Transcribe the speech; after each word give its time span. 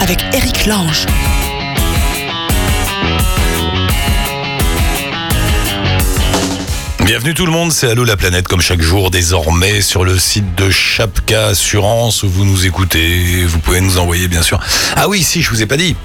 avec 0.00 0.18
Eric 0.34 0.66
Lange. 0.66 1.06
Bienvenue 7.04 7.34
tout 7.34 7.46
le 7.46 7.52
monde, 7.52 7.72
c'est 7.72 7.88
Allô 7.88 8.04
la 8.04 8.16
planète 8.16 8.48
comme 8.48 8.60
chaque 8.60 8.80
jour 8.80 9.10
désormais 9.10 9.80
sur 9.80 10.04
le 10.04 10.18
site 10.18 10.54
de 10.54 10.70
Chapka 10.70 11.46
Assurance 11.46 12.22
où 12.22 12.28
vous 12.28 12.44
nous 12.44 12.66
écoutez, 12.66 13.44
vous 13.46 13.58
pouvez 13.58 13.80
nous 13.80 13.98
envoyer 13.98 14.28
bien 14.28 14.42
sûr. 14.42 14.60
Ah 14.96 15.08
oui, 15.08 15.22
si 15.22 15.42
je 15.42 15.50
vous 15.50 15.62
ai 15.62 15.66
pas 15.66 15.76
dit. 15.76 15.96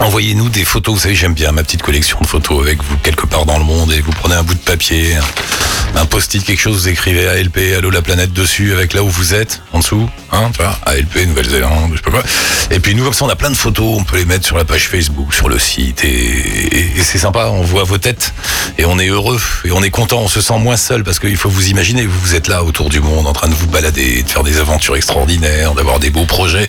Envoyez-nous 0.00 0.48
des 0.48 0.64
photos, 0.64 0.94
vous 0.94 1.00
savez 1.00 1.14
j'aime 1.14 1.34
bien 1.34 1.52
ma 1.52 1.62
petite 1.62 1.82
collection 1.82 2.18
de 2.20 2.26
photos 2.26 2.60
avec 2.62 2.82
vous 2.82 2.96
quelque 2.98 3.26
part 3.26 3.46
dans 3.46 3.58
le 3.58 3.64
monde 3.64 3.92
et 3.92 4.00
vous 4.00 4.10
prenez 4.10 4.34
un 4.34 4.42
bout 4.42 4.54
de 4.54 4.58
papier, 4.58 5.14
un 5.94 6.04
post-it, 6.04 6.44
quelque 6.44 6.60
chose, 6.60 6.82
vous 6.82 6.88
écrivez 6.88 7.28
ALP, 7.28 7.58
Allô 7.78 7.90
la 7.90 8.02
planète 8.02 8.32
dessus, 8.32 8.72
avec 8.72 8.92
là 8.92 9.04
où 9.04 9.08
vous 9.08 9.34
êtes, 9.34 9.62
en 9.72 9.78
dessous, 9.78 10.08
hein, 10.32 10.50
tu 10.52 10.60
vois, 10.62 10.76
ALP, 10.86 11.26
Nouvelle-Zélande, 11.28 11.90
je 11.92 11.96
sais 11.98 12.02
pas 12.02 12.10
quoi. 12.10 12.22
Et 12.72 12.80
puis 12.80 12.96
nous, 12.96 13.04
comme 13.04 13.12
ça, 13.12 13.24
on 13.24 13.28
a 13.28 13.36
plein 13.36 13.50
de 13.50 13.56
photos, 13.56 13.96
on 14.00 14.02
peut 14.02 14.16
les 14.16 14.24
mettre 14.24 14.44
sur 14.44 14.56
la 14.56 14.64
page 14.64 14.88
Facebook, 14.88 15.32
sur 15.32 15.48
le 15.48 15.58
site, 15.60 16.02
et, 16.04 16.08
et- 16.08 17.02
c'est 17.04 17.18
sympa, 17.18 17.46
on 17.52 17.62
voit 17.62 17.84
vos 17.84 17.98
têtes, 17.98 18.34
et 18.78 18.84
on 18.86 18.98
est 18.98 19.08
heureux, 19.08 19.40
et 19.64 19.70
on 19.70 19.82
est 19.84 19.90
content, 19.90 20.18
on 20.20 20.28
se 20.28 20.40
sent 20.40 20.58
moins 20.58 20.76
seul, 20.76 21.04
parce 21.04 21.20
qu'il 21.20 21.36
faut 21.36 21.48
vous 21.50 21.68
imaginer, 21.68 22.04
vous 22.06 22.34
êtes 22.34 22.48
là 22.48 22.64
autour 22.64 22.88
du 22.88 22.98
monde, 23.00 23.26
en 23.28 23.32
train 23.32 23.48
de 23.48 23.54
vous 23.54 23.68
balader, 23.68 24.22
de 24.24 24.28
faire 24.28 24.42
des 24.42 24.58
aventures 24.58 24.96
extraordinaires, 24.96 25.74
d'avoir 25.74 26.00
des 26.00 26.10
beaux 26.10 26.24
projets. 26.26 26.66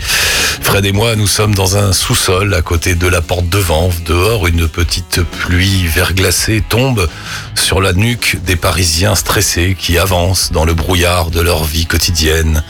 Fred 0.62 0.86
et 0.86 0.92
moi, 0.92 1.16
nous 1.16 1.28
sommes 1.28 1.56
dans 1.56 1.78
un 1.78 1.94
sous-sol, 1.94 2.54
à 2.54 2.62
côté 2.62 2.94
de 2.96 3.08
la 3.08 3.15
porte 3.22 3.50
devant, 3.50 3.90
dehors, 4.06 4.48
une 4.48 4.68
petite 4.68 5.22
pluie 5.22 5.88
verglacée 5.88 6.64
tombe 6.68 7.08
sur 7.56 7.82
la 7.82 7.94
nuque 7.94 8.38
des 8.46 8.56
Parisiens 8.56 9.16
stressés 9.16 9.76
qui 9.78 9.98
avancent 9.98 10.52
dans 10.52 10.66
le 10.66 10.74
brouillard 10.74 11.32
de 11.32 11.42
leur 11.42 11.64
vie 11.64 11.86
quotidienne. 11.86 12.64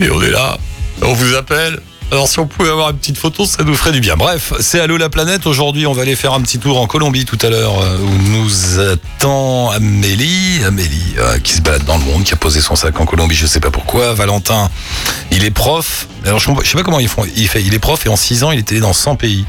Et 0.00 0.10
on 0.10 0.22
est 0.22 0.30
là, 0.30 0.58
on 1.02 1.12
vous 1.12 1.34
appelle. 1.34 1.80
Alors 2.12 2.28
si 2.28 2.38
on 2.40 2.46
pouvait 2.46 2.68
avoir 2.68 2.90
une 2.90 2.98
petite 2.98 3.16
photo, 3.16 3.46
ça 3.46 3.64
nous 3.64 3.74
ferait 3.74 3.90
du 3.90 4.00
bien. 4.00 4.16
Bref, 4.16 4.52
c'est 4.60 4.78
Allô 4.80 4.98
la 4.98 5.08
planète. 5.08 5.46
Aujourd'hui, 5.46 5.86
on 5.86 5.94
va 5.94 6.02
aller 6.02 6.14
faire 6.14 6.34
un 6.34 6.42
petit 6.42 6.58
tour 6.58 6.78
en 6.78 6.86
Colombie 6.86 7.24
tout 7.24 7.38
à 7.40 7.48
l'heure, 7.48 7.80
euh, 7.80 7.96
où 7.96 8.18
nous 8.28 8.80
attend 8.80 9.70
Amélie, 9.70 10.62
Amélie 10.62 11.14
euh, 11.16 11.38
qui 11.38 11.54
se 11.54 11.62
balade 11.62 11.86
dans 11.86 11.96
le 11.96 12.04
monde, 12.04 12.24
qui 12.24 12.34
a 12.34 12.36
posé 12.36 12.60
son 12.60 12.76
sac 12.76 13.00
en 13.00 13.06
Colombie, 13.06 13.34
je 13.34 13.46
sais 13.46 13.60
pas 13.60 13.70
pourquoi. 13.70 14.12
Valentin, 14.12 14.68
il 15.30 15.42
est 15.42 15.50
prof. 15.50 16.06
Alors 16.26 16.38
je, 16.38 16.50
sais 16.64 16.76
pas 16.76 16.82
comment 16.82 17.00
font. 17.08 17.24
Il 17.34 17.48
fait, 17.48 17.62
il 17.62 17.72
est 17.72 17.78
prof 17.78 18.04
et 18.04 18.10
en 18.10 18.16
6 18.16 18.44
ans, 18.44 18.52
il 18.52 18.58
était 18.58 18.80
dans 18.80 18.92
100 18.92 19.16
pays. 19.16 19.46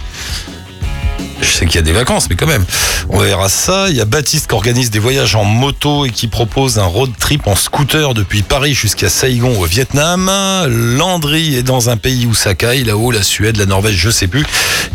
Je 1.41 1.51
sais 1.51 1.65
qu'il 1.65 1.75
y 1.75 1.79
a 1.79 1.83
des 1.83 1.91
vacances, 1.91 2.29
mais 2.29 2.35
quand 2.35 2.47
même. 2.47 2.65
On 3.09 3.19
verra 3.19 3.49
ça. 3.49 3.89
Il 3.89 3.95
y 3.95 4.01
a 4.01 4.05
Baptiste 4.05 4.47
qui 4.47 4.55
organise 4.55 4.89
des 4.89 4.99
voyages 4.99 5.35
en 5.35 5.43
moto 5.43 6.05
et 6.05 6.09
qui 6.09 6.27
propose 6.27 6.79
un 6.79 6.85
road 6.85 7.11
trip 7.19 7.47
en 7.47 7.55
scooter 7.55 8.13
depuis 8.13 8.41
Paris 8.41 8.73
jusqu'à 8.73 9.09
Saigon 9.09 9.59
au 9.59 9.65
Vietnam. 9.65 10.31
Landry 10.67 11.55
est 11.55 11.63
dans 11.63 11.89
un 11.89 11.97
pays 11.97 12.25
où 12.25 12.33
ça 12.33 12.55
caille, 12.55 12.83
là-haut, 12.83 13.11
la 13.11 13.23
Suède, 13.23 13.57
la 13.57 13.65
Norvège, 13.65 13.97
je 13.97 14.09
sais 14.09 14.27
plus. 14.27 14.45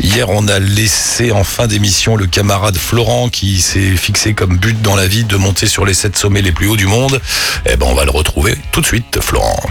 Hier, 0.01 0.29
on 0.29 0.47
a 0.47 0.59
laissé 0.59 1.31
en 1.31 1.43
fin 1.43 1.67
d'émission 1.67 2.15
le 2.15 2.25
camarade 2.25 2.77
Florent 2.77 3.29
qui 3.29 3.61
s'est 3.61 3.95
fixé 3.95 4.33
comme 4.33 4.57
but 4.57 4.81
dans 4.81 4.95
la 4.95 5.07
vie 5.07 5.23
de 5.23 5.37
monter 5.37 5.67
sur 5.67 5.85
les 5.85 5.93
sept 5.93 6.17
sommets 6.17 6.41
les 6.41 6.51
plus 6.51 6.67
hauts 6.67 6.77
du 6.77 6.87
monde. 6.87 7.21
Eh 7.65 7.75
ben, 7.75 7.85
on 7.87 7.95
va 7.95 8.05
le 8.05 8.11
retrouver 8.11 8.57
tout 8.71 8.81
de 8.81 8.85
suite, 8.85 9.19
Florent. 9.21 9.61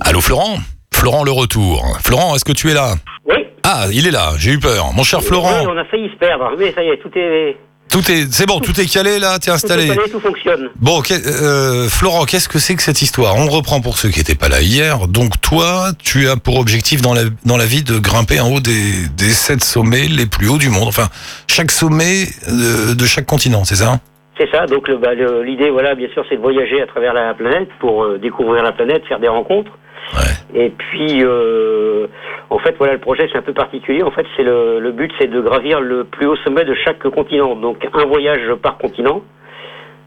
Allô, 0.00 0.20
Florent? 0.20 0.58
Florent, 0.98 1.22
le 1.22 1.30
retour. 1.30 1.96
Florent, 2.04 2.34
est-ce 2.34 2.44
que 2.44 2.50
tu 2.52 2.70
es 2.70 2.74
là? 2.74 2.94
Oui. 3.24 3.36
ah, 3.62 3.86
il 3.92 4.06
est 4.08 4.10
là, 4.10 4.32
j'ai 4.36 4.50
eu 4.52 4.58
peur. 4.58 4.92
Mon 4.96 5.04
cher 5.04 5.22
Florent, 5.22 5.60
Oui, 5.60 5.66
on 5.72 5.76
a 5.78 5.84
failli 5.84 6.10
se 6.10 6.16
perdre. 6.16 6.50
Oui, 6.58 6.72
ça 6.74 6.82
y 6.82 6.88
est, 6.88 6.96
tout 6.96 7.10
est. 7.16 7.56
tout 7.88 8.00
est, 8.10 8.26
c'est 8.32 8.46
bon, 8.46 8.58
tout 8.58 8.78
est 8.80 8.92
calé 8.92 9.20
là, 9.20 9.38
t'es 9.38 9.44
Tout 9.44 9.50
est 9.50 9.54
installé. 9.54 9.86
calé, 9.88 10.10
tout 10.10 10.18
fonctionne. 10.18 10.70
Bon, 10.74 11.00
euh, 11.08 11.88
Florent, 11.88 12.24
qu'est-ce 12.24 12.48
que 12.48 12.58
c'est 12.58 12.74
que 12.74 12.82
cette 12.82 13.00
histoire? 13.00 13.36
On 13.36 13.46
reprend 13.48 13.80
pour 13.80 13.96
ceux 13.96 14.08
qui 14.08 14.18
n'étaient 14.18 14.34
pas 14.34 14.48
là 14.48 14.60
hier. 14.60 15.06
Donc 15.06 15.40
toi, 15.40 15.90
tu 16.02 16.28
as 16.28 16.36
pour 16.36 16.58
objectif 16.58 17.00
dans 17.00 17.14
la, 17.14 17.22
dans 17.44 17.56
la 17.56 17.66
vie 17.66 17.84
de 17.84 17.96
grimper 18.00 18.40
en 18.40 18.50
haut 18.52 18.60
des, 18.60 19.06
des 19.16 19.30
sept 19.30 19.62
sommets 19.62 20.08
les 20.08 20.26
plus 20.26 20.48
hauts 20.48 20.58
du 20.58 20.68
monde. 20.68 20.88
Enfin, 20.88 21.06
chaque 21.46 21.70
sommet 21.70 22.24
de, 22.48 22.94
de 22.94 23.04
chaque 23.06 23.26
continent, 23.26 23.62
c'est 23.64 23.76
ça? 23.76 24.00
C'est 24.36 24.50
ça. 24.50 24.66
Donc 24.66 24.90
bah, 25.00 25.14
l'idée, 25.44 25.70
voilà, 25.70 25.94
bien 25.94 26.08
sûr, 26.12 26.24
c'est 26.28 26.36
de 26.36 26.40
voyager 26.42 26.82
à 26.82 26.86
travers 26.88 27.12
la 27.14 27.34
planète 27.34 27.68
pour 27.78 28.02
euh, 28.02 28.18
découvrir 28.18 28.64
la 28.64 28.72
planète, 28.72 29.02
faire 29.06 29.20
des 29.20 29.28
rencontres. 29.28 29.70
Ouais. 30.14 30.60
Et 30.64 30.70
puis, 30.70 31.22
euh, 31.22 32.06
en 32.50 32.58
fait, 32.58 32.74
voilà, 32.78 32.94
le 32.94 32.98
projet, 32.98 33.28
c'est 33.30 33.38
un 33.38 33.42
peu 33.42 33.52
particulier. 33.52 34.02
En 34.02 34.10
fait, 34.10 34.26
c'est 34.36 34.42
le, 34.42 34.80
le 34.80 34.92
but, 34.92 35.12
c'est 35.18 35.28
de 35.30 35.40
gravir 35.40 35.80
le 35.80 36.04
plus 36.04 36.26
haut 36.26 36.36
sommet 36.36 36.64
de 36.64 36.74
chaque 36.84 37.06
continent. 37.10 37.56
Donc 37.56 37.86
un 37.92 38.06
voyage 38.06 38.54
par 38.62 38.78
continent 38.78 39.22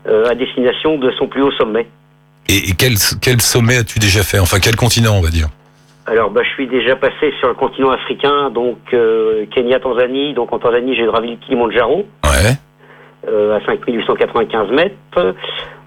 euh, 0.07 0.25
à 0.25 0.35
destination 0.35 0.97
de 0.97 1.11
son 1.11 1.27
plus 1.27 1.43
haut 1.43 1.51
sommet. 1.51 1.87
Et, 2.49 2.69
et 2.69 2.73
quel, 2.77 2.93
quel 3.21 3.41
sommet 3.41 3.77
as-tu 3.77 3.99
déjà 3.99 4.23
fait? 4.23 4.39
Enfin, 4.39 4.57
quel 4.59 4.75
continent, 4.75 5.15
on 5.15 5.21
va 5.21 5.29
dire? 5.29 5.47
Alors, 6.07 6.31
bah, 6.31 6.41
je 6.43 6.49
suis 6.49 6.67
déjà 6.67 6.95
passé 6.95 7.31
sur 7.39 7.47
le 7.47 7.53
continent 7.53 7.91
africain, 7.91 8.49
donc 8.49 8.79
euh, 8.93 9.45
Kenya, 9.53 9.79
Tanzanie. 9.79 10.33
Donc 10.33 10.51
en 10.51 10.57
Tanzanie, 10.57 10.95
j'ai 10.95 11.05
gravi 11.05 11.31
le 11.31 11.37
Kilimanjaro. 11.37 12.07
Ouais. 12.25 12.57
Euh, 13.27 13.57
à 13.57 13.65
5895 13.65 14.71
mètres. 14.71 15.35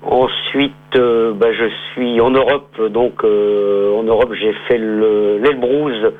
Ensuite, 0.02 0.72
euh, 0.96 1.32
bah, 1.34 1.48
je 1.52 1.64
suis 1.92 2.20
en 2.20 2.30
Europe, 2.30 2.80
donc 2.90 3.24
euh, 3.24 3.94
en 3.98 4.02
Europe, 4.02 4.32
j'ai 4.38 4.52
fait 4.68 4.78
le- 4.78 5.38
l'Elbrouz 5.38 6.12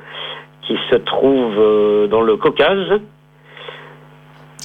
qui 0.67 0.75
se 0.89 0.95
trouve 0.95 1.53
euh, 1.59 2.07
dans 2.07 2.21
le 2.21 2.35
Caucase. 2.37 2.99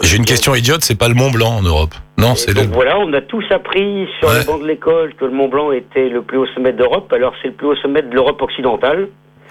J'ai 0.03 0.17
une 0.17 0.25
question 0.25 0.55
idiote, 0.55 0.81
c'est 0.83 0.99
pas 0.99 1.09
le 1.09 1.15
Mont 1.15 1.31
Blanc 1.31 1.59
en 1.59 1.63
Europe. 1.63 1.91
Non, 2.17 2.35
c'est 2.35 2.55
donc 2.55 2.69
le... 2.69 2.73
voilà, 2.73 2.99
on 2.99 3.13
a 3.13 3.21
tous 3.21 3.45
appris 3.51 4.09
sur 4.19 4.29
Ouais. 4.29 4.39
les 4.41 4.45
bancs 4.47 4.63
de 4.63 4.67
l'école 4.67 5.15
que 5.15 5.27
le 5.27 5.31
Mont 5.33 5.49
Blanc 5.49 5.73
était 5.73 6.09
le 6.09 6.23
plus 6.23 6.39
haut 6.39 6.47
sommet 6.55 6.73
d'Europe. 6.73 7.13
Alors 7.13 7.35
c'est 7.43 7.49
le 7.49 7.55
plus 7.55 7.67
haut 7.67 7.77
sommet 7.77 8.01
de 8.01 8.15
l'Europe 8.15 8.41
occidentale. 8.41 9.09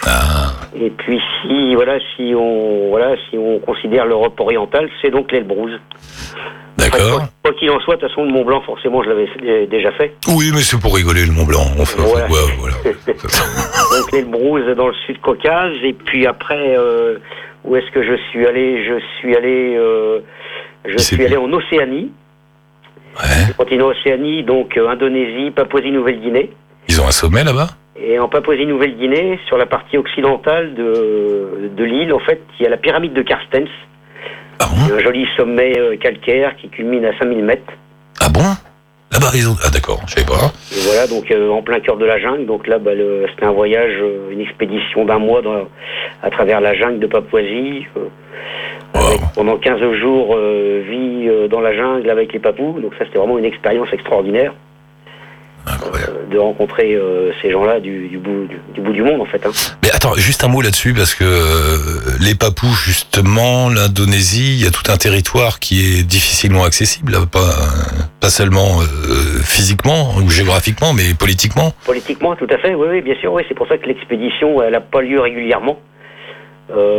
Ah, 0.08 0.49
Et 0.76 0.90
puis 0.92 1.20
si 1.42 1.74
voilà, 1.76 1.98
si 2.16 2.34
on 2.36 2.90
voilà, 2.90 3.16
si 3.30 3.38
on 3.38 3.60
considère 3.60 4.06
l'Europe 4.06 4.40
orientale, 4.40 4.90
c'est 5.02 5.10
donc 5.12 5.32
l'Elbrouz. 5.32 5.72
Enfin, 6.82 6.98
d'accord. 6.98 7.22
quoi 7.44 7.54
qu'il 7.54 7.70
en 7.72 7.80
soit, 7.82 7.96
de 7.96 8.02
toute 8.02 8.10
façon, 8.10 8.24
le 8.24 8.32
Mont 8.32 8.46
Blanc, 8.46 8.62
forcément, 8.62 9.04
je 9.04 9.10
l'avais 9.10 9.68
déjà 9.68 9.92
fait. 9.92 10.14
Oui, 10.30 10.52
mais 10.54 10.62
c'est 10.62 10.80
pour 10.80 10.96
rigoler 10.96 11.26
le 11.26 11.32
Mont 11.34 11.44
Blanc. 11.46 11.66
On 11.78 11.86
fait, 11.86 12.00
on 12.00 12.06
fait 12.06 12.10
Voilà. 12.10 12.28
quoi, 12.28 12.40
voilà. 12.58 12.76
donc 14.00 14.12
l'Elbrouz 14.14 14.64
dans 14.78 14.88
le 14.88 14.94
sud 15.06 15.20
Caucase 15.22 15.74
et 15.84 15.94
puis 15.94 16.26
après 16.26 16.76
euh, 16.78 17.18
où 17.66 17.76
est-ce 17.76 17.90
que 17.92 18.02
je 18.04 18.16
suis 18.30 18.46
allé? 18.48 18.86
Je 18.86 19.00
suis 19.20 19.36
allé 19.36 19.76
euh, 19.78 20.20
je 20.86 20.98
suis 20.98 21.26
allé 21.26 21.36
en 21.38 21.52
Océanie 21.52 22.12
Ouais. 23.20 23.54
continent 23.58 23.88
Océanie 23.88 24.44
donc 24.44 24.78
euh, 24.78 24.88
Indonésie 24.88 25.52
Papouasie-Nouvelle-Guinée 25.52 26.52
Ils 26.88 27.02
ont 27.02 27.08
un 27.08 27.12
sommet 27.12 27.44
là-bas? 27.44 27.68
Et 28.02 28.20
en 28.20 28.28
Papouasie-Nouvelle-Guinée 28.30 29.40
sur 29.48 29.58
la 29.58 29.66
partie 29.66 29.98
occidentale 29.98 30.74
de, 30.74 31.70
de 31.76 31.84
l'île 31.84 32.14
en 32.14 32.20
fait 32.20 32.42
il 32.60 32.64
y 32.64 32.66
a 32.66 32.70
la 32.70 32.78
pyramide 32.78 33.14
de 33.14 33.22
Carstens 33.22 33.68
Ah 34.60 34.66
bon 34.70 34.94
un 34.96 35.00
joli 35.00 35.26
sommet 35.38 35.78
euh, 35.78 35.98
calcaire 35.98 36.56
qui 36.58 36.70
culmine 36.70 37.06
à 37.06 37.18
5000 37.18 37.44
mètres 37.44 37.74
Ah 38.22 38.30
bon 38.30 38.42
Là-bas, 39.12 39.32
ils 39.34 39.50
ont... 39.50 39.56
Ah 39.66 39.72
d'accord, 39.74 40.00
je 40.06 40.20
sais 40.20 40.26
pas. 40.26 40.52
Et 40.72 40.82
voilà, 40.86 41.08
donc 41.08 41.32
euh, 41.32 41.50
en 41.50 41.64
plein 41.64 41.80
cœur 41.80 41.98
de 41.98 42.06
la 42.06 42.20
jungle. 42.20 42.46
Donc 42.46 42.68
là, 42.68 42.78
bah, 42.78 42.94
le- 42.94 43.26
c'était 43.32 43.46
un 43.46 43.52
voyage, 43.52 43.96
euh, 44.00 44.30
une 44.30 44.40
expédition 44.40 45.04
d'un 45.04 45.18
mois 45.18 45.42
dans- 45.42 45.68
à 46.22 46.30
travers 46.30 46.62
la 46.62 46.76
jungle 46.76 47.00
de 47.00 47.08
Papouasie. 47.08 47.88
euh, 47.98 48.02
Wow. 48.94 49.08
avec 49.08 49.20
pendant 49.36 49.58
15 49.58 49.82
jours, 49.94 50.38
vie 50.38 51.28
dans 51.50 51.60
la 51.60 51.76
jungle 51.76 52.08
avec 52.10 52.34
les 52.34 52.40
papous. 52.40 52.80
Donc 52.82 52.94
ça, 53.00 53.06
c'était 53.06 53.18
vraiment 53.18 53.38
une 53.40 53.46
expérience 53.46 53.92
extraordinaire. 53.92 54.54
Euh, 55.72 56.32
de 56.32 56.38
rencontrer 56.38 56.94
euh, 56.96 57.32
ces 57.42 57.52
gens-là 57.52 57.80
du, 57.80 58.08
du 58.08 58.18
bout, 58.18 58.48
du, 58.48 58.60
du 58.74 58.82
bout 58.82 58.94
du 58.94 59.02
monde, 59.04 59.22
en 59.22 59.26
fait. 59.26 59.46
hein. 59.46 59.52
Mais 59.84 59.92
attends, 59.92 60.14
juste 60.16 60.44
un 60.44 60.48
mot 60.48 60.62
là-dessus, 60.62 60.94
parce 60.94 61.14
que 61.16 61.24
euh, 61.24 61.78
les 62.20 62.36
Papous, 62.36 62.74
justement, 62.86 63.70
l'Indonésie, 63.70 64.56
il 64.58 64.64
y 64.64 64.68
a 64.68 64.72
tout 64.72 64.92
un 64.92 64.98
territoire 64.98 65.60
qui 65.60 65.80
est 66.00 66.04
difficilement 66.04 66.64
accessible, 66.64 67.12
là, 67.14 67.20
pas, 67.32 67.54
pas 68.20 68.30
seulement 68.30 68.80
physiquement 69.44 70.16
ou 70.18 70.30
géographiquement, 70.30 70.94
mais 70.94 71.14
politiquement. 71.14 71.74
Politiquement, 71.86 72.36
tout 72.36 72.48
à 72.50 72.58
fait, 72.58 72.76
oui, 72.76 72.88
oui 72.90 73.02
bien 73.02 73.16
sûr. 73.20 73.34
Oui, 73.34 73.44
c'est 73.48 73.56
pour 73.56 73.68
ça 73.68 73.78
que 73.78 73.86
l'expédition, 73.86 74.62
elle 74.62 74.74
n'a 74.74 74.82
pas 74.82 75.02
lieu 75.02 75.20
régulièrement. 75.20 75.80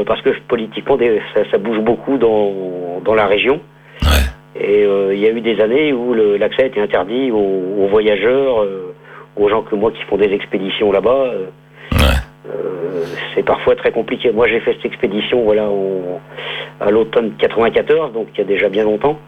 Parce 0.06 0.20
que 0.22 0.30
politiquement, 0.48 0.98
ça, 1.32 1.40
ça 1.50 1.58
bouge 1.58 1.78
beaucoup 1.78 2.18
dans, 2.18 3.00
dans 3.04 3.14
la 3.14 3.26
région. 3.26 3.60
Ouais. 4.02 4.08
Et 4.56 4.84
euh, 4.84 5.14
il 5.14 5.20
y 5.20 5.26
a 5.26 5.30
eu 5.30 5.40
des 5.40 5.60
années 5.60 5.92
où 5.92 6.12
l'accès 6.14 6.66
été 6.66 6.80
interdit 6.80 7.30
aux, 7.30 7.36
aux 7.84 7.86
voyageurs, 7.88 8.62
euh, 8.62 8.94
aux 9.36 9.48
gens 9.48 9.62
comme 9.62 9.80
moi 9.80 9.92
qui 9.92 10.02
font 10.04 10.16
des 10.16 10.32
expéditions 10.32 10.90
là-bas. 10.92 11.32
euh, 11.34 11.46
Ouais. 11.92 12.52
c'est 13.34 13.44
parfois 13.44 13.76
très 13.76 13.92
compliqué. 13.92 14.32
Moi, 14.32 14.48
j'ai 14.48 14.60
fait 14.60 14.72
cette 14.74 14.86
expédition 14.86 15.42
voilà, 15.42 15.68
à 16.80 16.90
l'automne 16.90 17.32
94, 17.38 18.12
donc 18.12 18.28
il 18.34 18.38
y 18.38 18.40
a 18.40 18.44
déjà 18.44 18.68
bien 18.68 18.84
longtemps. 18.84 19.18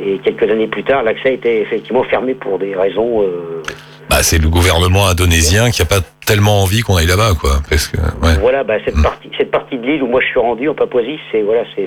Et 0.00 0.18
quelques 0.18 0.48
années 0.50 0.66
plus 0.68 0.84
tard, 0.84 1.02
l'accès 1.02 1.34
était 1.34 1.60
effectivement 1.60 2.04
fermé 2.04 2.34
pour 2.34 2.58
des 2.58 2.74
raisons. 2.74 3.22
euh, 3.22 3.62
Bah, 4.08 4.22
c'est 4.22 4.38
le 4.38 4.48
gouvernement 4.48 5.06
indonésien 5.08 5.70
qui 5.70 5.82
a 5.82 5.84
pas 5.84 6.00
tellement 6.26 6.62
envie 6.62 6.80
qu'on 6.80 6.96
aille 6.96 7.06
là-bas, 7.06 7.32
quoi. 7.40 7.58
Parce 7.68 7.88
que, 7.88 7.96
ouais. 7.98 8.34
Voilà, 8.40 8.62
bah, 8.64 8.74
cette 8.84 8.96
Mm. 8.96 9.02
partie, 9.02 9.30
cette 9.36 9.50
partie 9.50 9.76
de 9.78 9.86
l'île 9.86 10.02
où 10.02 10.06
moi 10.06 10.20
je 10.20 10.26
suis 10.26 10.38
rendu 10.40 10.68
en 10.68 10.74
Papouasie, 10.74 11.18
c'est 11.30 11.42
voilà, 11.42 11.62
c'est 11.74 11.86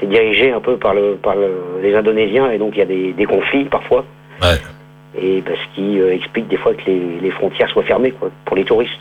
c'est- 0.00 0.06
dirigé 0.06 0.52
un 0.52 0.60
peu 0.60 0.76
par 0.76 0.94
le 0.94 1.16
par 1.16 1.34
le- 1.34 1.80
les 1.82 1.94
Indonésiens 1.94 2.50
et 2.50 2.58
donc 2.58 2.72
il 2.74 2.78
y 2.78 2.82
a 2.82 2.86
des, 2.86 3.12
des 3.12 3.24
conflits 3.24 3.64
parfois. 3.64 4.04
Ouais. 4.42 4.58
Et 5.20 5.42
parce 5.42 5.58
qui 5.74 6.00
euh, 6.00 6.12
explique 6.14 6.48
des 6.48 6.56
fois 6.58 6.74
que 6.74 6.82
les, 6.86 7.20
les 7.22 7.30
frontières 7.30 7.68
soient 7.70 7.82
fermées 7.84 8.10
quoi, 8.12 8.30
pour 8.44 8.56
les 8.56 8.64
touristes. 8.64 8.92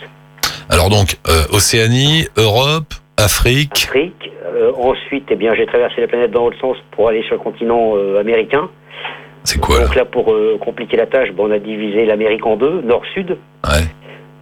Alors 0.69 0.89
donc, 0.89 1.17
euh, 1.27 1.43
Océanie, 1.51 2.27
Europe, 2.37 2.93
Afrique. 3.17 3.83
Afrique. 3.87 4.31
Euh, 4.45 4.71
ensuite, 4.77 5.25
eh 5.29 5.35
bien, 5.35 5.53
j'ai 5.55 5.65
traversé 5.65 6.01
la 6.01 6.07
planète 6.07 6.31
dans 6.31 6.45
l'autre 6.45 6.59
sens 6.59 6.77
pour 6.91 7.09
aller 7.09 7.21
sur 7.23 7.33
le 7.35 7.39
continent 7.41 7.93
américain. 8.19 8.69
C'est 9.43 9.59
quoi 9.59 9.79
là 9.79 9.85
Donc 9.85 9.95
là, 9.95 10.05
pour 10.05 10.33
compliquer 10.59 10.97
la 10.97 11.05
tâche, 11.05 11.29
ben, 11.33 11.43
on 11.47 11.51
a 11.51 11.59
divisé 11.59 12.05
l'Amérique 12.05 12.45
en 12.47 12.55
deux, 12.55 12.81
nord-sud. 12.81 13.37
Ouais. 13.63 13.83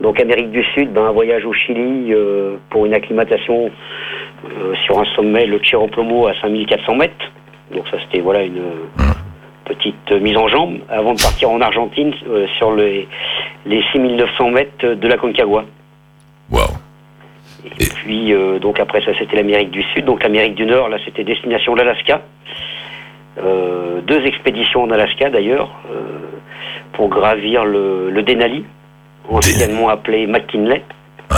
Donc 0.04 0.20
Amérique 0.20 0.52
du 0.52 0.66
Sud, 0.76 0.92
ben, 0.92 1.06
un 1.06 1.12
voyage 1.14 1.46
au 1.46 1.54
Chili 1.54 2.14
euh, 2.14 2.58
pour 2.70 2.86
une 2.86 2.94
acclimatation 2.94 3.72
euh, 4.46 4.76
sur 4.86 5.00
un 5.00 5.06
sommet, 5.16 5.46
le 5.46 5.60
Chirroplomo 5.64 6.28
à 6.28 6.34
5400 6.42 6.96
mètres. 6.96 7.32
Donc 7.74 7.88
ça 7.88 7.96
c'était 8.02 8.20
voilà 8.20 8.44
une 8.44 8.58
euh, 8.58 9.04
petite 9.64 10.12
euh, 10.12 10.20
mise 10.20 10.36
en 10.36 10.50
jambe 10.50 10.80
avant 10.90 11.14
de 11.14 11.22
partir 11.22 11.50
en 11.50 11.62
Argentine 11.62 12.14
euh, 12.28 12.46
sur 12.58 12.76
les, 12.76 13.08
les 13.66 13.82
6900 13.94 14.50
mètres 14.50 14.86
de 14.94 15.08
la 15.08 15.16
Concagua. 15.16 15.64
Waouh. 16.52 16.68
Et 17.80 17.86
puis 17.86 18.34
donc 18.60 18.82
après 18.82 19.00
ça 19.06 19.12
c'était 19.18 19.38
l'Amérique 19.38 19.72
du 19.72 19.84
Sud, 19.94 20.04
donc 20.04 20.22
l'Amérique 20.22 20.56
du 20.56 20.66
Nord 20.66 20.90
là 20.90 20.98
c'était 21.06 21.24
destination 21.24 21.76
l'Alaska. 21.76 22.22
Deux 23.38 24.26
expéditions 24.26 24.84
en 24.84 24.92
Alaska 24.92 25.30
d'ailleurs 25.30 25.72
pour 26.92 27.08
gravir 27.08 27.64
le, 27.64 28.10
le 28.10 28.22
Denali, 28.22 28.66
anciennement 29.30 29.90
appelé 29.90 30.28
McKinley. 30.28 30.84
Ouais. 31.32 31.38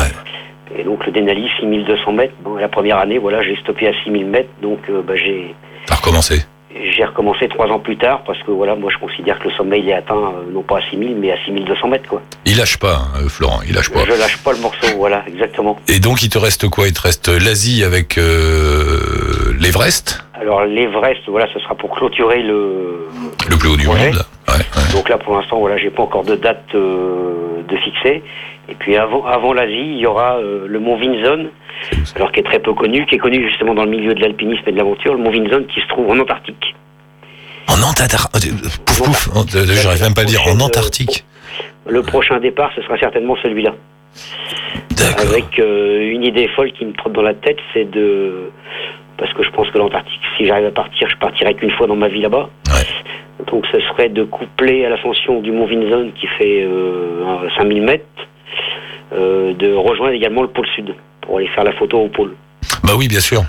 Et 0.77 0.83
donc 0.83 1.05
le 1.05 1.11
Denali 1.11 1.47
6200 1.59 2.11
mètres. 2.11 2.33
Bon, 2.43 2.55
la 2.55 2.67
première 2.67 2.97
année 2.97 3.17
voilà 3.17 3.41
j'ai 3.43 3.55
stoppé 3.57 3.87
à 3.87 3.91
6000 4.03 4.25
mètres 4.25 4.49
donc 4.61 4.79
euh, 4.89 5.01
bah, 5.01 5.15
j'ai 5.15 5.55
T'as 5.85 5.95
recommencé. 5.95 6.43
j'ai 6.73 7.05
recommencé 7.05 7.47
trois 7.47 7.67
ans 7.67 7.79
plus 7.79 7.95
tard 7.97 8.23
parce 8.25 8.41
que 8.43 8.51
voilà 8.51 8.75
moi 8.75 8.91
je 8.93 8.97
considère 8.99 9.37
que 9.39 9.45
le 9.47 9.53
sommet 9.53 9.79
il 9.79 9.87
est 9.89 9.93
atteint 9.93 10.15
euh, 10.15 10.51
non 10.51 10.63
pas 10.63 10.79
à 10.79 10.81
6000 10.89 11.15
mais 11.15 11.31
à 11.31 11.37
6200 11.45 11.87
mètres 11.87 12.09
quoi. 12.09 12.21
Il 12.45 12.57
lâche 12.57 12.77
pas, 12.77 12.95
hein, 12.95 13.19
euh, 13.23 13.29
Florent, 13.29 13.59
il 13.67 13.75
lâche 13.75 13.89
pas. 13.91 14.03
Je 14.05 14.13
lâche 14.19 14.37
pas 14.39 14.51
le 14.53 14.59
morceau 14.59 14.87
voilà 14.97 15.23
exactement. 15.27 15.77
Et 15.87 15.99
donc, 15.99 16.23
il 16.23 16.29
te 16.29 16.37
reste 16.39 16.67
quoi? 16.67 16.87
Il 16.87 16.93
te 16.93 17.01
reste 17.01 17.27
l'Asie 17.29 17.83
avec 17.83 18.17
euh, 18.17 19.53
l'Everest, 19.59 20.24
Alors 20.39 20.65
l'Everest 20.65 21.21
voilà 21.27 21.47
ce 21.53 21.59
sera 21.59 21.75
pour 21.75 21.91
clôturer 21.95 22.41
le 22.41 23.07
le 23.49 23.57
plus 23.57 23.69
haut 23.69 23.77
du 23.77 23.87
monde. 23.87 23.97
Ouais, 23.97 24.11
ouais. 24.49 24.93
Donc 24.93 25.09
là, 25.09 25.17
pour 25.17 25.35
l'instant, 25.35 25.59
voilà, 25.59 25.77
j'ai 25.77 25.89
pas 25.89 26.03
encore 26.03 26.23
de 26.23 26.35
date 26.35 26.63
euh, 26.75 27.61
de 27.67 27.77
fixer. 27.77 28.23
Et 28.69 28.75
puis 28.75 28.95
avant, 28.95 29.25
avant 29.25 29.53
l'Asie, 29.53 29.73
il 29.73 29.97
y 29.97 30.05
aura 30.07 30.37
euh, 30.37 30.65
le 30.67 30.79
mont 30.79 30.97
Vinson, 30.97 31.47
alors 32.15 32.31
qui 32.31 32.39
est 32.39 32.43
très 32.43 32.59
peu 32.59 32.73
connu, 32.73 33.05
qui 33.05 33.15
est 33.15 33.19
connu 33.19 33.47
justement 33.47 33.73
dans 33.73 33.85
le 33.85 33.91
milieu 33.91 34.13
de 34.13 34.21
l'alpinisme 34.21 34.63
et 34.67 34.71
de 34.71 34.77
l'aventure, 34.77 35.13
le 35.13 35.19
mont 35.23 35.31
Vinson 35.31 35.65
qui 35.73 35.81
se 35.81 35.87
trouve 35.87 36.09
en 36.09 36.19
Antarctique. 36.19 36.75
En 37.67 37.81
Antarctique. 37.81 38.53
Pouf, 38.85 39.29
pouf. 39.29 39.55
euh, 39.55 39.65
J'arrive 39.67 40.01
même 40.03 40.13
pas 40.13 40.21
à 40.21 40.23
le 40.23 40.29
dire. 40.29 40.41
En 40.47 40.59
Antarctique. 40.59 41.23
Le 41.87 42.01
prochain 42.01 42.39
départ, 42.39 42.71
ce 42.75 42.81
sera 42.81 42.97
certainement 42.97 43.35
celui-là. 43.43 43.73
D'accord. 44.91 45.29
Avec 45.31 45.59
euh, 45.59 46.09
une 46.11 46.23
idée 46.23 46.47
folle 46.55 46.71
qui 46.71 46.85
me 46.85 46.93
trotte 46.93 47.13
dans 47.13 47.21
la 47.21 47.33
tête, 47.33 47.57
c'est 47.73 47.89
de... 47.89 48.49
Parce 49.17 49.31
que 49.33 49.43
je 49.43 49.49
pense 49.51 49.69
que 49.69 49.77
l'Antarctique, 49.77 50.19
si 50.37 50.45
j'arrive 50.45 50.65
à 50.67 50.71
partir, 50.71 51.09
je 51.09 51.15
partirai 51.17 51.53
qu'une 51.55 51.71
fois 51.71 51.87
dans 51.87 51.95
ma 51.95 52.07
vie 52.09 52.21
là-bas. 52.21 52.49
Ouais. 52.67 53.45
Donc 53.51 53.65
ce 53.71 53.79
serait 53.81 54.09
de 54.09 54.23
coupler 54.23 54.85
à 54.85 54.89
l'ascension 54.89 55.41
du 55.41 55.51
mont 55.51 55.65
Vinson 55.65 56.11
qui 56.19 56.27
fait 56.27 56.63
euh, 56.63 57.23
un 57.25 57.55
5000 57.57 57.81
mètres, 57.81 58.03
euh, 59.13 59.53
de 59.53 59.73
rejoindre 59.73 60.13
également 60.13 60.41
le 60.41 60.47
pôle 60.49 60.67
sud 60.75 60.93
pour 61.21 61.37
aller 61.37 61.47
faire 61.47 61.63
la 61.63 61.71
photo 61.73 61.99
au 61.99 62.07
pôle. 62.07 62.33
Bah 62.83 62.93
oui, 62.97 63.07
bien 63.07 63.19
sûr. 63.19 63.41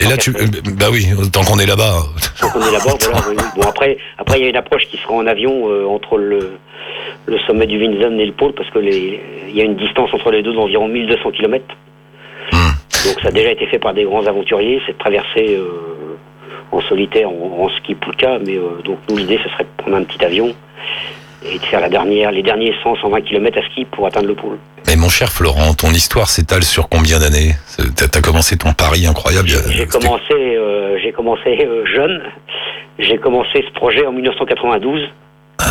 Et 0.00 0.04
là, 0.04 0.16
tu. 0.16 0.30
euh, 0.30 0.46
Bah 0.78 0.86
oui, 0.92 1.06
tant 1.32 1.42
qu'on 1.42 1.58
est 1.58 1.66
là-bas. 1.66 1.94
Donc 2.42 2.50
on 2.54 2.60
est 2.60 2.72
là-bas, 2.72 2.92
voilà. 3.10 3.28
oui. 3.30 3.36
Bon 3.56 3.68
après, 3.68 3.98
après 4.18 4.38
il 4.38 4.42
y 4.44 4.46
a 4.46 4.50
une 4.50 4.56
approche 4.56 4.84
qui 4.86 4.96
sera 4.98 5.14
en 5.14 5.26
avion 5.26 5.68
euh, 5.70 5.86
entre 5.86 6.18
le, 6.18 6.52
le 7.26 7.38
sommet 7.40 7.66
du 7.66 7.78
Vinson 7.78 8.16
et 8.18 8.26
le 8.26 8.32
pôle 8.32 8.52
parce 8.52 8.70
que 8.70 8.78
les, 8.78 9.20
il 9.48 9.56
y 9.56 9.60
a 9.60 9.64
une 9.64 9.76
distance 9.76 10.12
entre 10.14 10.30
les 10.30 10.42
deux 10.42 10.52
d'environ 10.52 10.86
1200 10.88 11.30
km. 11.32 11.64
Donc 13.06 13.20
ça 13.22 13.28
a 13.28 13.32
déjà 13.32 13.50
été 13.52 13.66
fait 13.66 13.78
par 13.78 13.94
des 13.94 14.04
grands 14.04 14.26
aventuriers, 14.26 14.80
c'est 14.86 14.92
de 14.92 14.98
traverser 14.98 15.56
euh, 15.56 16.16
en 16.72 16.80
solitaire, 16.82 17.28
en, 17.30 17.64
en 17.64 17.68
ski 17.70 17.94
Pulka, 17.94 18.38
mais 18.44 18.56
euh, 18.56 18.82
donc 18.84 18.98
nous 19.08 19.16
l'idée 19.16 19.38
ce 19.42 19.48
serait 19.50 19.64
de 19.64 19.82
prendre 19.82 19.96
un 19.96 20.02
petit 20.04 20.22
avion 20.24 20.54
et 21.44 21.58
de 21.58 21.64
faire 21.64 21.80
la 21.80 21.88
dernière, 21.88 22.32
les 22.32 22.42
derniers 22.42 22.74
100, 22.82 22.96
120 22.96 23.20
km 23.22 23.58
à 23.58 23.62
ski 23.70 23.84
pour 23.84 24.06
atteindre 24.06 24.26
le 24.28 24.34
pôle. 24.34 24.58
Mais 24.86 24.96
mon 24.96 25.08
cher 25.08 25.30
Florent, 25.30 25.74
ton 25.74 25.90
histoire 25.90 26.28
s'étale 26.28 26.64
sur 26.64 26.88
combien 26.88 27.18
d'années? 27.20 27.52
T'as 27.94 28.20
commencé 28.20 28.56
ton 28.56 28.72
pari 28.72 29.06
incroyable. 29.06 29.48
J'ai 29.48 29.86
commencé, 29.86 30.32
euh, 30.34 30.98
j'ai 31.02 31.12
commencé 31.12 31.58
euh, 31.64 31.84
jeune. 31.86 32.22
J'ai 32.98 33.18
commencé 33.18 33.64
ce 33.66 33.72
projet 33.74 34.04
en 34.06 34.12
1992, 34.12 35.00
Ah 35.58 35.64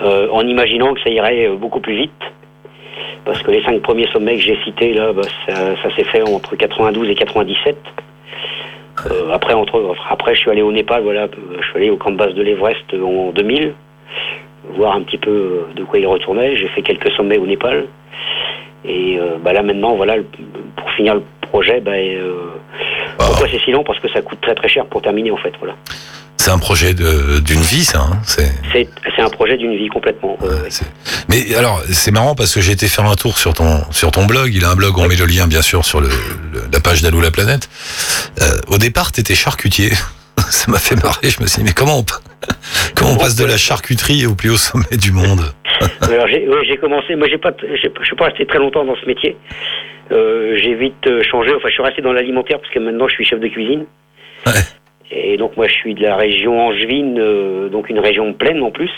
ouais. 0.00 0.28
en 0.32 0.40
imaginant 0.46 0.92
que 0.94 1.00
ça 1.04 1.10
irait 1.10 1.48
beaucoup 1.56 1.78
plus 1.78 1.96
vite. 1.96 2.10
Parce 3.28 3.42
que 3.42 3.50
les 3.50 3.62
cinq 3.62 3.82
premiers 3.82 4.06
sommets 4.06 4.36
que 4.36 4.40
j'ai 4.40 4.56
cités 4.64 4.94
là, 4.94 5.12
bah, 5.12 5.20
ça, 5.46 5.94
s'est 5.94 6.04
fait 6.04 6.22
entre 6.22 6.56
92 6.56 7.10
et 7.10 7.14
97. 7.14 7.76
Euh, 9.04 9.30
après, 9.34 9.52
entre, 9.52 9.94
après, 10.08 10.34
je 10.34 10.40
suis 10.40 10.50
allé 10.50 10.62
au 10.62 10.72
Népal, 10.72 11.02
voilà, 11.02 11.28
je 11.60 11.66
suis 11.66 11.76
allé 11.76 11.90
au 11.90 11.98
camp 11.98 12.10
de 12.10 12.16
base 12.16 12.32
de 12.32 12.40
l'Everest 12.42 12.86
en 12.94 13.30
2000, 13.32 13.74
voir 14.76 14.96
un 14.96 15.02
petit 15.02 15.18
peu 15.18 15.30
euh, 15.30 15.74
de 15.74 15.84
quoi 15.84 15.98
il 15.98 16.06
retournait. 16.06 16.56
J'ai 16.56 16.68
fait 16.68 16.80
quelques 16.80 17.10
sommets 17.12 17.36
au 17.36 17.46
Népal. 17.46 17.88
Et 18.86 19.18
euh, 19.18 19.36
bah 19.44 19.52
là 19.52 19.62
maintenant, 19.62 19.94
voilà, 19.94 20.14
pour 20.76 20.90
finir 20.92 21.16
le 21.16 21.22
projet, 21.42 21.80
bah, 21.80 21.92
pourquoi 23.18 23.46
c'est 23.50 23.58
si 23.58 23.72
long? 23.72 23.84
Parce 23.84 24.00
que 24.00 24.08
ça 24.08 24.22
coûte 24.22 24.40
très 24.40 24.54
très 24.54 24.68
cher 24.68 24.86
pour 24.86 25.02
terminer 25.02 25.32
en 25.32 25.36
fait. 25.36 25.52
Voilà. 25.58 25.74
C'est 26.40 26.50
un 26.50 26.58
projet 26.58 26.94
d'une 26.94 27.60
vie, 27.60 27.84
ça. 27.84 28.00
hein, 28.00 28.18
c'est- 28.24 28.52
un 29.20 29.30
projet 29.30 29.56
d'une 29.56 29.76
vie 29.76 29.88
complètement. 29.88 30.38
euh, 30.42 30.62
Ouais, 30.62 30.68
Mais 31.28 31.54
alors, 31.56 31.82
c'est 31.90 32.12
marrant 32.12 32.34
parce 32.36 32.54
que 32.54 32.60
j'ai 32.60 32.70
été 32.72 32.86
faire 32.86 33.04
un 33.04 33.16
tour 33.16 33.36
sur 33.36 33.52
ton 33.52 33.82
sur 33.90 34.12
ton 34.12 34.26
blog. 34.26 34.54
Il 34.54 34.64
a 34.64 34.70
un 34.70 34.76
blog, 34.76 34.96
on 34.96 35.08
met 35.08 35.16
le 35.16 35.26
lien 35.26 35.48
bien 35.48 35.60
sûr 35.60 35.84
sur 35.84 36.00
le, 36.00 36.08
le- 36.52 36.62
la 36.72 36.78
page 36.80 37.02
d'Allo 37.02 37.20
la 37.20 37.32
planète. 37.32 37.68
Euh, 38.40 38.44
au 38.68 38.78
départ, 38.78 39.10
t'étais 39.10 39.34
charcutier. 39.34 39.90
Ça 40.50 40.70
m'a 40.70 40.78
fait 40.78 40.94
marrer. 41.02 41.28
Je 41.30 41.42
me 41.42 41.46
suis 41.48 41.58
dit 41.62 41.64
mais 41.64 41.74
comment 41.74 41.98
on, 41.98 42.04
comment 42.94 43.10
on 43.12 43.16
passe 43.16 43.34
de 43.34 43.44
la 43.44 43.56
charcuterie 43.56 44.24
au 44.26 44.34
plus 44.36 44.50
haut 44.50 44.56
sommet 44.56 44.96
du 44.96 45.10
monde 45.10 45.52
Alors 46.00 46.28
j'ai 46.28 46.48
ouais, 46.48 46.76
commencé, 46.80 47.16
moi 47.16 47.26
j'ai 47.28 47.38
pas, 47.38 47.50
je 47.60 47.76
suis 48.04 48.16
pas 48.16 48.26
resté 48.26 48.46
très 48.46 48.58
longtemps 48.58 48.84
dans 48.84 48.96
ce 48.96 49.04
métier. 49.06 49.36
Euh, 50.12 50.56
j'ai 50.62 50.74
vite 50.76 51.08
changé. 51.28 51.50
Enfin, 51.56 51.68
je 51.68 51.72
suis 51.74 51.82
resté 51.82 52.02
dans 52.02 52.12
l'alimentaire 52.12 52.60
parce 52.60 52.72
que 52.72 52.78
maintenant 52.78 53.08
je 53.08 53.14
suis 53.14 53.24
chef 53.24 53.40
de 53.40 53.48
cuisine. 53.48 53.84
Ouais. 54.46 54.52
Et 55.10 55.36
donc 55.36 55.56
moi 55.56 55.66
je 55.68 55.72
suis 55.74 55.94
de 55.94 56.02
la 56.02 56.16
région 56.16 56.60
angevine, 56.60 57.18
euh, 57.18 57.68
donc 57.68 57.88
une 57.88 57.98
région 57.98 58.32
pleine 58.34 58.62
en 58.62 58.70
plus, 58.70 58.90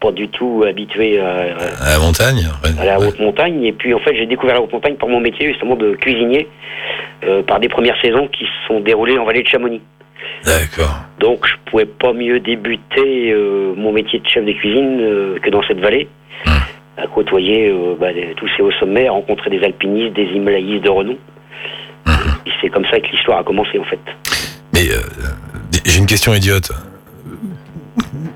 pas 0.00 0.12
du 0.12 0.28
tout 0.28 0.64
habitué 0.66 1.20
à, 1.20 1.30
À 1.80 1.92
la 1.92 1.98
montagne. 1.98 2.46
ouais. 2.64 2.80
à 2.80 2.84
la 2.84 2.98
Ouais. 2.98 3.06
haute 3.08 3.20
montagne. 3.20 3.64
Et 3.64 3.72
puis 3.72 3.92
en 3.94 3.98
fait 3.98 4.16
j'ai 4.16 4.26
découvert 4.26 4.54
la 4.56 4.62
haute 4.62 4.72
montagne 4.72 4.94
par 4.94 5.08
mon 5.08 5.20
métier 5.20 5.46
justement 5.48 5.76
de 5.76 5.92
cuisinier, 5.94 6.48
euh, 7.24 7.42
par 7.42 7.60
des 7.60 7.68
premières 7.68 8.00
saisons 8.00 8.28
qui 8.28 8.44
se 8.44 8.66
sont 8.68 8.80
déroulées 8.80 9.18
en 9.18 9.24
vallée 9.24 9.42
de 9.42 9.48
Chamonix. 9.48 9.82
D'accord. 10.44 10.94
Donc 11.20 11.46
je 11.46 11.54
pouvais 11.70 11.86
pas 11.86 12.12
mieux 12.12 12.40
débuter 12.40 13.30
euh, 13.32 13.74
mon 13.76 13.92
métier 13.92 14.20
de 14.20 14.28
chef 14.28 14.44
de 14.44 14.52
cuisine 14.52 15.38
que 15.42 15.50
dans 15.50 15.62
cette 15.64 15.80
vallée, 15.80 16.08
à 16.96 17.06
côtoyer 17.06 17.72
bah, 18.00 18.08
tous 18.36 18.48
ces 18.56 18.62
hauts 18.62 18.72
sommets, 18.72 19.06
à 19.06 19.12
rencontrer 19.12 19.50
des 19.50 19.62
alpinistes, 19.62 20.14
des 20.14 20.24
himalayistes 20.34 20.84
de 20.84 20.88
renom. 20.90 21.16
Et 22.46 22.50
c'est 22.60 22.68
comme 22.70 22.84
ça 22.86 22.98
que 22.98 23.06
l'histoire 23.08 23.38
a 23.40 23.44
commencé 23.44 23.78
en 23.78 23.84
fait. 23.84 24.00
Mais 24.78 24.90
euh, 24.92 25.00
j'ai 25.84 25.98
une 25.98 26.06
question 26.06 26.32
idiote. 26.34 26.70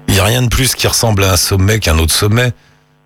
Il 0.09 0.15
n'y 0.15 0.21
a 0.21 0.25
rien 0.25 0.43
de 0.43 0.49
plus 0.49 0.75
qui 0.75 0.87
ressemble 0.89 1.23
à 1.25 1.33
un 1.33 1.37
sommet 1.37 1.79
qu'un 1.79 1.99
autre 1.99 2.13
sommet. 2.13 2.53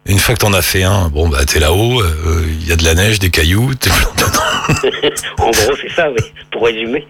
Une 0.06 0.18
fois 0.18 0.34
que 0.34 0.40
t'en 0.40 0.52
as 0.52 0.62
fait 0.62 0.84
un, 0.84 1.08
bon 1.08 1.28
bah 1.28 1.44
t'es 1.44 1.58
là-haut, 1.58 2.00
euh, 2.00 2.46
il 2.48 2.66
y 2.66 2.72
a 2.72 2.76
de 2.76 2.84
la 2.84 2.94
neige, 2.94 3.18
des 3.18 3.30
cailloux, 3.30 3.74
t'es 3.74 3.90
en 5.38 5.50
gros 5.50 5.74
c'est 5.80 5.92
ça, 5.94 6.08
oui, 6.10 6.24
pour 6.52 6.64
résumer. 6.64 7.06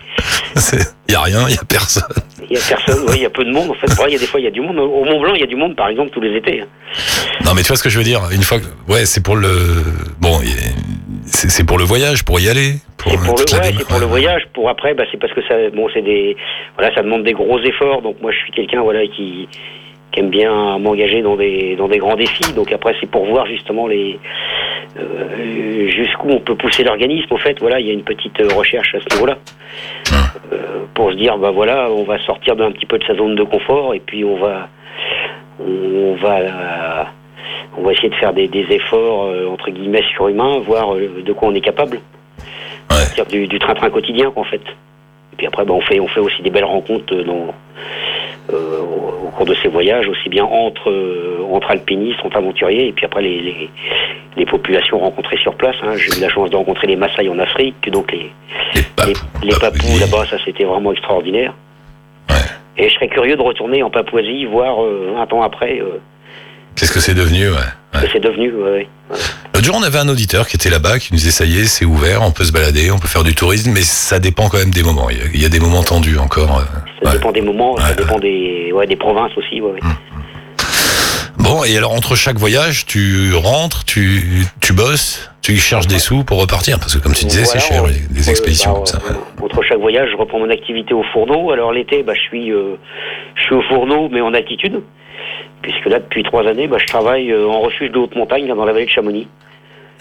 Il 1.08 1.12
y 1.12 1.14
a 1.14 1.20
rien, 1.20 1.48
il 1.48 1.54
y 1.54 1.58
a 1.58 1.64
personne. 1.64 2.02
Il 2.50 2.56
y 2.56 2.58
a 2.58 2.62
personne, 2.68 3.04
il 3.14 3.22
y 3.22 3.24
a 3.26 3.30
peu 3.30 3.44
de 3.44 3.52
monde 3.52 3.70
en 3.70 3.74
fait. 3.74 3.86
Il 4.08 4.12
y 4.12 4.16
a 4.16 4.18
des 4.18 4.26
fois 4.26 4.40
il 4.40 4.44
y 4.44 4.48
a 4.48 4.50
du 4.50 4.60
monde. 4.60 4.78
Au 4.78 5.04
Mont 5.04 5.20
Blanc 5.20 5.34
il 5.34 5.40
y 5.40 5.44
a 5.44 5.46
du 5.46 5.54
monde 5.54 5.76
par 5.76 5.88
exemple 5.88 6.10
tous 6.10 6.20
les 6.20 6.36
étés. 6.36 6.62
hein. 6.62 6.66
Non 7.44 7.54
mais 7.54 7.62
tu 7.62 7.68
vois 7.68 7.76
ce 7.76 7.82
que 7.84 7.90
je 7.90 7.98
veux 7.98 8.04
dire 8.04 8.22
Une 8.32 8.42
fois 8.42 8.58
que 8.58 8.66
ouais, 8.92 9.06
c'est 9.06 9.20
pour 9.22 9.36
le 9.36 9.84
bon, 10.18 10.40
c'est 11.26 11.64
pour 11.64 11.78
le 11.78 11.84
voyage, 11.84 12.24
pour 12.24 12.40
y 12.40 12.48
aller. 12.48 12.80
C'est 13.06 13.16
pour, 13.24 13.34
le, 13.38 13.44
toute 13.44 13.52
la 13.52 13.58
ouais, 13.60 13.70
déma- 13.70 13.78
c'est 13.78 13.88
pour 13.88 14.00
le 14.00 14.06
voyage. 14.06 14.42
Pour 14.52 14.68
après, 14.68 14.94
bah, 14.94 15.04
c'est 15.10 15.18
parce 15.20 15.32
que 15.32 15.42
ça, 15.46 15.54
bon, 15.74 15.88
c'est 15.94 16.02
des, 16.02 16.36
voilà, 16.76 16.94
ça 16.94 17.02
demande 17.02 17.22
des 17.24 17.32
gros 17.32 17.58
efforts. 17.60 18.02
Donc 18.02 18.20
moi, 18.20 18.32
je 18.32 18.38
suis 18.38 18.52
quelqu'un, 18.52 18.82
voilà, 18.82 19.06
qui, 19.06 19.48
qui 20.12 20.20
aime 20.20 20.30
bien 20.30 20.78
m'engager 20.78 21.22
dans 21.22 21.36
des, 21.36 21.76
dans 21.76 21.88
des 21.88 21.98
grands 21.98 22.16
défis. 22.16 22.52
Donc 22.54 22.72
après, 22.72 22.94
c'est 23.00 23.10
pour 23.10 23.24
voir 23.26 23.46
justement 23.46 23.86
les, 23.86 24.18
euh, 24.98 25.88
jusqu'où 25.88 26.28
on 26.30 26.40
peut 26.40 26.54
pousser 26.56 26.84
l'organisme. 26.84 27.32
En 27.32 27.38
fait, 27.38 27.58
voilà, 27.60 27.80
il 27.80 27.86
y 27.86 27.90
a 27.90 27.92
une 27.92 28.04
petite 28.04 28.38
recherche 28.52 28.94
à 28.94 28.98
ce 29.00 29.14
niveau-là 29.16 29.36
Euh, 30.52 30.84
pour 30.94 31.10
se 31.10 31.16
dire, 31.16 31.36
bah 31.38 31.50
voilà, 31.50 31.90
on 31.90 32.04
va 32.04 32.18
sortir 32.20 32.56
d'un 32.56 32.70
petit 32.70 32.86
peu 32.86 32.98
de 32.98 33.04
sa 33.04 33.14
zone 33.14 33.34
de 33.34 33.42
confort 33.44 33.94
et 33.94 34.00
puis 34.00 34.24
on 34.24 34.36
va, 34.36 34.68
on 35.60 36.14
va. 36.14 36.38
euh, 36.40 37.04
on 37.78 37.82
va 37.82 37.92
essayer 37.92 38.08
de 38.08 38.14
faire 38.14 38.32
des, 38.32 38.48
des 38.48 38.64
efforts 38.70 39.24
euh, 39.26 39.46
entre 39.48 39.70
guillemets 39.70 40.02
surhumains, 40.14 40.58
voir 40.60 40.94
euh, 40.94 41.22
de 41.22 41.32
quoi 41.32 41.48
on 41.48 41.54
est 41.54 41.60
capable 41.60 42.00
Ouais. 42.90 43.46
du, 43.46 43.58
train-train 43.58 43.90
quotidien, 43.90 44.30
quoi, 44.30 44.42
en 44.42 44.46
fait. 44.46 44.60
Et 45.32 45.36
puis 45.36 45.46
après, 45.46 45.64
bah, 45.64 45.74
on, 45.74 45.80
fait, 45.80 46.00
on 46.00 46.08
fait 46.08 46.20
aussi 46.20 46.40
des 46.42 46.50
belles 46.50 46.64
rencontres 46.64 47.14
euh, 47.14 47.24
dans, 47.24 47.54
euh, 48.52 48.78
au, 48.80 49.28
cours 49.30 49.46
de 49.46 49.54
ces 49.62 49.68
voyages, 49.68 50.08
aussi 50.08 50.28
bien 50.28 50.44
entre, 50.44 50.90
euh, 50.90 51.44
entre 51.52 51.70
alpinistes, 51.70 52.20
entre 52.24 52.36
aventuriers, 52.38 52.88
et 52.88 52.92
puis 52.92 53.04
après 53.04 53.22
les, 53.22 53.40
les, 53.40 53.70
les 54.36 54.46
populations 54.46 54.98
rencontrées 54.98 55.36
sur 55.38 55.54
place. 55.56 55.76
hein. 55.82 55.94
J'ai 55.96 56.16
eu 56.16 56.20
la 56.20 56.28
chance 56.30 56.48
de 56.50 56.56
rencontrer 56.56 56.86
les 56.86 56.96
Maasai 56.96 57.28
en 57.28 57.38
Afrique, 57.38 57.90
donc 57.90 58.12
les, 58.12 58.30
Les 58.74 58.80
les, 58.80 58.82
papous. 58.96 59.26
les 59.42 59.48
Papous 59.50 59.60
Papouasies. 59.60 60.00
là-bas, 60.00 60.26
ça 60.30 60.36
c'était 60.44 60.64
vraiment 60.64 60.92
extraordinaire. 60.92 61.52
Ouais. 62.30 62.36
Et 62.78 62.88
je 62.88 62.94
serais 62.94 63.08
curieux 63.08 63.36
de 63.36 63.42
retourner 63.42 63.82
en 63.82 63.90
Papouasie, 63.90 64.44
voir 64.46 64.82
euh, 64.82 65.12
20 65.16 65.32
ans 65.34 65.42
après 65.42 65.82
Qu'est-ce 66.76 66.92
que 66.92 67.00
c'est 67.00 67.14
devenu, 67.14 67.48
ouais. 67.50 67.56
ce 67.94 68.00
que 68.02 68.12
c'est 68.12 68.20
devenu. 68.20 68.52
ouais, 68.52 68.70
ouais. 68.70 69.16
Jour, 69.66 69.74
on 69.80 69.82
avait 69.82 69.98
un 69.98 70.08
auditeur 70.08 70.46
qui 70.46 70.54
était 70.54 70.70
là-bas, 70.70 71.00
qui 71.00 71.12
nous 71.12 71.18
disait, 71.18 71.32
ça 71.32 71.44
y 71.44 71.58
est, 71.58 71.64
c'est 71.64 71.84
ouvert, 71.84 72.22
on 72.22 72.30
peut 72.30 72.44
se 72.44 72.52
balader, 72.52 72.92
on 72.92 73.00
peut 73.00 73.08
faire 73.08 73.24
du 73.24 73.34
tourisme, 73.34 73.72
mais 73.74 73.80
ça 73.80 74.20
dépend 74.20 74.48
quand 74.48 74.58
même 74.58 74.70
des 74.70 74.84
moments. 74.84 75.08
Il 75.10 75.42
y 75.42 75.44
a, 75.44 75.48
des 75.48 75.58
moments 75.58 75.82
tendus 75.82 76.18
encore. 76.18 76.58
euh, 76.60 76.62
Ça 77.02 77.10
ouais. 77.10 77.16
dépend 77.16 77.32
des 77.32 77.40
moments, 77.40 77.76
ça 77.76 77.92
dépend 77.94 78.20
des, 78.20 78.70
ouais, 78.72 78.86
des 78.86 78.94
provinces 78.94 79.32
aussi. 79.36 79.60
ouais, 79.60 79.72
ouais. 79.72 79.80
Bon, 81.38 81.64
et 81.64 81.76
alors 81.76 81.92
entre 81.94 82.14
chaque 82.14 82.36
voyage, 82.36 82.86
tu 82.86 83.34
rentres, 83.34 83.84
tu, 83.84 84.46
tu 84.60 84.72
bosses, 84.72 85.28
tu 85.42 85.56
cherches 85.56 85.88
des 85.88 85.98
sous 85.98 86.22
pour 86.22 86.38
repartir, 86.40 86.78
parce 86.78 86.94
que 86.94 87.02
comme 87.02 87.14
tu 87.14 87.24
disais, 87.24 87.42
Voilà, 87.42 87.58
c'est 87.60 87.66
cher, 87.68 87.82
on- 87.82 87.86
les, 87.88 88.30
expéditions 88.30 88.70
bah, 88.70 88.76
comme 88.78 88.86
ça. 88.86 88.98
euh, 89.10 89.44
Entre 89.44 89.62
chaque 89.64 89.80
voyage, 89.80 90.10
je 90.12 90.16
reprends 90.16 90.38
mon 90.38 90.50
activité 90.50 90.94
au 90.94 91.02
fourneau. 91.12 91.50
Alors 91.50 91.72
l'été, 91.72 92.04
bah, 92.04 92.12
je 92.14 92.20
suis, 92.20 92.52
euh, 92.52 92.76
je 93.34 93.42
suis 93.42 93.54
au 93.56 93.62
fourneau, 93.62 94.08
mais 94.12 94.20
en 94.20 94.32
altitude, 94.32 94.80
puisque 95.62 95.86
là, 95.86 95.98
depuis 95.98 96.22
trois 96.22 96.46
années, 96.46 96.68
bah, 96.68 96.76
je 96.80 96.86
travaille 96.86 97.34
en 97.34 97.58
refuge 97.62 97.90
de 97.90 97.98
haute 97.98 98.14
montagne, 98.14 98.46
là, 98.46 98.54
dans 98.54 98.64
la 98.64 98.72
vallée 98.72 98.86
de 98.86 98.90
Chamonix. 98.92 99.26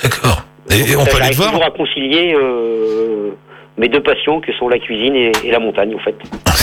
D'accord. 0.03 0.43
Et, 0.71 0.91
et 0.91 0.95
on 0.95 1.05
peut 1.05 1.17
aller 1.21 1.35
voir 1.35 1.49
toujours 1.51 1.65
à 1.65 1.71
concilier 1.71 2.33
euh, 2.35 3.29
mes 3.77 3.87
deux 3.87 4.01
passions, 4.01 4.41
que 4.41 4.51
sont 4.53 4.67
la 4.69 4.79
cuisine 4.79 5.15
et, 5.15 5.31
et 5.43 5.51
la 5.51 5.59
montagne, 5.59 5.93
en 5.95 5.99
fait. 5.99 6.15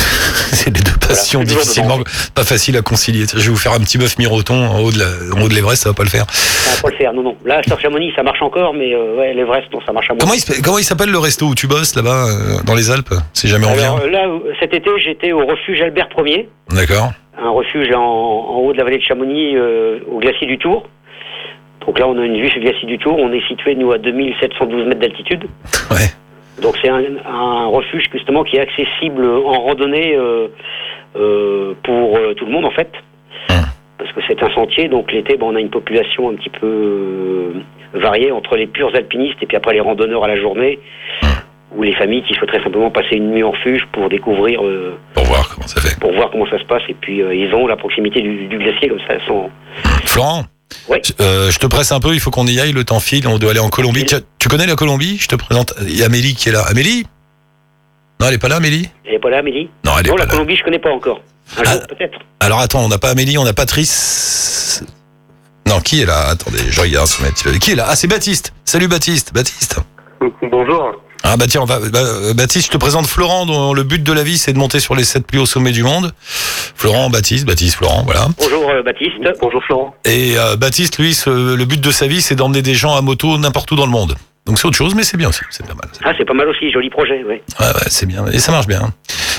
C'est 0.53 0.67
les 0.77 0.83
deux 0.83 0.93
passions 1.01 1.41
Voilà, 1.41 1.55
difficilement, 1.61 1.99
pas 2.35 2.45
faciles 2.45 2.77
à 2.77 2.83
concilier. 2.83 3.25
Je 3.33 3.39
vais 3.39 3.49
vous 3.49 3.57
faire 3.57 3.73
un 3.73 3.81
petit 3.81 3.99
bœuf 3.99 4.19
miroton 4.19 4.55
en 4.67 4.81
haut 4.81 4.91
de 4.93 4.99
la- 4.99 5.35
en 5.37 5.43
haut 5.43 5.49
de 5.49 5.55
l'Everest, 5.55 5.83
ça 5.83 5.89
va 5.91 5.95
pas 5.95 6.03
le 6.05 6.09
faire. 6.09 6.25
Ça 6.31 6.77
va 6.77 6.83
pas 6.83 6.91
le 6.91 6.97
faire, 6.97 7.13
non, 7.13 7.23
non. 7.23 7.37
Là, 7.45 7.61
sur 7.67 7.81
Chamonix, 7.81 8.13
ça 8.15 8.23
marche 8.23 8.43
encore, 8.43 8.73
mais 8.75 8.95
euh, 8.95 9.17
ouais, 9.19 9.35
l'Everest, 9.35 9.73
non, 9.73 9.81
ça 9.85 9.93
marche 9.93 10.11
à 10.11 10.15
moins. 10.15 10.21
Comment 10.21 10.35
il, 10.35 10.41
s'appelle- 10.41 10.63
comment 10.63 10.79
il 10.79 10.85
s'appelle 10.85 11.11
le 11.11 11.19
resto 11.19 11.47
où 11.47 11.55
tu 11.55 11.67
bosses 11.67 11.95
là-bas, 11.97 12.27
euh, 12.29 12.63
dans 12.65 12.75
les 12.75 12.91
Alpes 12.91 13.15
Si 13.33 13.49
jamais 13.49 13.67
on 13.67 13.73
Alors 13.73 13.99
vient. 13.99 14.07
euh, 14.07 14.11
là, 14.11 14.27
euh, 14.29 14.53
cet 14.61 14.75
été, 14.75 14.91
j'étais 14.99 15.33
au 15.33 15.45
refuge 15.47 15.81
Albert 15.81 16.09
Ier. 16.25 16.49
D'accord. 16.71 17.13
un 17.39 17.51
refuge 17.51 17.93
en, 17.93 17.99
en 18.01 18.59
haut 18.59 18.73
de 18.73 18.79
la 18.79 18.85
vallée 18.85 18.99
de 18.99 19.03
Chamonix, 19.03 19.57
euh, 19.57 19.99
au 20.11 20.19
glacier 20.19 20.47
du 20.47 20.59
Tour. 20.59 20.89
Donc 21.87 21.99
là, 21.99 22.09
on 22.09 22.19
a 22.19 22.25
une 22.25 22.41
vue 22.41 22.49
sur 22.49 22.61
le 22.61 22.65
glacier 22.71 22.87
du 22.87 22.99
Tour. 22.99 23.17
On 23.19 23.33
est 23.33 23.47
situé, 23.49 23.75
nous, 23.75 23.93
à 23.93 23.99
2712 23.99 24.87
mètres 24.87 25.01
d'altitude. 25.01 25.45
Ouais. 25.91 26.09
Donc 26.63 26.77
c'est 26.81 26.89
un, 26.89 27.03
un 27.27 27.67
refuge, 27.67 28.09
justement, 28.13 28.45
qui 28.45 28.57
est 28.57 28.61
accessible 28.61 29.27
en 29.27 29.61
randonnée 29.61 30.15
euh, 30.17 30.49
euh, 31.17 31.75
pour 31.83 32.17
euh, 32.17 32.35
tout 32.35 32.47
le 32.47 32.53
monde, 32.53 32.65
en 32.65 32.71
fait. 32.71 32.91
Hum. 33.51 33.57
Parce 33.99 34.13
que 34.13 34.21
c'est 34.29 34.43
un 34.43 34.51
sentier. 34.55 34.89
Donc 34.89 35.13
l'été, 35.13 35.37
ben, 35.37 35.47
on 35.47 35.57
a 35.57 35.61
une 35.61 35.71
population 35.71 36.31
un 36.31 36.35
petit 36.35 36.51
peu 36.51 37.53
variée 37.95 38.33
entre 38.33 38.57
les 38.57 38.67
purs 38.67 38.91
alpinistes 38.95 39.43
et 39.43 39.47
puis 39.47 39.57
après 39.57 39.75
les 39.75 39.81
randonneurs 39.81 40.25
à 40.25 40.29
la 40.29 40.37
journée. 40.37 40.79
Ou 41.75 41.85
les 41.85 41.95
familles 41.95 42.23
qui 42.25 42.35
souhaiteraient 42.35 42.63
simplement 42.63 42.91
passer 42.91 43.17
une 43.17 43.31
nuit 43.31 43.43
en 43.43 43.51
refuge 43.53 43.87
pour 43.93 44.11
découvrir 44.11 44.63
euh, 44.63 44.95
Pour 45.15 45.25
voir 45.25 45.49
comment 45.55 45.67
ça 45.67 45.81
fait. 45.81 45.99
pour 45.99 46.13
voir 46.13 46.31
comment 46.31 46.45
ça 46.47 46.59
se 46.59 46.65
passe. 46.65 46.83
Et 46.91 46.95
puis, 46.95 47.23
euh, 47.23 47.35
ils 47.35 47.55
ont 47.55 47.67
la 47.67 47.77
proximité 47.77 48.21
du, 48.21 48.47
du 48.47 48.59
glacier, 48.59 48.89
comme 48.91 49.01
ça, 49.09 49.19
sont... 49.27 49.49
Florent 50.05 50.43
Oui. 50.89 50.99
euh, 51.21 51.51
je 51.51 51.59
te 51.59 51.67
presse 51.67 51.93
un 51.93 52.01
peu, 52.01 52.15
il 52.15 52.21
faut 52.21 52.31
qu'on 52.31 52.47
y 52.47 52.59
aille, 52.61 52.73
le 52.73 52.85
temps 52.85 53.01
file, 53.01 53.27
on 53.29 53.39
doit 53.39 53.51
aller 53.53 53.61
en 53.61 53.69
Colombie. 53.71 54.05
Tu, 54.05 54.17
tu 54.39 54.49
connais 54.49 54.67
la 54.67 54.75
Colombie? 54.77 55.17
Je 55.19 55.29
te 55.29 55.37
présente. 55.37 55.75
Il 55.83 55.97
y 55.97 56.03
a 56.03 56.07
Amélie 56.07 56.35
qui 56.35 56.49
est 56.49 56.53
là. 56.53 56.63
Amélie? 56.63 57.07
Non, 58.21 58.29
elle 58.29 58.35
est 58.35 58.39
pas 58.39 58.49
là, 58.49 58.57
Amélie? 58.57 58.89
Elle 59.05 59.15
est 59.15 59.19
pas 59.19 59.31
là, 59.31 59.39
Amélie? 59.39 59.71
Non, 59.85 59.93
elle 59.99 60.07
est 60.07 60.11
Non, 60.11 60.15
pas 60.17 60.21
la 60.21 60.25
là. 60.27 60.31
Colombie, 60.33 60.57
je 60.57 60.65
connais 60.65 60.79
pas 60.79 60.91
encore. 60.91 61.21
Un 61.59 61.63
Ah. 61.67 61.73
jour, 61.73 61.81
peut-être. 61.89 62.19
Alors 62.41 62.61
attends, 62.61 62.85
on 62.85 62.89
n'a 62.89 62.99
pas 62.99 63.11
Amélie, 63.11 63.39
on 63.39 63.47
a 63.47 63.53
Patrice. 63.53 64.83
Non, 65.69 65.81
qui 65.81 66.03
est 66.03 66.07
là? 66.07 66.29
Attendez, 66.31 66.59
je 66.71 66.81
regarde 66.81 67.07
sur 67.07 67.23
mes 67.23 67.31
petits- 67.31 67.59
Qui 67.59 67.73
est 67.73 67.77
là? 67.77 67.87
Ah, 67.89 67.97
c'est 67.97 68.09
Baptiste. 68.09 68.53
Salut 68.65 68.89
Baptiste. 68.89 69.33
Baptiste. 69.33 69.79
Bonjour. 70.51 71.01
Ah 71.25 71.37
bah 71.37 71.47
tiens, 71.49 71.61
on 71.63 71.67
va, 71.67 71.79
bah, 71.79 72.01
euh, 72.01 72.35
Baptiste, 72.35 72.67
je 72.67 72.73
te 72.73 72.77
présente 72.77 73.07
Florent, 73.07 73.47
dont 73.47 73.75
le 73.75 73.85
but 73.85 74.03
de 74.03 74.13
la 74.13 74.23
vie, 74.25 74.37
c'est 74.39 74.53
de 74.53 74.59
monter 74.59 74.81
sur 74.81 74.95
les 74.97 75.05
sept 75.05 75.25
plus 75.27 75.39
hauts 75.39 75.47
sommets 75.47 75.71
du 75.71 75.83
monde. 75.85 76.13
Florent, 76.75 77.11
Baptiste, 77.11 77.47
Baptiste, 77.47 77.77
Florent, 77.77 78.03
voilà. 78.05 78.27
Bonjour, 78.39 78.69
euh, 78.69 78.83
Baptiste. 78.83 79.13
Bonjour 79.41 79.63
Florent. 79.65 79.95
Et 80.05 80.37
euh, 80.37 80.57
Baptiste, 80.57 80.99
lui, 80.99 81.15
ce- 81.15 81.55
le 81.55 81.65
but 81.65 81.81
de 81.81 81.91
sa 81.93 82.07
vie, 82.09 82.21
c'est 82.23 82.35
d'emmener 82.35 82.61
des 82.63 82.75
gens 82.75 82.97
à 82.97 83.01
moto 83.03 83.39
n'importe 83.39 83.71
où 83.71 83.77
dans 83.77 83.87
le 83.87 83.93
monde. 83.93 84.17
Donc 84.47 84.59
c'est 84.59 84.67
autre 84.67 84.77
chose, 84.77 84.97
mais 84.97 85.05
c'est 85.05 85.17
bien 85.17 85.29
aussi, 85.29 85.43
c'est 85.51 85.65
pas 85.65 85.75
mal. 85.75 85.89
Ah, 86.05 86.13
c'est 86.19 86.25
pas 86.25 86.35
mal 86.35 86.49
aussi, 86.49 86.73
joli 86.73 86.91
projet, 86.91 87.23
oui. 87.25 87.37
Ouais, 87.61 87.67
ouais, 87.67 87.73
c'est 87.87 88.07
bien, 88.07 88.27
et 88.27 88.41
ça 88.41 88.51
marche 88.51 88.67
bien. 88.67 88.93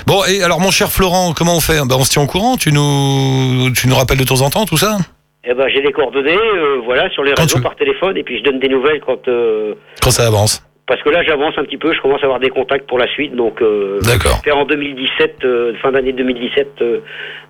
Bon, 0.08 0.24
et 0.24 0.42
alors 0.42 0.62
mon 0.62 0.72
cher 0.72 0.90
Florent, 0.90 1.34
comment 1.34 1.58
on 1.58 1.60
fait? 1.62 1.80
Bah, 1.86 1.96
On 2.00 2.06
se 2.06 2.10
tient 2.12 2.22
au 2.22 2.28
courant 2.28 2.56
Tu 2.56 2.72
nous, 2.72 3.70
tu 3.76 3.90
nous 3.90 3.96
rappelles 3.96 4.18
de 4.18 4.24
temps 4.24 4.40
en 4.42 4.50
temps 4.50 4.66
tout 4.66 4.78
ça? 4.78 4.98
Eh 5.44 5.54
ben, 5.54 5.66
j'ai 5.68 5.82
des 5.82 5.92
coordonnées, 5.92 6.32
euh, 6.38 6.80
voilà, 6.86 7.10
sur 7.10 7.24
les 7.26 7.34
Quand 7.34 7.42
réseaux 7.44 7.60
par 7.60 7.76
téléphone, 7.76 8.16
et 8.16 8.24
puis 8.24 8.40
je 8.40 8.44
donne 8.46 8.60
des 8.62 8.70
nouvelles 8.70 9.02
quand... 9.06 9.28
euh, 9.28 9.74
Quand 10.02 10.12
ça 10.12 10.26
avance 10.26 10.64
parce 10.88 11.02
que 11.02 11.10
là, 11.10 11.24
j'avance 11.24 11.54
un 11.58 11.64
petit 11.64 11.78
peu, 11.78 11.94
je 11.94 12.02
commence 12.02 12.22
à 12.22 12.26
avoir 12.26 12.40
des 12.40 12.50
contacts 12.50 12.88
pour 12.88 12.98
la 13.00 13.08
suite, 13.08 13.36
donc... 13.36 13.62
Euh, 13.62 14.00
D'accord. 14.02 14.42
faire 14.44 14.58
en 14.58 14.66
2017, 14.66 15.38
euh, 15.46 15.74
fin 15.82 15.92
d'année 15.92 16.14
2017, 16.14 16.68
euh, 16.82 17.00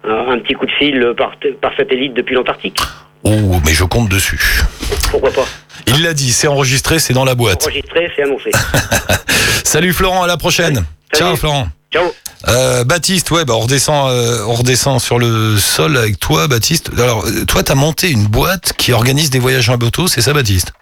un, 0.04 0.34
un 0.34 0.40
petit 0.40 0.54
coup 0.54 0.66
de 0.66 0.72
fil 0.72 1.14
par, 1.18 1.34
par 1.62 1.76
satellite 1.76 2.14
depuis 2.14 2.36
l'Antarctique. 2.36 2.78
Oh, 3.24 3.60
mais 3.66 3.74
je 3.74 3.86
compte 3.86 4.10
dessus. 4.10 4.62
Pourquoi 5.10 5.32
pas 5.32 5.46
Il 5.88 6.04
l'a 6.04 6.14
dit, 6.14 6.32
c'est 6.32 6.48
enregistré, 6.48 7.00
c'est 7.00 7.14
dans 7.14 7.26
la 7.26 7.36
boîte. 7.36 7.64
Enregistré, 7.64 8.12
c'est 8.16 8.24
annoncé. 8.24 8.52
Salut 9.64 9.94
Florent, 9.94 10.24
à 10.24 10.28
la 10.28 10.38
prochaine. 10.38 10.76
Salut. 10.76 10.86
Ciao 11.16 11.36
Florent. 11.36 11.68
Ciao 11.92 12.12
Euh, 12.50 12.84
Baptiste, 12.84 13.32
ouais, 13.32 13.46
bah 13.46 13.54
on 13.56 13.60
redescend, 13.62 14.10
euh, 14.12 14.46
on 14.48 14.54
redescend 14.54 15.00
sur 15.00 15.18
le 15.20 15.56
sol 15.58 15.96
avec 15.98 16.20
toi, 16.20 16.48
Baptiste. 16.48 16.92
Alors, 17.00 17.26
euh, 17.26 17.46
toi, 17.46 17.64
t'as 17.64 17.76
monté 17.76 18.12
une 18.12 18.26
boîte 18.28 18.74
qui 18.78 18.92
organise 18.92 19.30
des 19.30 19.40
voyages 19.40 19.70
en 19.70 19.78
bateau, 19.78 20.08
c'est 20.08 20.22
ça, 20.22 20.34
Baptiste? 20.34 20.74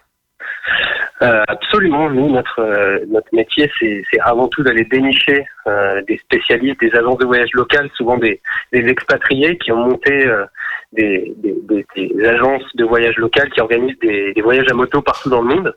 Euh, 1.22 1.44
absolument, 1.46 2.10
nous, 2.10 2.30
notre, 2.30 2.58
euh, 2.60 2.98
notre 3.08 3.28
métier, 3.32 3.70
c'est 3.78 4.02
avant 4.20 4.48
tout 4.48 4.62
d'aller 4.64 4.84
dénicher 4.84 5.46
euh, 5.68 6.02
des 6.08 6.18
spécialistes, 6.18 6.80
des 6.80 6.92
agences 6.96 7.18
de 7.18 7.26
voyage 7.26 7.50
locales, 7.52 7.88
souvent 7.94 8.16
des, 8.18 8.40
des 8.72 8.88
expatriés 8.88 9.56
qui 9.58 9.70
ont 9.70 9.84
monté 9.88 10.26
euh, 10.26 10.44
des, 10.92 11.32
des, 11.36 11.86
des- 11.94 12.26
agences 12.26 12.64
de 12.74 12.84
voyage 12.84 13.16
locales 13.18 13.50
qui 13.50 13.60
organisent 13.60 13.98
des, 14.00 14.34
voyages 14.42 14.66
à 14.68 14.74
moto 14.74 15.00
partout 15.00 15.30
dans 15.30 15.42
le 15.42 15.54
monde. 15.54 15.76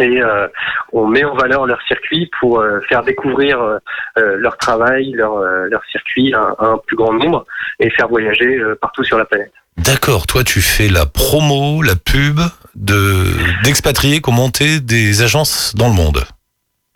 Et 0.00 0.20
euh, 0.20 0.48
on 0.92 1.06
met 1.06 1.22
en 1.22 1.34
valeur 1.34 1.66
leur 1.66 1.80
circuit 1.82 2.28
pour 2.40 2.60
euh, 2.60 2.80
faire 2.88 3.02
découvrir 3.04 3.78
leur 4.16 4.56
travail, 4.56 5.12
leur, 5.12 5.38
leur 5.38 5.84
circuit 5.84 6.34
à, 6.34 6.54
à 6.58 6.66
un 6.66 6.78
plus 6.78 6.96
grand 6.96 7.12
nombre 7.12 7.44
et 7.78 7.90
faire 7.90 8.08
voyager 8.08 8.60
partout 8.80 9.04
sur 9.04 9.18
la 9.18 9.26
planète. 9.26 9.52
D'accord, 9.78 10.26
toi, 10.26 10.44
tu 10.44 10.60
fais 10.60 10.88
la 10.88 11.06
promo, 11.06 11.82
la 11.82 11.96
pub 11.96 12.40
de 12.74 13.26
d'expatriés 13.64 14.20
qui 14.20 14.30
ont 14.30 14.32
monté 14.34 14.80
des 14.80 15.22
agences 15.22 15.74
dans 15.74 15.88
le 15.88 15.94
monde. 15.94 16.24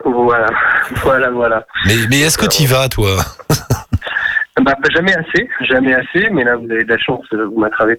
Voilà, 0.05 0.47
voilà, 1.03 1.29
voilà. 1.31 1.65
Mais, 1.85 1.95
mais 2.09 2.21
est-ce 2.21 2.37
que 2.37 2.45
tu 2.45 2.63
y 2.63 2.65
vas, 2.65 2.87
toi 2.87 3.17
Bah, 4.61 4.73
jamais 4.91 5.13
assez, 5.13 5.47
jamais 5.61 5.93
assez, 5.93 6.29
mais 6.31 6.43
là 6.43 6.55
vous 6.55 6.69
avez 6.71 6.83
de 6.83 6.89
la 6.89 6.97
chance, 6.97 7.25
vous 7.31 7.59
m'attrapez 7.59 7.95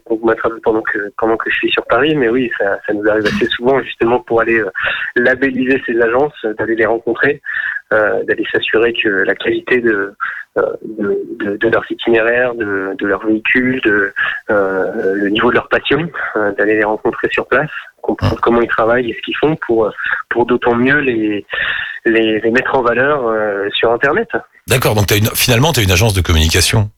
pendant 0.65 0.83
que 0.83 1.13
pendant 1.17 1.37
que 1.37 1.49
je 1.51 1.55
suis 1.55 1.71
sur 1.71 1.85
Paris, 1.87 2.17
mais 2.17 2.29
oui, 2.29 2.51
ça, 2.59 2.79
ça 2.85 2.93
nous 2.93 3.09
arrive 3.09 3.27
assez 3.27 3.47
souvent 3.47 3.81
justement 3.81 4.19
pour 4.21 4.41
aller 4.41 4.59
euh, 4.59 4.71
labelliser 5.15 5.81
ces 5.87 6.01
agences, 6.01 6.35
d'aller 6.59 6.75
les 6.75 6.85
rencontrer, 6.85 7.41
euh, 7.93 8.25
d'aller 8.25 8.45
s'assurer 8.53 8.93
que 8.93 9.09
la 9.09 9.37
qualité 9.37 9.81
de, 9.81 10.13
de, 10.83 11.25
de, 11.41 11.57
de 11.57 11.69
leurs 11.69 11.85
itinéraires, 11.91 12.55
de, 12.55 12.95
de 12.99 13.07
leurs 13.07 13.25
véhicules, 13.27 13.81
de 13.83 14.13
euh, 14.51 15.15
le 15.15 15.29
niveau 15.29 15.51
de 15.51 15.55
leur 15.55 15.69
passion, 15.69 16.09
euh, 16.37 16.53
d'aller 16.53 16.77
les 16.77 16.85
rencontrer 16.85 17.29
sur 17.31 17.47
place, 17.47 17.71
comprendre 18.03 18.41
comment 18.41 18.61
ils 18.61 18.69
travaillent 18.69 19.11
et 19.11 19.15
ce 19.15 19.21
qu'ils 19.23 19.37
font 19.37 19.57
pour 19.67 19.87
euh, 19.87 19.91
pour 20.31 20.47
d'autant 20.47 20.75
mieux 20.75 20.99
les 20.99 21.45
les, 22.05 22.41
les 22.41 22.51
mettre 22.51 22.75
en 22.75 22.83
valeur 22.83 23.27
euh, 23.27 23.69
sur 23.75 23.93
Internet. 23.93 24.29
D'accord, 24.69 24.95
donc 24.95 25.11
as 25.11 25.17
une, 25.17 25.31
finalement, 25.35 25.73
tu 25.73 25.81
as 25.81 25.83
une 25.83 25.91
agence 25.91 26.13
de 26.13 26.21
communication 26.21 26.91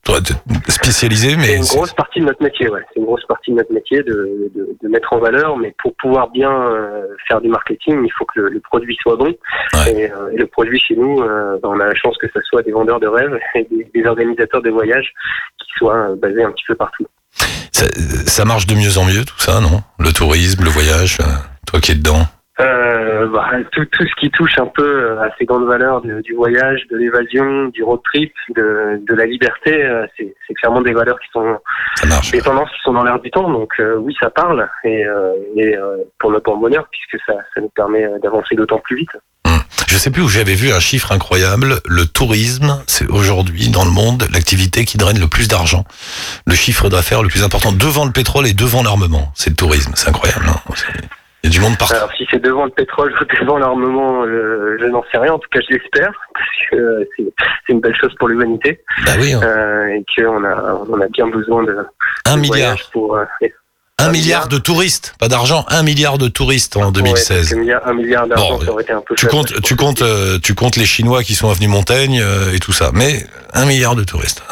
spécialisée, 0.68 1.30
C'est 1.30 1.36
mais 1.36 1.56
une 1.56 1.62
grosse 1.62 1.92
partie 1.92 2.18
de 2.18 2.24
notre 2.24 2.42
métier, 2.42 2.68
ouais. 2.68 2.80
C'est 2.92 2.98
une 2.98 3.06
grosse 3.06 3.24
partie 3.26 3.52
de 3.52 3.56
notre 3.58 3.72
métier 3.72 4.02
de, 4.02 4.50
de, 4.56 4.76
de 4.82 4.88
mettre 4.88 5.12
en 5.12 5.18
valeur, 5.18 5.56
mais 5.56 5.72
pour 5.80 5.94
pouvoir 5.94 6.30
bien 6.30 6.50
euh, 6.50 7.06
faire 7.28 7.40
du 7.40 7.48
marketing, 7.48 8.02
il 8.04 8.10
faut 8.10 8.24
que 8.24 8.40
le, 8.40 8.48
le 8.48 8.58
produit 8.58 8.96
soit 9.00 9.14
bon. 9.14 9.32
Ouais. 9.74 9.92
Et, 9.92 10.10
euh, 10.10 10.32
et 10.32 10.36
le 10.36 10.46
produit 10.46 10.80
chez 10.80 10.96
nous, 10.96 11.22
euh, 11.22 11.58
ben, 11.62 11.68
on 11.68 11.78
a 11.78 11.86
la 11.86 11.94
chance 11.94 12.18
que 12.18 12.26
ce 12.34 12.40
soit 12.42 12.62
des 12.62 12.72
vendeurs 12.72 12.98
de 12.98 13.06
rêves 13.06 13.38
et 13.54 13.66
des, 13.70 13.90
des 13.94 14.06
organisateurs 14.06 14.62
de 14.62 14.70
voyages 14.70 15.12
qui 15.58 15.68
soient 15.78 16.10
euh, 16.10 16.16
basés 16.16 16.42
un 16.44 16.52
petit 16.52 16.64
peu 16.68 16.74
partout. 16.74 17.06
ça, 17.72 17.86
ça 18.26 18.44
marche 18.44 18.66
de 18.66 18.74
mieux 18.74 18.98
en 18.98 19.04
mieux, 19.04 19.24
tout 19.24 19.38
ça, 19.38 19.60
non? 19.60 19.82
Le 19.98 20.12
tourisme, 20.12 20.64
le 20.64 20.70
voyage, 20.70 21.18
euh, 21.20 21.24
toi 21.66 21.80
qui 21.80 21.92
es 21.92 21.94
dedans? 21.94 22.26
Euh, 22.60 23.26
bah, 23.28 23.48
tout, 23.72 23.86
tout 23.86 24.04
ce 24.04 24.20
qui 24.20 24.30
touche 24.30 24.58
un 24.58 24.66
peu 24.66 25.18
à 25.18 25.30
ces 25.38 25.46
grandes 25.46 25.66
valeurs 25.66 26.02
de- 26.02 26.20
du 26.20 26.34
voyage, 26.34 26.82
de 26.90 26.96
l'évasion, 26.98 27.68
du 27.68 27.82
road 27.82 28.00
trip, 28.04 28.34
de, 28.54 29.00
de 29.08 29.14
la 29.14 29.24
liberté, 29.24 29.72
c'est 30.14 30.34
c'est 30.46 30.52
clairement 30.54 30.82
des 30.82 30.92
valeurs 30.92 31.18
qui 31.20 31.28
sont 31.32 31.56
des 32.32 32.42
tendances 32.42 32.68
qui 32.70 32.80
sont 32.84 32.92
dans 32.92 33.02
l'air 33.04 33.18
du 33.18 33.30
temps. 33.30 33.48
Donc 33.48 33.72
euh, 33.80 33.96
oui, 33.96 34.14
ça 34.20 34.28
parle 34.28 34.68
et, 34.84 35.06
euh, 35.06 35.32
et 35.56 35.74
pour 36.18 36.32
notre 36.32 36.50
bon 36.50 36.58
bonheur 36.58 36.86
puisque 36.90 37.24
ça, 37.24 37.32
ça 37.54 37.62
nous 37.62 37.70
permet 37.70 38.06
d'avancer 38.22 38.54
d'autant 38.56 38.78
plus 38.80 38.96
vite. 38.96 39.16
Je 39.88 39.96
sais 39.96 40.10
plus 40.10 40.22
où 40.22 40.28
j'avais 40.28 40.54
vu 40.54 40.72
un 40.72 40.80
chiffre 40.80 41.12
incroyable. 41.12 41.80
Le 41.86 42.06
tourisme, 42.06 42.82
c'est 42.86 43.06
aujourd'hui 43.08 43.68
dans 43.68 43.84
le 43.84 43.90
monde 43.90 44.26
l'activité 44.32 44.84
qui 44.84 44.98
draine 44.98 45.18
le 45.18 45.26
plus 45.26 45.48
d'argent. 45.48 45.84
Le 46.46 46.54
chiffre 46.54 46.88
d'affaires 46.88 47.22
le 47.22 47.28
plus 47.28 47.42
important 47.42 47.72
devant 47.72 48.04
le 48.04 48.12
pétrole 48.12 48.46
et 48.46 48.52
devant 48.52 48.82
l'armement. 48.82 49.32
C'est 49.34 49.50
le 49.50 49.56
tourisme. 49.56 49.92
C'est 49.94 50.08
incroyable. 50.08 50.44
hein. 50.48 50.60
Il 51.42 51.48
y 51.50 51.56
a 51.56 51.58
du 51.58 51.60
monde 51.60 51.78
partout. 51.78 51.94
Alors 51.94 52.12
si 52.18 52.26
c'est 52.30 52.42
devant 52.42 52.66
le 52.66 52.70
pétrole 52.70 53.14
ou 53.18 53.24
devant 53.42 53.56
l'armement, 53.58 54.24
euh, 54.26 54.76
je 54.78 54.84
n'en 54.86 55.02
sais 55.10 55.16
rien. 55.18 55.32
En 55.32 55.38
tout 55.38 55.48
cas, 55.50 55.60
je 55.68 55.74
l'espère 55.74 56.12
parce 56.34 56.46
que 56.70 56.76
euh, 56.76 57.04
c'est 57.16 57.72
une 57.72 57.80
belle 57.80 57.96
chose 57.98 58.14
pour 58.18 58.28
l'humanité 58.28 58.82
Bah 59.06 59.12
oui, 59.18 59.32
hein. 59.32 59.40
euh, 59.42 59.86
et 59.86 60.04
qu'on 60.16 60.44
a 60.44 60.82
on 60.88 61.00
a 61.00 61.06
bien 61.08 61.28
besoin 61.28 61.62
de, 61.64 61.76
un 62.26 62.36
de 62.36 62.40
milliard. 62.42 62.76
pour 62.92 63.18
euh, 64.00 64.04
Un 64.04 64.08
un 64.08 64.10
milliard 64.10 64.40
milliard. 64.42 64.48
de 64.48 64.58
touristes, 64.58 65.14
pas 65.18 65.28
d'argent, 65.28 65.64
un 65.68 65.82
milliard 65.82 66.18
de 66.18 66.28
touristes 66.28 66.76
en 66.76 66.86
ouais, 66.86 66.92
2016. 66.92 67.36
parce 67.36 67.48
que 67.50 67.54
un 67.88 67.92
milliard, 67.94 68.26
d'argent, 68.26 68.58
Bon, 68.58 68.64
ça 68.64 68.72
aurait 68.72 68.82
été 68.82 68.92
un 68.92 69.02
peu. 69.06 69.14
Tu 69.14 69.26
comptes, 69.26 69.60
tu 69.62 69.76
comptes, 69.76 70.02
euh, 70.02 70.38
tu 70.42 70.54
comptes 70.54 70.76
les 70.76 70.86
Chinois 70.86 71.22
qui 71.22 71.34
sont 71.34 71.50
avenus 71.50 71.68
Montaigne 71.68 72.20
euh, 72.22 72.52
et 72.52 72.58
tout 72.58 72.72
ça, 72.72 72.90
mais 72.94 73.26
un 73.52 73.64
milliard 73.66 73.94
de 73.94 74.04
touristes. 74.04 74.42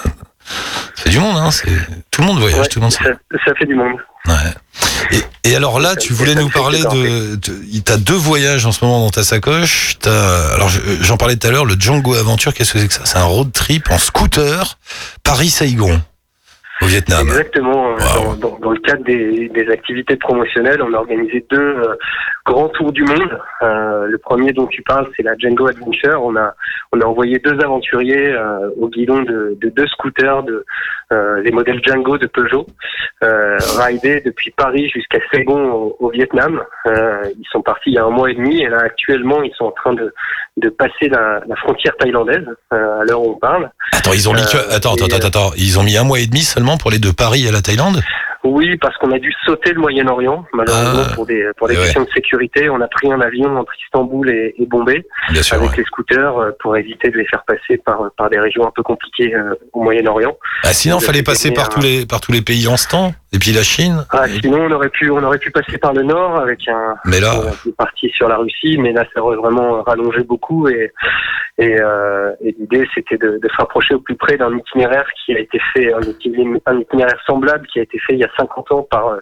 C'est 0.95 1.11
du 1.11 1.19
monde, 1.19 1.37
hein. 1.37 1.51
C'est 1.51 1.69
tout 2.11 2.23
le 2.23 2.27
monde 2.27 2.39
voyage, 2.41 2.61
Ouais, 2.61 2.67
tout 2.69 2.79
le 2.79 2.85
monde. 2.85 2.93
ça, 2.93 3.05
ça 3.45 3.55
fait 3.59 3.67
du 3.67 3.75
monde. 3.75 3.97
Ouais. 4.27 5.19
Et, 5.45 5.51
et 5.51 5.57
alors 5.57 5.79
là, 5.81 5.91
Ça- 5.91 5.97
tu 5.97 6.13
voulais 6.13 6.35
nous 6.35 6.49
parler 6.51 6.81
de, 6.83 7.37
de- 7.37 7.81
t'as 7.85 7.97
deux 7.99 8.15
voyages 8.15 8.67
en 8.67 8.73
ce 8.73 8.85
moment 8.85 9.01
dans 9.01 9.11
ta 9.11 9.25
sacoche. 9.25 9.97
T'as, 10.01 10.55
alors 10.55 10.69
je- 10.69 10.81
j'en 11.03 11.17
parlais 11.17 11.37
tout 11.37 11.47
à 11.47 11.51
l'heure, 11.51 11.65
le 11.65 11.77
Django 11.79 12.15
Aventure. 12.15 12.53
Qu'est-ce 12.55 12.73
que 12.73 12.79
c'est 12.79 12.89
que 12.89 12.95
ça? 12.95 13.03
C'est 13.05 13.17
un 13.19 13.25
road 13.25 13.53
trip 13.53 13.91
en 13.91 13.99
scooter 13.99 14.79
Paris-Saigon 15.23 16.01
au 16.83 16.87
Vietnam. 16.87 17.27
Exactement. 17.27 17.91
Wow. 17.91 17.97
Dans, 18.37 18.51
dans- 18.51 18.59
dans 18.59 18.71
le 18.71 18.79
cadre 18.81 19.05
des, 19.05 19.49
des 19.49 19.69
activités 19.71 20.17
promotionnelles, 20.17 20.81
on 20.83 20.93
a 20.95 20.99
organisé 20.99 21.45
deux 21.51 21.59
euh, 21.59 21.95
grands 22.47 22.69
tours 22.69 22.93
du 22.93 23.03
monde. 23.05 23.39
Euh, 23.63 24.07
le 24.07 24.19
premier 24.19 24.53
dont 24.53 24.67
tu 24.67 24.83
parles, 24.83 25.09
c'est 25.17 25.23
la 25.23 25.37
Django 25.39 25.69
Adventure. 25.69 26.21
On 26.23 26.37
a 26.37 26.55
on 26.93 27.01
a 27.01 27.05
envoyé 27.05 27.39
deux 27.39 27.59
aventuriers 27.61 28.29
euh, 28.33 28.71
au 28.81 28.89
guidon 28.89 29.23
de, 29.23 29.57
de 29.61 29.69
deux 29.69 29.87
scooters, 29.89 30.43
de 30.45 30.65
les 31.43 31.51
modèles 31.53 31.81
Django 31.83 32.19
de 32.19 32.27
Peugeot, 32.27 32.67
rider 33.79 34.21
depuis 34.25 34.51
Paris 34.51 34.89
jusqu'à 34.91 35.19
Saigon 35.33 35.71
au, 35.73 35.97
au 36.01 36.11
Vietnam. 36.11 36.63
Ils 36.87 37.47
sont 37.51 37.63
partis 37.63 37.91
il 37.91 37.95
y 37.95 37.99
a 37.99 38.05
un 38.05 38.11
mois 38.11 38.31
et 38.31 38.35
demi 38.35 38.63
et 38.63 38.69
là 38.69 38.79
actuellement 38.85 39.43
ils 39.43 39.53
sont 39.55 39.65
en 39.67 39.71
train 39.73 39.95
de 39.95 40.13
de 40.59 40.69
passer 40.71 41.09
la, 41.09 41.41
la 41.47 41.55
frontière 41.57 41.97
thaïlandaise 41.99 42.45
à 42.73 43.05
l'heure 43.09 43.23
où 43.23 43.31
on 43.31 43.39
parle. 43.39 43.71
Attends, 43.93 44.13
ils 44.13 44.29
ont 44.29 44.33
mis 44.33 44.43
que, 44.43 44.75
attends, 44.75 44.95
attends, 44.95 45.07
attends, 45.07 45.27
attends, 45.29 45.51
ils 45.57 45.79
ont 45.79 45.85
mis 45.85 45.97
un 45.97 46.03
mois 46.03 46.19
et 46.19 46.27
demi 46.27 46.41
seulement 46.41 46.68
pour 46.77 46.91
les 46.91 46.99
de 46.99 47.11
Paris 47.11 47.47
à 47.49 47.53
la 47.53 47.63
Thaïlande. 47.63 48.01
Oui, 48.45 48.77
parce 48.77 48.97
qu'on 48.99 49.11
a 49.11 49.19
dû 49.19 49.35
sauter 49.45 49.73
le 49.73 49.81
Moyen-Orient, 49.81 50.45
malheureusement 50.53 51.03
Ah. 51.11 51.15
pour 51.15 51.27
des 51.27 51.45
pour 51.57 51.67
des 51.67 51.75
Eh 51.75 51.77
ouais. 51.77 51.83
questions 51.85 52.05
de 52.05 52.09
sécurité. 52.15 52.71
On 52.71 52.81
a 52.81 52.87
pris 52.87 53.11
un 53.13 53.21
avion 53.21 53.57
entre 53.57 53.73
Istanbul 53.85 54.31
et, 54.31 54.55
et 54.57 54.65
Bombay 54.67 55.05
Bien 55.33 55.43
sûr. 55.43 55.57
avec 55.57 55.71
ouais. 55.73 55.77
les 55.79 55.85
scooters 55.85 56.39
euh, 56.39 56.51
pour 56.61 56.77
éviter 56.77 57.11
de 57.11 57.19
les 57.19 57.27
faire 57.27 57.43
passer 57.47 57.79
par 57.85 57.99
par 58.17 58.31
des 58.31 58.39
régions 58.39 58.65
un 58.67 58.71
peu 58.75 58.83
compliquées 58.85 59.35
euh, 59.35 59.55
au 59.73 59.83
Moyen-Orient. 59.83 60.37
Ah, 60.63 60.73
sinon, 60.73 60.99
Vous 60.99 61.05
fallait 61.07 61.25
passer 61.25 61.51
par 61.51 61.67
un- 61.67 61.69
tous 61.69 61.81
les 61.81 62.07
par 62.07 62.21
tous 62.21 62.31
les 62.31 62.41
pays 62.43 62.69
en 62.69 62.77
ce 62.77 62.87
temps. 62.89 63.13
Et 63.33 63.39
puis 63.39 63.53
la 63.53 63.63
Chine. 63.63 64.07
Ah, 64.11 64.27
Et- 64.27 64.41
sinon 64.41 64.63
on 64.63 64.71
aurait 64.71 64.89
pu 64.89 65.11
on 65.11 65.23
aurait 65.23 65.39
pu 65.39 65.51
passer 65.51 65.77
par 65.79 65.93
le 65.93 66.03
nord 66.03 66.41
avec 66.41 66.67
un 66.69 66.97
Mais 67.05 67.21
là, 67.21 67.35
on 67.67 67.71
parti 67.73 68.09
sur 68.11 68.29
la 68.29 68.37
Russie, 68.37 68.79
mais 68.79 68.93
là 68.93 69.05
ça 69.15 69.23
aurait 69.23 69.37
vraiment 69.37 69.83
rallongé 69.83 70.23
beaucoup 70.23 70.69
et 70.69 70.93
et, 71.59 71.77
euh, 71.81 72.33
et 72.41 72.55
l'idée 72.59 72.89
c'était 72.95 73.19
de, 73.19 73.39
de 73.43 73.49
se 73.49 73.57
rapprocher 73.57 73.95
au 73.95 74.01
plus 74.01 74.15
près 74.17 74.37
d'un 74.37 74.57
itinéraire 74.57 75.07
qui 75.25 75.35
a 75.35 75.41
été 75.41 75.61
fait 75.75 75.93
un 75.93 76.01
itinéraire, 76.01 76.61
un 76.67 76.79
itinéraire 76.79 77.21
semblable 77.27 77.67
qui 77.67 77.81
a 77.81 77.83
été 77.83 77.99
fait 77.99 78.15
il 78.15 78.21
y 78.21 78.25
a 78.25 78.31
50 78.39 78.73
ans 78.73 78.87
par 78.91 79.09
euh, 79.09 79.21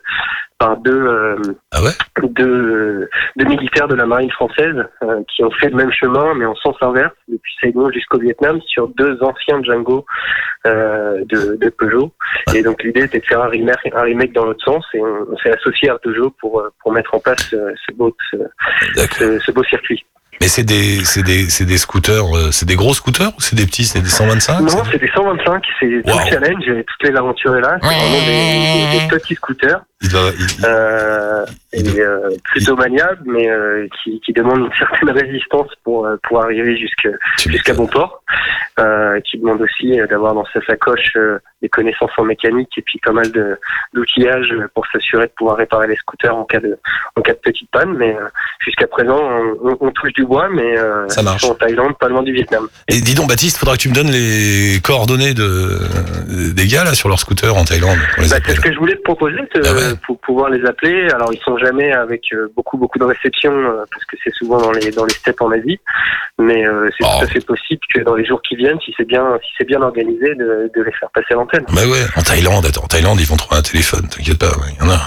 par 0.59 0.77
deux 0.77 0.93
euh, 0.93 1.37
ah 1.73 1.83
ouais? 1.83 1.91
deux, 2.29 3.09
deux 3.37 3.45
militaires 3.45 3.89
de 3.89 3.95
la 3.95 4.07
marine 4.07 4.31
française 4.31 4.85
euh, 5.03 5.21
qui 5.35 5.43
ont 5.45 5.51
fait 5.51 5.69
le 5.69 5.77
même 5.77 5.93
chemin 5.93 6.35
mais 6.35 6.47
en 6.47 6.55
sens 6.57 6.77
inverse 6.81 7.13
depuis 7.29 7.53
Saigon 7.61 7.91
jusqu'au 7.91 8.19
Vietnam 8.19 8.61
sur 8.67 8.89
deux 8.89 9.19
anciens 9.23 9.63
Django 9.63 10.05
euh, 10.67 11.25
de, 11.27 11.57
de 11.57 11.69
Peugeot 11.71 12.13
et 12.55 12.63
donc 12.63 12.83
l'idée 12.83 13.05
était 13.05 13.21
de 13.21 13.25
faire 13.25 13.43
un 13.43 13.49
remake, 13.49 13.93
un 13.97 14.03
remake 14.03 14.33
dans 14.33 14.45
l'autre 14.45 14.65
sens 14.65 14.85
et 14.95 15.01
on, 15.01 15.27
on 15.33 15.37
s'est 15.39 15.51
associé 15.53 15.89
à 15.91 15.99
Peugeot 15.99 16.31
pour 16.41 16.61
euh, 16.61 16.69
pour 16.83 16.93
mettre 16.93 17.15
en 17.15 17.19
place 17.21 17.53
euh, 17.55 17.73
ce 17.89 17.95
beau 17.95 18.15
ce, 18.31 18.37
D'accord. 18.95 19.17
ce, 19.19 19.39
ce 19.41 19.51
beau 19.53 19.65
circuit. 19.65 20.05
Mais 20.39 20.49
c'est 20.49 20.65
des 20.65 21.03
c'est 21.05 21.23
des 21.23 21.49
c'est 21.49 21.65
des 21.65 21.79
scooters, 21.79 22.37
euh, 22.37 22.51
c'est 22.53 22.67
des 22.67 22.77
gros 22.77 22.93
scooters 22.93 23.29
ou 23.39 23.41
c'est 23.41 23.57
des 23.57 23.65
petits, 23.65 23.85
c'est 23.85 24.03
des 24.03 24.09
125 24.11 24.61
Non, 24.61 24.69
c'est- 24.93 24.99
des 24.99 25.09
125, 25.09 25.65
c'est 25.81 26.03
tout 26.05 26.11
Wow. 26.13 26.19
le 26.19 26.31
challenge, 26.31 26.69
et 26.69 26.85
toutes 26.85 27.09
les 27.11 27.17
aventures 27.17 27.57
est 27.57 27.63
là, 27.63 27.79
c'est 27.81 27.89
vraiment 27.89 28.27
des, 28.27 28.99
des- 29.01 29.09
petits 29.09 29.35
scooters. 29.35 29.81
il 30.03 30.11
doit- 30.11 30.33
il- 30.39 30.65
euh, 30.67 31.47
et 31.73 32.01
euh, 32.01 32.29
plutôt 32.53 32.77
maniable, 32.77 33.23
mais 33.25 33.49
euh, 33.49 33.89
qui, 34.05 34.21
qui 34.21 34.35
demande 34.35 34.59
une 34.59 34.73
certaine 34.77 35.09
résistance 35.23 35.69
pour 35.85 36.07
pour 36.25 36.43
arriver 36.43 36.77
jusqu'à 36.77 37.09
m'étonnes. 37.49 37.77
bon 37.77 37.87
port. 37.87 38.23
Euh, 38.79 39.21
qui 39.21 39.39
demande 39.39 39.63
aussi 39.63 39.99
euh, 39.99 40.07
d'avoir 40.07 40.35
dans 40.35 40.45
sa 40.53 40.61
sacoche 40.67 41.13
euh, 41.17 41.39
des 41.63 41.69
connaissances 41.71 42.11
en 42.19 42.25
mécanique 42.25 42.69
et 42.77 42.83
puis 42.83 42.99
pas 43.03 43.13
mal 43.13 43.25
d'outillage 43.95 44.53
pour 44.75 44.85
s'assurer 44.89 45.27
de 45.29 45.33
pouvoir 45.35 45.57
réparer 45.57 45.87
les 45.87 45.97
scooters 45.97 46.37
en 46.37 46.45
cas 46.45 46.61
de 46.61 46.77
en 47.15 47.23
cas 47.23 47.33
de 47.33 47.39
petite 47.39 47.71
panne. 47.71 47.95
Mais 47.97 48.15
jusqu'à 48.59 48.87
présent, 48.87 49.19
on, 49.81 49.91
touche 49.93 50.13
du 50.13 50.27
bois, 50.27 50.49
mais 50.51 50.77
Ça 51.09 51.23
marche. 51.23 51.45
en 51.45 51.55
Thaïlande, 51.55 51.97
pas 51.99 52.09
loin 52.09 52.23
du 52.23 52.33
Vietnam. 52.33 52.69
Et 52.89 53.01
dis 53.01 53.15
donc 53.15 53.29
Baptiste, 53.29 53.57
faudra 53.57 53.77
que 53.77 53.81
tu 53.83 53.89
me 53.89 53.95
donnes 53.95 54.11
les 54.11 54.79
coordonnées 54.85 55.33
de 55.33 55.79
des 56.55 56.67
gars 56.67 56.85
là 56.85 56.93
sur 56.93 57.09
leur 57.09 57.19
scooter 57.19 57.57
en 57.57 57.65
Thaïlande 57.65 57.97
Bah, 58.19 58.25
c'est 58.45 58.51
ce 58.57 58.61
que 58.61 58.73
je 58.73 58.79
voulais 58.79 58.97
te 58.97 59.03
proposer 59.03 59.39
te- 59.55 59.61
Ah 59.65 59.73
ouais. 59.73 59.97
pour 60.07 60.19
pouvoir 60.21 60.51
les 60.51 60.63
appeler. 60.67 61.09
Alors 61.15 61.33
ils 61.33 61.41
sont 61.41 61.57
jamais 61.57 61.93
avec 61.93 62.25
beaucoup 62.55 62.77
beaucoup 62.77 62.99
de 62.99 63.05
réception 63.05 63.53
parce 63.91 64.05
que 64.05 64.17
c'est 64.23 64.35
souvent 64.35 64.61
dans 64.61 64.73
les 64.73 64.91
dans 64.91 65.05
les 65.07 65.15
steppes 65.15 65.41
en 65.41 65.51
Asie, 65.53 65.81
mais 66.39 66.63
c'est 66.99 67.07
Oh. 67.07 67.19
tout 67.21 67.25
à 67.25 67.29
fait 67.29 67.47
possible 67.47 67.81
que 67.95 68.01
dans 68.01 68.16
les 68.17 68.25
jours 68.27 68.41
qui 68.49 68.57
viennent, 68.57 68.79
si 68.85 68.93
c'est 68.97 69.07
bien 69.07 69.25
si 69.43 69.49
c'est 69.59 69.67
bien 69.67 69.81
organisé, 69.83 70.35
de, 70.35 70.71
de 70.75 70.83
les 70.83 70.93
faire 70.93 71.09
passer 71.15 71.29
à 71.33 71.35
l'antenne. 71.35 71.65
Bah 71.73 71.87
ouais, 71.87 72.05
en 72.17 72.23
Thaïlande, 72.23 72.67
attends, 72.67 72.85
en 72.85 72.89
Thaïlande, 72.89 73.21
ils 73.21 73.27
vont 73.27 73.37
trouver 73.37 73.59
un 73.59 73.63
téléphone, 73.63 74.09
t'inquiète 74.09 74.39
pas, 74.39 74.53
il 74.73 74.85
y 74.85 74.89
en 74.89 74.91
a. 74.91 75.01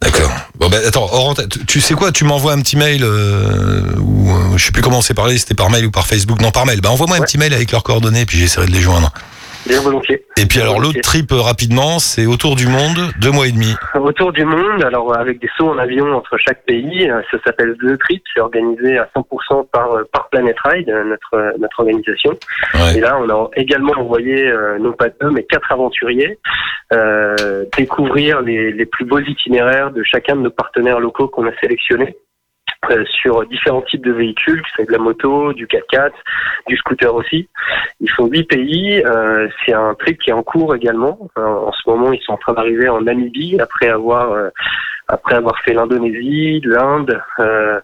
D'accord. 0.00 0.30
Bon 0.56 0.68
bah 0.68 0.76
attends, 0.86 1.34
tu- 1.66 1.80
sais 1.80 1.94
quoi, 1.94 2.12
tu 2.12 2.24
m'envoies 2.24 2.52
un 2.52 2.60
petit 2.60 2.76
mail 2.76 3.02
euh, 3.02 3.80
ou 3.98 4.30
euh, 4.30 4.56
je 4.56 4.64
sais 4.66 4.70
plus 4.72 4.82
comment 4.82 5.00
c'est 5.02 5.14
parlé, 5.14 5.38
c'était 5.38 5.54
par 5.54 5.70
mail 5.70 5.86
ou 5.86 5.90
par 5.90 6.06
Facebook. 6.06 6.40
Non, 6.40 6.50
par 6.52 6.66
mail. 6.66 6.80
Bah 6.80 6.90
envoie-moi 6.90 7.16
un 7.16 7.20
petit 7.22 7.38
mail 7.38 7.52
avec 7.52 7.72
leurs 7.72 7.82
coordonnées 7.82 8.26
puis 8.26 8.38
j'essaierai 8.38 8.66
de 8.66 8.72
les 8.72 8.80
joindre. 8.80 9.10
Bien 9.66 9.80
volontiers. 9.80 10.24
Et 10.40 10.46
puis 10.46 10.60
alors 10.60 10.80
l'autre 10.80 11.00
trip 11.02 11.32
euh, 11.32 11.40
rapidement, 11.40 11.98
c'est 11.98 12.26
autour 12.26 12.56
du 12.56 12.66
monde, 12.66 13.10
deux 13.20 13.30
mois 13.30 13.46
et 13.46 13.52
demi. 13.52 13.74
Autour 13.94 14.32
du 14.32 14.44
monde, 14.44 14.82
alors 14.84 15.12
euh, 15.12 15.20
avec 15.20 15.40
des 15.40 15.48
sauts 15.56 15.70
en 15.70 15.78
avion 15.78 16.12
entre 16.12 16.36
chaque 16.38 16.64
pays, 16.64 17.10
euh, 17.10 17.20
ça 17.30 17.38
s'appelle 17.44 17.74
The 17.82 17.98
Trip, 17.98 18.22
c'est 18.32 18.40
organisé 18.40 18.98
à 18.98 19.08
100% 19.16 19.68
par 19.70 19.88
par 20.12 20.28
Planet 20.28 20.56
Ride, 20.64 20.88
notre 20.88 21.58
notre 21.58 21.80
organisation. 21.80 22.32
Ouais. 22.74 22.98
Et 22.98 23.00
là, 23.00 23.18
on 23.20 23.28
a 23.28 23.50
également 23.56 23.94
envoyé 23.96 24.52
non 24.80 24.92
pas 24.92 25.08
deux, 25.20 25.30
mais 25.30 25.42
quatre 25.42 25.72
aventuriers 25.72 26.38
euh, 26.92 27.64
découvrir 27.76 28.42
les, 28.42 28.72
les 28.72 28.86
plus 28.86 29.04
beaux 29.04 29.18
itinéraires 29.18 29.90
de 29.90 30.02
chacun 30.04 30.36
de 30.36 30.42
nos 30.42 30.50
partenaires 30.50 31.00
locaux 31.00 31.28
qu'on 31.28 31.46
a 31.46 31.56
sélectionnés. 31.60 32.16
Euh, 32.90 33.04
sur 33.20 33.46
différents 33.46 33.82
types 33.82 34.04
de 34.04 34.12
véhicules, 34.12 34.62
que 34.62 34.68
c'est 34.76 34.86
de 34.86 34.92
la 34.92 34.98
moto, 34.98 35.52
du 35.52 35.66
4x4, 35.66 36.12
du 36.68 36.76
scooter 36.76 37.14
aussi. 37.14 37.48
Ils 38.00 38.10
font 38.10 38.26
huit 38.26 38.44
pays. 38.44 39.02
euh, 39.04 39.48
c'est 39.64 39.72
un 39.72 39.94
trip 39.94 40.20
qui 40.20 40.30
est 40.30 40.34
en 40.34 40.42
cours 40.42 40.74
également. 40.74 41.18
Euh, 41.38 41.42
en 41.42 41.72
ce 41.72 41.88
moment, 41.88 42.12
ils 42.12 42.22
sont 42.22 42.32
en 42.32 42.38
train 42.38 42.52
d'arriver 42.52 42.88
en 42.88 43.00
Namibie 43.00 43.58
après 43.60 43.88
avoir 43.88 44.32
euh, 44.32 44.50
après 45.08 45.36
avoir 45.36 45.58
fait 45.64 45.72
l'Indonésie, 45.72 46.60
l'Inde, 46.64 47.20
euh, 47.38 47.80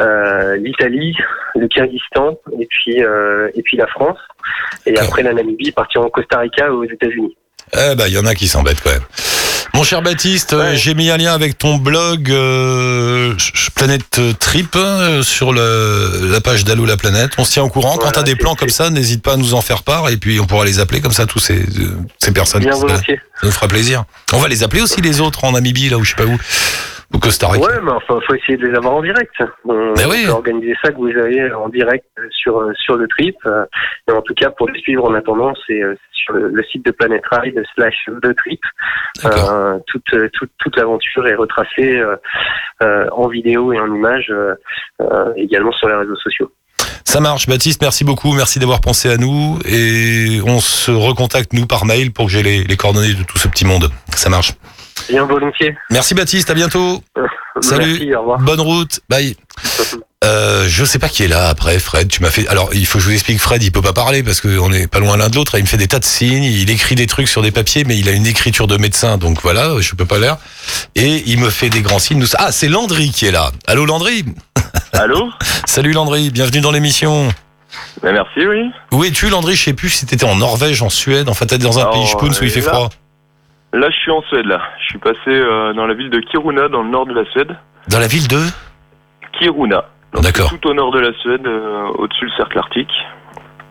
euh, 0.00 0.56
l'Italie, 0.56 1.16
le 1.54 1.66
Kyrgyzstan 1.68 2.38
et 2.60 2.66
puis 2.66 3.02
euh, 3.02 3.50
et 3.54 3.62
puis 3.62 3.76
la 3.76 3.86
France. 3.88 4.18
Et 4.86 4.98
après 4.98 5.22
la 5.22 5.32
Namibie, 5.32 5.72
partir 5.72 6.02
en 6.02 6.08
Costa 6.08 6.38
Rica 6.38 6.72
ou 6.72 6.84
aux 6.84 6.84
États-Unis. 6.84 7.36
Eh 7.72 7.94
bah 7.96 8.08
il 8.08 8.14
y 8.14 8.18
en 8.18 8.26
a 8.26 8.34
qui 8.34 8.46
s'embêtent 8.46 8.80
quand 8.82 8.90
même. 8.90 9.02
Mon 9.74 9.82
cher 9.82 10.02
Baptiste, 10.02 10.52
euh, 10.52 10.70
Ouais. 10.70 10.76
j'ai 10.76 10.94
mis 10.94 11.10
un 11.10 11.16
lien 11.16 11.32
avec 11.34 11.58
ton 11.58 11.78
blog 11.78 12.30
euh, 12.30 13.34
Planète 13.74 14.20
Trip 14.38 14.74
euh, 14.76 15.22
sur 15.24 15.52
le, 15.52 16.28
la 16.30 16.40
page 16.40 16.64
d'Allo 16.64 16.86
la 16.86 16.96
planète. 16.96 17.32
On 17.38 17.44
se 17.44 17.50
tient 17.52 17.64
au 17.64 17.68
courant. 17.68 17.96
Quand 17.96 18.12
t'as 18.12 18.22
des 18.22 18.36
plans 18.36 18.54
comme 18.54 18.68
ça, 18.68 18.88
n'hésite 18.90 19.22
pas 19.22 19.32
à 19.32 19.36
nous 19.36 19.52
en 19.52 19.60
faire 19.62 19.82
part 19.82 20.08
et 20.10 20.16
puis 20.16 20.38
on 20.38 20.46
pourra 20.46 20.64
les 20.64 20.78
appeler 20.78 21.00
comme 21.00 21.12
ça 21.12 21.26
tous 21.26 21.40
ces, 21.40 21.58
euh, 21.58 21.98
ces 22.22 22.30
personnes. 22.30 22.62
Bien 22.62 22.76
volontiers. 22.76 23.20
Ça 23.40 23.46
nous 23.48 23.52
fera 23.52 23.66
plaisir. 23.66 24.04
On 24.32 24.38
va 24.38 24.46
les 24.46 24.62
appeler 24.62 24.80
aussi 24.80 25.00
les 25.00 25.20
autres 25.20 25.42
en 25.42 25.52
Namibie 25.52 25.88
là 25.88 25.98
où 25.98 26.04
je 26.04 26.10
sais 26.10 26.16
pas 26.16 26.24
où, 26.26 26.38
au 27.14 27.18
Costa 27.18 27.48
Rica. 27.48 27.64
Ouais, 27.66 27.80
mais 27.82 27.92
enfin, 27.92 28.18
faut 28.26 28.34
essayer 28.34 28.56
de 28.58 28.66
les 28.66 28.76
avoir 28.76 28.94
en 28.94 29.02
direct. 29.02 29.32
On, 29.64 29.92
oui. 30.10 30.24
peut 30.26 30.30
organiser 30.32 30.74
ça 30.82 30.90
que 30.90 30.96
vous 30.96 31.08
avez 31.08 31.52
en 31.52 31.68
direct 31.68 32.06
sur 32.30 32.62
sur 32.74 32.96
le 32.96 33.06
trip. 33.08 33.36
euh, 33.46 33.64
Et 34.08 34.12
en 34.12 34.22
tout 34.22 34.34
cas, 34.34 34.50
pour 34.50 34.68
les 34.68 34.80
suivre 34.80 35.04
en 35.08 35.14
attendant, 35.14 35.52
c'est 35.66 35.80
euh, 35.82 35.94
sur 36.12 36.34
le, 36.34 36.48
le 36.48 36.62
site 36.64 36.84
de 36.84 36.90
Planet 36.90 37.22
Ride 37.30 37.62
slash 37.74 37.94
The 38.22 38.34
Trip. 38.36 38.60
Euh, 39.24 39.78
toute 39.86 40.04
toute 40.32 40.50
toute 40.58 40.76
l'aventure 40.76 41.26
est 41.26 41.34
retracée 41.34 42.02
euh, 42.82 43.06
en 43.12 43.28
vidéo 43.28 43.72
et 43.72 43.78
en 43.78 43.94
images, 43.94 44.30
euh, 44.30 45.32
également 45.36 45.72
sur 45.72 45.88
les 45.88 45.94
réseaux 45.94 46.16
sociaux. 46.16 46.50
Ça 47.04 47.20
marche, 47.20 47.46
Baptiste. 47.46 47.80
Merci 47.82 48.02
beaucoup. 48.04 48.32
Merci 48.32 48.58
d'avoir 48.58 48.80
pensé 48.80 49.10
à 49.10 49.16
nous 49.16 49.58
et 49.66 50.40
on 50.46 50.58
se 50.58 50.90
recontacte 50.90 51.52
nous 51.52 51.66
par 51.66 51.84
mail 51.84 52.12
pour 52.12 52.26
que 52.26 52.32
j'ai 52.32 52.42
les, 52.42 52.64
les 52.64 52.76
coordonnées 52.76 53.14
de 53.14 53.22
tout 53.22 53.38
ce 53.38 53.46
petit 53.46 53.64
monde. 53.64 53.90
Ça 54.16 54.30
marche. 54.30 54.54
Bien 55.08 55.24
volontiers. 55.24 55.74
Merci 55.90 56.14
Baptiste. 56.14 56.50
À 56.50 56.54
bientôt. 56.54 57.02
Salut. 57.60 57.90
Merci, 57.92 58.14
au 58.14 58.20
revoir. 58.20 58.38
Bonne 58.40 58.60
route. 58.60 59.00
Bye. 59.08 59.36
Euh, 60.24 60.64
je 60.70 60.86
sais 60.86 60.98
pas 60.98 61.10
qui 61.10 61.22
est 61.22 61.28
là 61.28 61.48
après, 61.50 61.78
Fred. 61.78 62.08
Tu 62.08 62.22
m'as 62.22 62.30
fait. 62.30 62.48
Alors, 62.48 62.70
il 62.72 62.86
faut 62.86 62.96
que 62.96 63.04
je 63.04 63.08
vous 63.08 63.12
explique. 63.14 63.38
Fred, 63.38 63.62
il 63.62 63.70
peut 63.70 63.82
pas 63.82 63.92
parler 63.92 64.22
parce 64.22 64.40
qu'on 64.40 64.72
est 64.72 64.86
pas 64.86 64.98
loin 64.98 65.18
l'un 65.18 65.28
de 65.28 65.34
l'autre. 65.36 65.58
Il 65.58 65.60
me 65.64 65.66
fait 65.66 65.76
des 65.76 65.86
tas 65.86 65.98
de 65.98 66.04
signes. 66.06 66.44
Il 66.44 66.70
écrit 66.70 66.94
des 66.94 67.06
trucs 67.06 67.28
sur 67.28 67.42
des 67.42 67.50
papiers, 67.50 67.84
mais 67.84 67.98
il 67.98 68.08
a 68.08 68.12
une 68.12 68.26
écriture 68.26 68.66
de 68.66 68.78
médecin, 68.78 69.18
donc 69.18 69.42
voilà, 69.42 69.78
je 69.80 69.94
peux 69.94 70.06
pas 70.06 70.18
l'air. 70.18 70.38
Et 70.94 71.22
il 71.26 71.38
me 71.40 71.50
fait 71.50 71.68
des 71.68 71.82
grands 71.82 71.98
signes. 71.98 72.20
Nous- 72.20 72.28
Ah, 72.38 72.52
c'est 72.52 72.68
Landry 72.68 73.10
qui 73.10 73.26
est 73.26 73.32
là. 73.32 73.52
Allô, 73.66 73.84
Landry? 73.84 74.24
Allô? 74.94 75.28
Salut 75.66 75.92
Landry. 75.92 76.30
Bienvenue 76.30 76.62
dans 76.62 76.72
l'émission. 76.72 77.28
ben 78.02 78.14
Merci, 78.14 78.46
oui. 78.48 78.70
Où 78.92 79.04
es-tu, 79.04 79.28
Landry? 79.28 79.56
Je 79.56 79.62
sais 79.64 79.72
plus 79.74 79.90
si 79.90 80.06
t'étais 80.06 80.24
en 80.24 80.36
Norvège, 80.36 80.80
en 80.80 80.88
Suède. 80.88 81.28
Enfin, 81.28 81.44
t'es 81.44 81.58
dans 81.58 81.78
un 81.78 81.82
Alors, 81.82 81.92
pays 81.96 82.06
Spoons 82.06 82.30
où 82.40 82.44
il 82.44 82.50
fait 82.50 82.60
là- 82.62 82.70
froid. 82.72 82.88
Là, 83.74 83.90
je 83.90 83.96
suis 83.96 84.10
en 84.12 84.22
Suède, 84.22 84.46
là. 84.46 84.60
Je 84.80 84.84
suis 84.86 84.98
passé 84.98 85.18
euh, 85.28 85.72
dans 85.72 85.86
la 85.86 85.94
ville 85.94 86.08
de 86.10 86.20
Kiruna, 86.20 86.68
dans 86.68 86.82
le 86.82 86.90
nord 86.90 87.06
de 87.06 87.12
la 87.14 87.24
Suède. 87.32 87.56
Dans 87.88 87.98
la 87.98 88.06
ville 88.06 88.28
de. 88.28 88.38
Kiruna. 89.38 89.84
Donc, 90.12 90.22
D'accord. 90.22 90.48
Tout 90.50 90.68
au 90.68 90.74
nord 90.74 90.92
de 90.92 91.00
la 91.00 91.12
Suède, 91.18 91.44
euh, 91.46 91.86
au-dessus 91.98 92.26
du 92.26 92.30
cercle 92.36 92.56
arctique. 92.58 92.92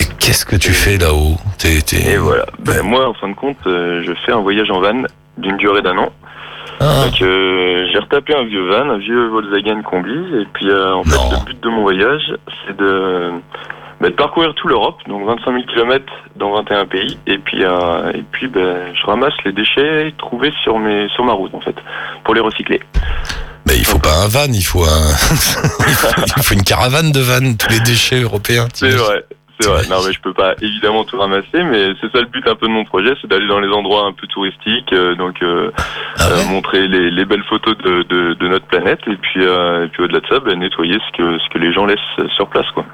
Et 0.01 0.05
Qu'est-ce 0.19 0.45
que 0.45 0.57
tu 0.57 0.71
fais 0.73 0.97
là-haut? 0.97 1.37
T'es- 1.57 1.81
t'es- 1.81 2.11
Et 2.13 2.17
voilà. 2.17 2.45
Ben, 2.59 2.81
moi, 2.83 3.07
en 3.07 3.13
fin 3.13 3.29
de 3.29 3.33
compte, 3.33 3.57
euh, 3.65 4.03
je 4.05 4.11
fais 4.25 4.33
un 4.33 4.41
voyage 4.41 4.69
en 4.71 4.81
van 4.81 5.03
d'une 5.37 5.55
durée 5.57 5.81
d'un 5.81 5.97
an. 5.97 6.09
Ah, 6.81 7.05
Donc, 7.05 7.15
j'ai 7.19 7.99
retapé 7.99 8.35
un 8.35 8.43
vieux 8.43 8.67
van, 8.69 8.89
un 8.89 8.97
vieux 8.97 9.27
Volkswagen 9.27 9.81
Combi. 9.83 10.11
Et 10.41 10.45
puis, 10.53 10.67
en 10.73 11.03
fait, 11.03 11.15
le 11.39 11.45
but 11.45 11.61
de 11.63 11.69
mon 11.69 11.81
voyage, 11.81 12.33
c'est 12.67 12.75
de, 12.75 13.31
de 14.09 14.15
parcourir 14.15 14.53
toute 14.55 14.69
l'Europe, 14.69 14.97
donc 15.07 15.25
25 15.25 15.51
000 15.51 15.63
km 15.73 16.05
dans 16.35 16.53
21 16.55 16.85
pays. 16.85 17.17
Et 17.27 17.37
puis, 17.37 17.63
euh, 17.63 18.11
et 18.13 18.23
puis 18.31 18.47
ben, 18.47 18.93
je 18.93 19.05
ramasse 19.05 19.33
les 19.45 19.51
déchets 19.51 20.13
trouvés 20.17 20.51
sur, 20.63 20.79
mes, 20.79 21.07
sur 21.09 21.23
ma 21.23 21.33
route, 21.33 21.53
en 21.53 21.61
fait, 21.61 21.75
pour 22.23 22.33
les 22.33 22.41
recycler. 22.41 22.81
mais 23.65 23.77
il 23.77 23.85
faut 23.85 23.99
pas 23.99 24.23
un 24.23 24.27
van, 24.27 24.51
il 24.51 24.63
faut 24.63 24.83
un. 24.83 24.85
il, 25.87 25.93
faut, 25.93 26.23
il 26.37 26.43
faut 26.43 26.53
une 26.53 26.63
caravane 26.63 27.11
de 27.11 27.19
vannes, 27.19 27.57
tous 27.57 27.69
les 27.69 27.79
déchets 27.81 28.21
européens. 28.21 28.67
C'est 28.73 28.89
vrai. 28.89 29.23
C'est 29.59 29.69
vrai. 29.69 29.83
Non, 29.89 29.97
mais 30.05 30.11
je 30.11 30.19
peux 30.19 30.33
pas 30.33 30.55
évidemment 30.61 31.03
tout 31.03 31.17
ramasser, 31.17 31.63
mais 31.63 31.93
c'est 32.01 32.11
ça 32.11 32.21
le 32.21 32.25
but 32.25 32.45
un 32.47 32.55
peu 32.55 32.67
de 32.67 32.71
mon 32.71 32.85
projet, 32.85 33.13
c'est 33.21 33.27
d'aller 33.27 33.47
dans 33.47 33.59
les 33.59 33.69
endroits 33.69 34.05
un 34.05 34.11
peu 34.11 34.25
touristiques, 34.27 34.91
euh, 34.93 35.15
donc 35.15 35.41
euh, 35.43 35.71
Ah 36.17 36.27
ouais 36.27 36.41
euh, 36.41 36.49
montrer 36.49 36.87
les, 36.87 37.11
les 37.11 37.25
belles 37.25 37.43
photos 37.43 37.77
de, 37.77 38.03
de, 38.03 38.33
de 38.33 38.47
notre 38.47 38.65
planète, 38.65 38.99
et 39.07 39.15
puis, 39.15 39.43
et 39.43 39.87
puis 39.91 40.03
au-delà 40.03 40.19
de 40.19 40.27
ça, 40.27 40.39
ben, 40.39 40.59
nettoyer 40.59 40.97
ce 41.07 41.17
que 41.17 41.37
ce 41.39 41.49
que 41.49 41.59
les 41.59 41.71
gens 41.71 41.85
laissent 41.85 42.31
sur 42.35 42.47
place, 42.47 42.65
quoi. 42.73 42.85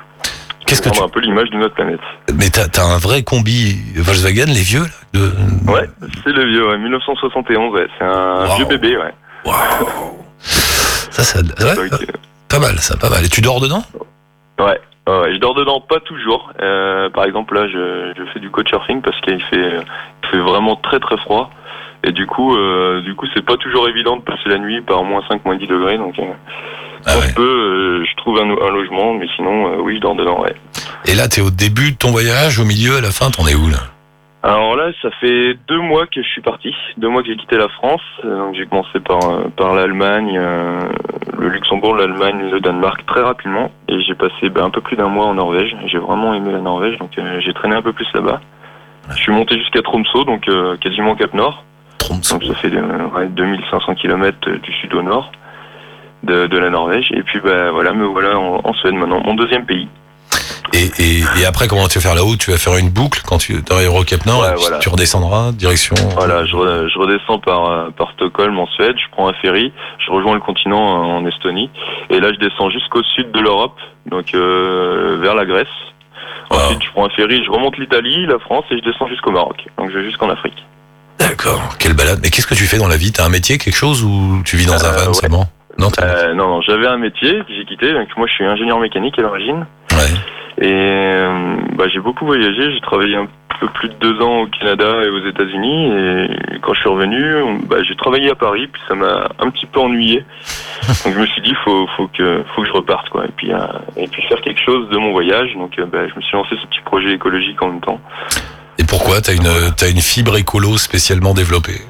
Qu'est-ce 0.70 0.82
que 0.82 0.90
Rendre 0.90 1.02
tu. 1.02 1.06
un 1.06 1.10
peu 1.10 1.20
l'image 1.20 1.50
de 1.50 1.58
notre 1.58 1.74
planète. 1.76 2.00
Mais 2.36 2.50
t'as 2.50 2.84
un 2.84 2.98
vrai 3.00 3.24
combi 3.24 3.76
Volkswagen, 3.96 4.46
les 4.46 4.62
vieux 4.62 4.84
là 4.84 4.88
de... 5.14 5.32
Ouais, 5.72 5.90
c'est 6.24 6.32
le 6.32 6.46
vieux, 6.46 6.70
ouais, 6.70 6.78
1971, 6.78 7.74
ouais. 7.74 7.88
C'est 7.98 8.06
un 8.06 8.46
Wow. 8.48 8.56
vieux 8.58 8.66
bébé, 8.66 8.96
ouais. 8.98 9.14
Waouh 9.46 9.58
Ça, 10.40 11.24
ça. 11.24 11.40
ouais, 11.40 11.90
pas 12.48 12.60
mal, 12.60 12.78
ça, 12.80 12.96
pas 12.98 13.10
mal. 13.10 13.26
Et 13.26 13.30
tu 13.30 13.42
dors 13.42 13.60
dedans? 13.60 13.84
Ouais. 14.60 14.80
Ouais, 15.08 15.34
je 15.34 15.40
dors 15.40 15.56
dedans 15.56 15.82
pas 15.82 16.00
toujours. 16.02 16.52
Euh, 16.62 17.10
par 17.10 17.24
exemple, 17.26 17.56
là, 17.56 17.68
je, 17.68 18.14
je 18.16 18.32
fais 18.32 18.40
du 18.40 18.52
couchsurfing 18.52 19.02
parce 19.02 19.20
qu'il 19.22 19.42
fait, 19.46 19.78
il 20.24 20.30
fait 20.30 20.38
vraiment 20.38 20.76
très 20.76 21.00
très 21.00 21.18
froid. 21.18 21.50
Et 22.04 22.12
du 22.12 22.26
coup, 22.26 22.56
euh, 22.56 23.02
du 23.02 23.14
coup, 23.16 23.26
c'est 23.36 23.46
pas 23.46 23.58
toujours 23.58 23.88
évident 23.90 24.18
de 24.18 24.22
passer 24.22 24.48
la 24.48 24.58
nuit 24.58 24.82
par 24.82 25.04
moins 25.04 25.22
5, 25.30 25.44
moins 25.46 25.58
10 25.58 25.68
degrés. 25.68 25.98
Donc, 25.98 26.18
euh, 26.20 26.24
Ah 27.06 27.18
ouais. 27.18 27.28
je 27.30 27.36
peux, 27.36 27.42
euh, 27.42 28.06
je 28.10 28.16
trouve 28.18 28.40
un, 28.40 28.50
un 28.50 28.72
logement, 28.72 29.14
mais 29.16 29.28
sinon, 29.36 29.74
euh, 29.74 29.82
oui, 29.82 29.96
je 29.98 30.02
dors 30.02 30.16
dedans, 30.16 30.42
ouais. 30.42 30.56
Et 31.06 31.16
là, 31.16 31.28
t'es 31.28 31.42
au 31.42 31.52
début 31.52 31.92
de 31.92 31.98
ton 31.98 32.12
voyage, 32.12 32.60
au 32.60 32.66
milieu, 32.66 32.98
à 32.98 33.02
la 33.02 33.12
fin, 33.12 33.30
t'en 33.30 33.46
es 33.48 33.56
où 33.56 33.70
là? 33.70 33.80
Alors 34.42 34.78
là, 34.78 34.90
ça 35.02 35.10
fait 35.20 35.58
deux 35.68 35.82
mois 35.82 36.06
que 36.08 36.22
je 36.24 36.28
suis 36.30 36.42
parti, 36.42 36.74
deux 36.96 37.10
mois 37.10 37.22
que 37.22 37.28
j'ai 37.28 37.36
quitté 37.36 37.58
la 37.58 37.68
France. 37.68 38.02
Donc 38.24 38.56
j'ai 38.56 38.66
commencé 38.68 39.02
par 39.02 39.20
par 39.58 39.76
l'Allemagne, 39.76 40.38
euh, 40.40 40.80
le 41.38 41.50
Luxembourg, 41.50 41.94
l'Allemagne, 41.98 42.50
le 42.50 42.62
Danemark 42.62 43.06
très 43.06 43.20
rapidement, 43.22 43.70
et 43.90 44.00
j'ai 44.02 44.16
passé 44.16 44.48
ben, 44.50 44.64
un 44.64 44.70
peu 44.70 44.80
plus 44.80 44.96
d'un 44.96 45.10
mois 45.10 45.26
en 45.26 45.34
Norvège. 45.34 45.76
J'ai 45.88 45.98
vraiment 45.98 46.34
aimé 46.34 46.54
la 46.54 46.62
Norvège, 46.62 46.98
donc 47.00 47.12
j'ai 47.40 47.54
traîné 47.54 47.76
un 47.76 47.82
peu 47.82 47.92
plus 47.92 48.08
là-bas. 48.14 48.40
Je 49.10 49.16
suis 49.18 49.34
monté 49.34 49.58
jusqu'à 49.60 49.82
Tromsø, 49.82 50.24
donc 50.26 50.48
quasiment 50.80 51.16
Cap 51.16 51.34
Nord. 51.34 51.66
Donc 52.10 52.44
ça 52.44 52.54
fait 52.56 52.74
euh, 52.74 53.08
ouais, 53.16 53.28
2500 53.28 53.96
km 53.96 54.50
du 54.50 54.74
sud 54.74 54.94
au 54.94 55.02
nord 55.02 55.32
de, 56.24 56.48
de 56.48 56.58
la 56.58 56.70
Norvège. 56.70 57.10
Et 57.14 57.24
puis 57.24 57.40
ben 57.40 57.72
voilà, 57.72 57.94
me 57.94 58.06
voilà 58.06 58.38
en, 58.38 58.62
en 58.64 58.74
Suède 58.74 58.94
maintenant, 58.96 59.22
mon 59.24 59.36
deuxième 59.36 59.66
pays. 59.66 59.88
Et, 60.74 60.86
et, 61.00 61.20
et 61.42 61.46
après, 61.48 61.68
comment 61.68 61.88
tu 61.88 61.98
vas 61.98 62.04
faire 62.04 62.16
là-haut? 62.16 62.36
Tu 62.36 62.52
vas 62.52 62.58
faire 62.58 62.78
une 62.78 62.90
boucle 62.92 63.22
quand 63.26 63.40
tu 63.40 63.56
arriveras 63.72 64.00
au 64.02 64.04
Cap 64.04 64.24
Nord 64.28 64.42
Ouais, 64.42 64.54
voilà. 64.56 64.78
tu 64.78 64.90
redescendras, 64.90 65.52
direction. 65.52 65.96
Voilà, 66.16 66.46
je, 66.46 66.56
re- 66.56 66.88
je 66.88 67.00
redescends 67.00 67.40
par, 67.40 67.66
euh, 67.70 67.90
par 67.90 68.12
Stockholm 68.12 68.60
en 68.60 68.68
Suède, 68.68 68.96
je 68.98 69.10
prends 69.12 69.28
un 69.28 69.34
ferry, 69.34 69.74
je 69.98 70.12
rejoins 70.12 70.36
le 70.36 70.40
continent 70.42 70.80
en 70.80 71.26
Estonie, 71.26 71.72
et 72.12 72.20
là 72.20 72.32
je 72.32 72.38
descends 72.40 72.70
jusqu'au 72.70 73.02
sud 73.16 73.32
de 73.32 73.40
l'Europe, 73.40 73.78
donc 74.06 74.36
euh, 74.36 75.18
vers 75.20 75.34
la 75.34 75.46
Grèce. 75.46 75.68
Ensuite, 76.52 76.84
je 76.84 76.92
prends 76.92 77.06
un 77.06 77.10
ferry, 77.10 77.44
je 77.44 77.50
remonte 77.52 77.78
l'Italie, 77.78 78.26
la 78.28 78.38
France, 78.40 78.66
et 78.72 78.78
je 78.78 78.84
descends 78.84 79.08
jusqu'au 79.08 79.32
Maroc. 79.32 79.66
Donc 79.78 79.90
je 79.92 79.98
vais 79.98 80.04
jusqu'en 80.06 80.30
Afrique. 80.30 80.64
D'accord, 81.20 81.78
quelle 81.78 81.94
balade. 81.94 82.20
Mais 82.24 82.30
qu'est-ce 82.30 82.48
que 82.48 82.56
tu 82.56 82.64
fais 82.66 82.78
dans 82.78 82.88
la 82.88 82.98
vie? 82.98 83.12
T'as 83.12 83.26
un 83.26 83.30
métier, 83.30 83.58
quelque 83.58 83.76
chose 83.76 84.04
ou 84.04 84.42
tu 84.46 84.56
vis 84.58 84.66
dans 84.66 84.84
un 84.86 84.90
Euh, 84.90 84.98
van 85.04 85.08
ouais. 85.08 85.14
seulement? 85.14 85.46
Non, 85.78 85.88
Euh, 86.02 86.34
non, 86.34 86.48
non, 86.48 86.62
j'avais 86.62 86.88
un 86.88 86.98
métier 86.98 87.40
que 87.40 87.54
j'ai 87.56 87.66
quitté, 87.66 87.94
donc 87.94 88.08
moi 88.18 88.28
je 88.28 88.34
suis 88.34 88.46
ingénieur 88.46 88.80
mécanique 88.80 89.18
à 89.18 89.22
l'origine, 89.22 89.66
ouais. 89.94 90.66
et 90.66 90.74
euh, 90.74 91.56
bah, 91.76 91.86
j'ai 91.88 92.00
beaucoup 92.00 92.26
voyagé, 92.26 92.74
j'ai 92.74 92.82
travaillé 92.82 93.16
un 93.16 93.28
peu 93.62 93.68
plus 93.68 93.88
de 93.88 93.94
deux 93.96 94.22
ans 94.22 94.42
au 94.42 94.48
Canada 94.48 95.04
et 95.06 95.10
aux 95.10 95.26
États-Unis, 95.26 95.86
et 96.54 96.60
quand 96.62 96.74
je 96.74 96.80
suis 96.82 96.90
revenu, 96.90 97.24
bah, 97.70 97.78
j'ai 97.84 97.96
travaillé 97.96 98.30
à 98.30 98.36
Paris, 98.36 98.68
puis 98.68 98.82
ça 98.90 98.96
m'a 98.96 99.30
un 99.40 99.50
petit 99.52 99.66
peu 99.68 99.80
ennuyé. 99.80 100.26
Donc 101.06 101.14
je 101.14 101.20
me 101.20 101.26
suis 101.28 101.42
dit, 101.42 101.56
faut, 101.64 101.88
faut 101.96 102.08
que, 102.08 102.44
faut 102.54 102.62
que 102.62 102.68
je 102.68 102.74
reparte, 102.74 103.08
quoi, 103.10 103.24
et 103.26 103.32
puis, 103.38 103.54
euh, 103.54 103.58
et 103.96 104.08
puis 104.08 104.22
faire 104.24 104.42
quelque 104.42 104.62
chose 104.62 104.90
de 104.90 104.98
mon 104.98 105.12
voyage. 105.14 105.54
Donc 105.56 105.80
euh, 105.80 105.86
bah, 105.86 106.08
je 106.10 106.16
me 106.16 106.22
suis 106.22 106.36
lancé 106.36 106.56
ce 106.62 106.68
petit 106.68 106.82
projet 106.84 107.14
écologique 107.14 107.62
en 107.62 107.68
même 107.70 107.82
temps. 107.82 108.02
Et 108.80 108.86
pourquoi 108.86 109.20
T'as 109.22 109.34
une, 109.36 109.74
t'as 109.76 109.90
une 109.92 110.00
fibre 110.00 110.38
écolo 110.38 110.78
spécialement 110.78 111.34
développée 111.34 111.82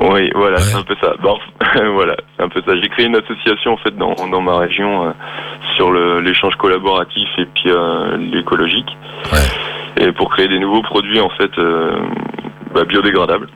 Oui, 0.00 0.30
voilà, 0.34 0.56
Ouais. 0.56 0.62
c'est 0.62 0.74
un 0.76 0.82
peu 0.82 0.96
ça. 1.00 1.12
Bon, 1.22 1.38
voilà, 1.94 2.16
c'est 2.36 2.42
un 2.44 2.48
peu 2.48 2.62
ça. 2.66 2.72
J'ai 2.80 2.88
créé 2.88 3.04
une 3.06 3.16
association 3.16 3.72
en 3.74 3.76
fait 3.76 3.94
dans, 3.96 4.14
dans 4.30 4.40
ma 4.40 4.56
région 4.58 5.04
euh, 5.06 5.10
sur 5.76 5.92
l'échange 5.92 6.54
collaboratif 6.56 7.28
et 7.38 7.44
puis 7.44 7.70
euh, 7.70 8.16
l'écologique. 8.16 8.88
Et 10.00 10.10
pour 10.12 10.30
créer 10.30 10.48
des 10.48 10.58
nouveaux 10.58 10.82
produits 10.82 11.20
en 11.20 11.30
fait 11.30 11.50
euh, 11.58 11.98
bah, 12.74 12.84
biodégradables. 12.84 13.48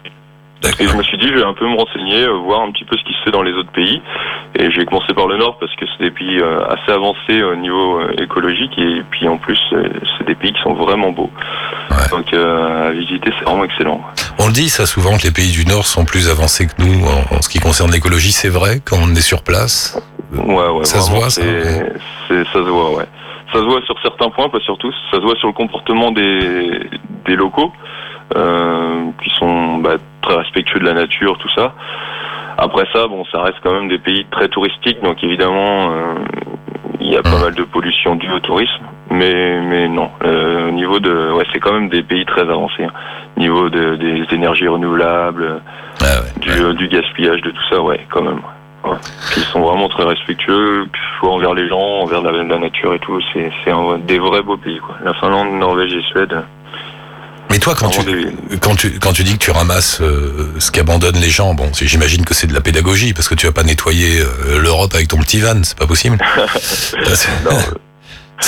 Et 0.80 0.86
je 0.86 0.96
me 0.96 1.02
suis 1.02 1.16
dit, 1.18 1.28
je 1.28 1.34
vais 1.34 1.44
un 1.44 1.54
peu 1.54 1.66
me 1.68 1.76
renseigner, 1.76 2.24
euh, 2.24 2.32
voir 2.38 2.62
un 2.62 2.72
petit 2.72 2.84
peu 2.84 2.96
ce 2.96 3.04
qui 3.04 3.12
se 3.12 3.22
fait 3.24 3.30
dans 3.30 3.42
les 3.42 3.52
autres 3.52 3.70
pays. 3.70 4.02
Et 4.58 4.70
j'ai 4.72 4.84
commencé 4.86 5.14
par 5.14 5.26
le 5.28 5.36
Nord 5.36 5.56
parce 5.58 5.74
que 5.76 5.84
c'est 5.86 6.04
des 6.04 6.10
pays 6.10 6.40
euh, 6.40 6.64
assez 6.66 6.90
avancés 6.92 7.42
au 7.42 7.54
niveau 7.56 8.00
euh, 8.00 8.12
écologique. 8.18 8.76
Et 8.78 9.02
puis 9.10 9.28
en 9.28 9.36
plus, 9.38 9.58
c'est 9.70 10.26
des 10.26 10.34
pays 10.34 10.52
qui 10.52 10.60
sont 10.62 10.74
vraiment 10.74 11.10
beaux. 11.12 11.30
Ouais. 11.90 12.08
Donc 12.10 12.32
euh, 12.32 12.88
à 12.88 12.90
visiter, 12.90 13.30
c'est 13.38 13.44
vraiment 13.44 13.64
excellent. 13.64 14.00
On 14.40 14.46
le 14.46 14.52
dit 14.52 14.68
ça 14.68 14.86
souvent 14.86 15.16
que 15.16 15.22
les 15.24 15.32
pays 15.32 15.52
du 15.52 15.64
Nord 15.64 15.86
sont 15.86 16.04
plus 16.04 16.28
avancés 16.28 16.66
que 16.66 16.72
nous 16.82 17.06
en, 17.06 17.36
en 17.36 17.42
ce 17.42 17.48
qui 17.48 17.60
concerne 17.60 17.92
l'écologie. 17.92 18.32
C'est 18.32 18.48
vrai 18.48 18.80
quand 18.84 18.96
on 19.00 19.10
est 19.14 19.20
sur 19.20 19.42
place? 19.42 20.00
Ouais, 20.32 20.68
ouais, 20.68 20.84
Ça 20.84 21.00
se 21.00 21.10
voit, 21.10 21.30
ça, 21.30 21.40
ouais. 21.40 21.86
se 22.28 22.58
voit, 22.58 22.96
ouais. 22.96 23.06
Ça 23.52 23.60
se 23.60 23.64
voit 23.64 23.80
sur 23.86 23.94
certains 24.02 24.28
points, 24.28 24.50
pas 24.50 24.60
sur 24.60 24.76
tous. 24.76 24.94
Ça 25.10 25.16
se 25.18 25.22
voit 25.22 25.36
sur 25.36 25.48
le 25.48 25.54
comportement 25.54 26.10
des, 26.10 26.80
des 27.24 27.34
locaux, 27.34 27.72
qui 28.34 29.30
sont 29.38 29.78
bah, 29.78 29.96
très 30.22 30.34
respectueux 30.36 30.80
de 30.80 30.84
la 30.84 30.94
nature, 30.94 31.36
tout 31.38 31.50
ça. 31.56 31.74
Après 32.60 32.84
ça, 32.92 33.06
bon, 33.06 33.24
ça 33.30 33.40
reste 33.42 33.58
quand 33.62 33.72
même 33.72 33.88
des 33.88 33.98
pays 33.98 34.26
très 34.32 34.48
touristiques, 34.48 35.00
donc 35.02 35.22
évidemment, 35.22 35.92
euh, 35.92 36.14
il 37.00 37.12
y 37.12 37.16
a 37.16 37.22
pas 37.22 37.38
Mm. 37.38 37.42
mal 37.42 37.54
de 37.54 37.62
pollution 37.62 38.16
due 38.16 38.32
au 38.32 38.40
tourisme. 38.40 38.84
Mais, 39.10 39.60
mais 39.60 39.88
non, 39.88 40.10
euh, 40.24 40.68
au 40.68 40.72
niveau 40.72 40.98
de, 40.98 41.32
ouais, 41.32 41.44
c'est 41.52 41.60
quand 41.60 41.72
même 41.72 41.88
des 41.88 42.02
pays 42.02 42.24
très 42.26 42.42
avancés. 42.42 42.84
hein. 42.84 42.90
Au 43.36 43.40
niveau 43.40 43.70
de, 43.70 43.94
des 43.96 44.24
énergies 44.34 44.66
renouvelables, 44.68 45.62
Ah 46.00 46.04
ouais. 46.20 46.40
du, 46.40 46.50
euh, 46.50 46.72
du 46.74 46.88
gaspillage, 46.88 47.40
de 47.42 47.50
tout 47.52 47.64
ça, 47.70 47.80
ouais, 47.80 48.04
quand 48.10 48.22
même. 48.22 48.40
Ouais. 48.84 48.96
Ils 49.36 49.42
sont 49.44 49.60
vraiment 49.60 49.88
très 49.88 50.04
respectueux, 50.04 50.86
soit 51.18 51.30
envers 51.30 51.54
les 51.54 51.68
gens, 51.68 51.78
envers 52.02 52.22
la, 52.22 52.32
la 52.32 52.58
nature 52.58 52.92
et 52.94 52.98
tout. 52.98 53.20
C'est, 53.32 53.50
c'est 53.64 53.72
des 54.06 54.18
vrais 54.18 54.42
beaux 54.42 54.56
pays, 54.56 54.78
quoi. 54.78 54.96
La 55.04 55.14
Finlande, 55.14 55.52
Norvège 55.52 55.94
et 55.94 56.02
Suède. 56.02 56.42
Mais 57.50 57.58
toi, 57.58 57.74
quand 57.74 57.88
tu, 57.88 58.00
quand 58.60 58.74
tu 58.76 58.98
quand 59.00 59.12
tu 59.12 59.22
dis 59.24 59.32
que 59.38 59.44
tu 59.44 59.50
ramasses 59.50 60.00
euh, 60.02 60.52
ce 60.58 60.70
qu'abandonnent 60.70 61.16
les 61.20 61.30
gens, 61.30 61.54
bon, 61.54 61.70
j'imagine 61.72 62.24
que 62.24 62.34
c'est 62.34 62.46
de 62.46 62.52
la 62.54 62.60
pédagogie 62.60 63.14
parce 63.14 63.28
que 63.28 63.34
tu 63.34 63.46
vas 63.46 63.52
pas 63.52 63.62
nettoyer 63.62 64.20
euh, 64.20 64.60
l'Europe 64.60 64.90
avec 64.94 65.08
ton 65.08 65.18
petit 65.18 65.40
van, 65.40 65.62
c'est 65.62 65.78
pas 65.78 65.86
possible. 65.86 66.18
Non, 67.44 67.56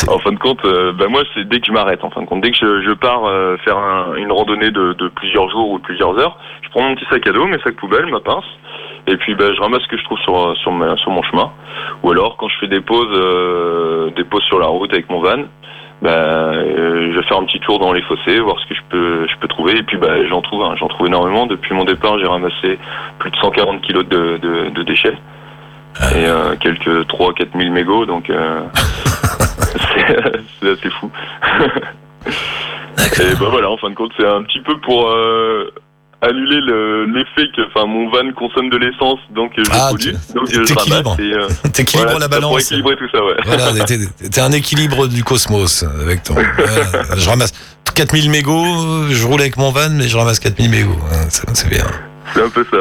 en 0.15 0.19
fin 0.21 0.31
de 0.33 0.39
compte, 0.39 0.65
euh, 0.65 0.93
bah 0.93 1.07
moi, 1.09 1.23
c'est 1.35 1.49
dès 1.49 1.59
que 1.61 1.67
je 1.67 1.73
m'arrête. 1.73 2.05
En 2.05 2.11
fin 2.11 2.21
de 2.23 2.27
compte, 2.27 2.43
dès 2.43 2.51
que 2.53 2.57
je, 2.61 2.83
je 2.83 2.93
pars 2.93 3.25
euh, 3.27 3.57
faire 3.65 3.77
un- 3.79 4.15
une 4.17 4.31
randonnée 4.31 4.71
de, 4.71 4.93
de 4.93 5.09
plusieurs 5.09 5.49
jours 5.51 5.71
ou 5.71 5.79
de 5.79 5.83
plusieurs 5.83 6.17
heures, 6.19 6.39
je 6.63 6.69
prends 6.71 6.83
mon 6.83 6.95
petit 6.95 7.07
sac 7.11 7.27
à 7.27 7.33
dos, 7.33 7.47
mes 7.47 7.59
sacs 7.63 7.75
poubelles, 7.77 8.07
ma 8.07 8.21
pince, 8.21 8.45
et 9.09 9.17
puis 9.17 9.35
bah, 9.35 9.47
je 9.53 9.61
ramasse 9.61 9.83
ce 9.83 9.89
que 9.89 9.97
je 9.99 10.05
trouve 10.05 10.19
sur 10.21 10.55
sur, 10.59 10.71
ma- 10.73 10.97
sur 10.99 11.11
mon 11.11 11.23
chemin. 11.25 11.51
Ou 12.05 12.11
alors, 12.13 12.37
quand 12.37 12.49
je 12.49 12.55
fais 12.61 12.69
des 12.69 12.81
pauses, 12.81 14.15
des 14.15 14.25
pauses 14.25 14.45
sur 14.45 14.59
la 14.61 14.67
route 14.67 14.93
avec 14.93 15.09
mon 15.11 15.21
van, 15.21 15.43
bah, 16.03 16.11
euh, 16.11 17.13
je 17.13 17.19
vais 17.19 17.27
faire 17.27 17.39
un 17.39 17.45
petit 17.45 17.61
tour 17.61 17.79
dans 17.79 17.93
les 17.93 18.03
fossés, 18.03 18.41
voir 18.41 18.59
ce 18.61 18.67
que 18.67 18.75
je 18.75 18.81
peux 18.89 19.29
je 19.29 19.37
peux 19.39 19.49
trouver. 19.49 19.79
Et 19.79 19.83
puis 19.83 19.97
bah, 19.97 20.27
j'en 20.29 20.41
trouve, 20.41 20.63
hein, 20.63 20.75
j'en 20.79 20.89
trouve 20.89 21.07
énormément. 21.07 21.47
Depuis 21.47 21.75
mon 21.75 21.85
départ, 21.85 22.19
j'ai 22.19 22.27
ramassé 22.27 22.79
plus 23.19 23.31
de 23.31 23.37
140 23.37 23.83
kilos 23.83 24.07
de, 24.07 24.39
de, 24.39 24.71
de 24.71 24.83
déchets. 24.83 25.17
et 26.17 26.27
euh, 26.27 26.57
quelques 26.57 27.07
3-4 27.09 27.59
000 27.59 27.73
mégots, 27.73 28.07
donc 28.07 28.31
euh, 28.31 28.61
c'est 28.75 30.33
c'est 30.61 30.71
assez 30.71 30.91
fou. 30.91 31.11
et 32.27 33.35
bah 33.39 33.49
voilà, 33.51 33.71
en 33.71 33.77
fin 33.77 33.91
de 33.91 33.95
compte, 33.95 34.13
c'est 34.17 34.27
un 34.27 34.43
petit 34.43 34.61
peu 34.61 34.79
pour 34.79 35.11
annuler 36.23 36.61
le- 36.61 37.07
l'effet 37.07 37.49
que, 37.57 37.63
enfin, 37.69 37.87
mon 37.87 38.11
van 38.11 38.31
consomme 38.37 38.69
de 38.71 38.77
l'essence, 38.77 39.19
donc 39.35 39.53
euh, 39.59 39.63
je 39.65 39.71
Ah, 39.73 39.89
pollue, 39.91 40.15
donc 40.35 40.49
je 40.53 40.61
t'équilibres. 40.63 41.11
ramasse 41.13 41.19
et 41.19 41.33
euh, 41.33 41.49
voilà, 41.95 42.13
la 42.13 42.19
Pour 42.21 42.29
balance. 42.29 42.63
équilibrer 42.63 42.97
tout 42.97 43.09
ça, 43.13 43.25
ouais. 43.25 43.37
Voilà, 43.45 43.85
t'es- 43.85 44.41
un 44.41 44.53
équilibre 44.53 45.07
du 45.07 45.25
cosmos 45.25 45.83
avec 46.03 46.23
ton. 46.23 46.35
voilà. 46.57 47.17
je 47.17 47.29
ramasse 47.29 47.53
4000 47.95 48.31
mégots, 48.31 49.07
je 49.11 49.27
roule 49.27 49.41
avec 49.41 49.57
mon 49.57 49.71
van, 49.71 49.89
mais 49.91 50.09
je 50.09 50.17
ramasse 50.17 50.39
4000 50.41 50.71
mégots. 50.71 50.97
hein, 51.13 51.27
c'est 51.55 51.69
bien. 51.69 51.85
C'est 52.35 52.43
un 52.45 52.49
peu 52.49 52.65
ça. 52.71 52.77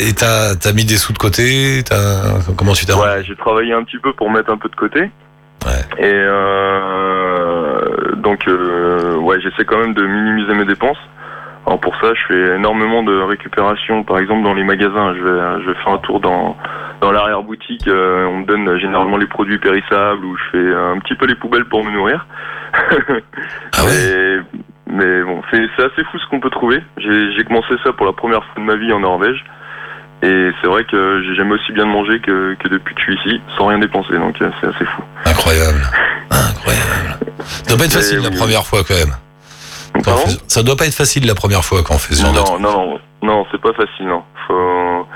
Et 0.00 0.12
t'as- 0.14 0.72
mis 0.72 0.84
des 0.86 0.96
sous 0.96 1.12
de 1.12 1.18
côté 1.18 1.82
t'as- 1.84 2.38
Comment 2.56 2.72
tu 2.72 2.86
t'es 2.86 2.94
Ouais, 2.94 3.22
j'ai 3.26 3.36
travaillé 3.36 3.72
un 3.74 3.82
petit 3.84 3.98
peu 3.98 4.12
pour 4.14 4.30
mettre 4.30 4.50
un 4.50 4.56
peu 4.56 4.68
de 4.70 4.76
côté. 4.76 5.00
Ouais. 5.66 5.84
Et 5.98 6.10
euh, 7.02 8.14
donc, 8.16 8.46
euh, 8.48 9.16
ouais, 9.16 9.38
j'essaie 9.40 9.64
quand 9.64 9.78
même 9.78 9.94
de 9.94 10.02
minimiser 10.06 10.54
mes 10.54 10.64
dépenses. 10.64 10.96
Alors 11.66 11.80
pour 11.80 11.94
ça, 12.00 12.12
je 12.14 12.26
fais 12.26 12.56
énormément 12.56 13.02
de 13.02 13.16
récupération. 13.20 14.02
Par 14.04 14.18
exemple, 14.18 14.42
dans 14.42 14.54
les 14.54 14.64
magasins, 14.64 15.14
je 15.14 15.22
vais, 15.22 15.62
je 15.62 15.70
vais 15.70 15.74
faire 15.76 15.92
un 15.92 15.98
tour 15.98 16.20
dans 16.20 16.56
dans 17.00 17.10
l'arrière 17.10 17.42
boutique. 17.42 17.86
euh, 17.88 18.26
on 18.26 18.38
me 18.38 18.46
donne 18.46 18.78
généralement 18.78 19.16
les 19.16 19.26
produits 19.26 19.58
périssables 19.58 20.24
ou 20.24 20.36
je 20.36 20.42
fais 20.52 20.74
un 20.74 20.98
petit 21.00 21.14
peu 21.16 21.26
les 21.26 21.34
poubelles 21.34 21.64
pour 21.64 21.84
me 21.84 21.90
nourrir. 21.90 22.26
Ah 22.74 23.84
ouais 23.84 24.40
mais, 24.88 24.94
mais 24.94 25.22
bon, 25.22 25.42
c'est 25.50 25.62
assez 25.82 26.04
fou 26.10 26.18
ce 26.18 26.26
qu'on 26.30 26.40
peut 26.40 26.50
trouver. 26.50 26.80
J'ai 26.98 27.32
j'ai 27.36 27.44
commencé 27.44 27.74
ça 27.84 27.92
pour 27.92 28.06
la 28.06 28.12
première 28.12 28.44
fois 28.44 28.54
de 28.56 28.66
ma 28.66 28.76
vie 28.76 28.92
en 28.92 29.00
Norvège. 29.00 29.44
Et 30.24 30.50
c'est 30.60 30.68
vrai 30.68 30.84
que 30.84 31.20
j'ai 31.26 31.34
jamais 31.34 31.54
aussi 31.54 31.72
bien 31.72 31.84
mangé 31.84 32.20
que, 32.20 32.54
que 32.54 32.68
depuis 32.68 32.94
que 32.94 33.00
je 33.00 33.06
suis 33.06 33.16
ici, 33.30 33.40
sans 33.58 33.66
rien 33.66 33.78
dépenser, 33.78 34.12
donc 34.18 34.40
euh, 34.40 34.50
c'est 34.60 34.68
assez 34.68 34.84
fou. 34.84 35.02
Incroyable. 35.26 35.80
Incroyable. 36.30 37.18
Ça 37.40 37.68
doit 37.70 37.78
pas 37.78 37.84
être 37.86 37.92
facile 37.94 38.20
la 38.22 38.30
première 38.30 38.64
fois 38.64 38.80
quand 38.86 38.94
même. 38.94 39.12
Pardon 40.04 40.22
fait- 40.26 40.40
ça 40.48 40.62
doit 40.62 40.76
pas 40.76 40.86
être 40.86 40.94
facile 40.94 41.26
la 41.26 41.34
première 41.34 41.64
fois 41.64 41.82
quand 41.82 41.94
on 41.94 41.98
fait 41.98 42.14
ce 42.14 42.22
genre 42.22 42.32
de 42.32 42.38
non, 42.38 42.44
truc. 42.44 42.60
non, 42.60 42.72
non, 42.72 42.98
non, 43.22 43.46
c'est 43.50 43.60
pas 43.60 43.72
facile, 43.72 44.06
non. 44.06 44.22
Faut, 44.46 45.06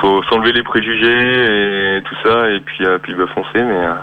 faut 0.00 0.22
s'enlever 0.24 0.52
les 0.52 0.62
préjugés 0.62 1.96
et 1.98 2.02
tout 2.02 2.16
ça, 2.24 2.50
et 2.50 2.60
puis, 2.60 2.84
euh, 2.84 2.98
puis 3.02 3.14
bah, 3.14 3.24
foncer, 3.34 3.62
mais 3.62 3.84
euh, 3.86 3.94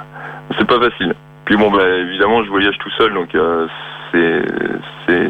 c'est 0.58 0.68
pas 0.68 0.80
facile. 0.80 1.14
Puis 1.46 1.58
bon, 1.58 1.72
bah, 1.72 1.88
évidemment, 1.88 2.44
je 2.44 2.50
voyage 2.50 2.78
tout 2.80 2.92
seul, 2.98 3.14
donc 3.14 3.34
euh, 3.36 3.68
c'est, 4.12 4.42
c'est, 5.08 5.30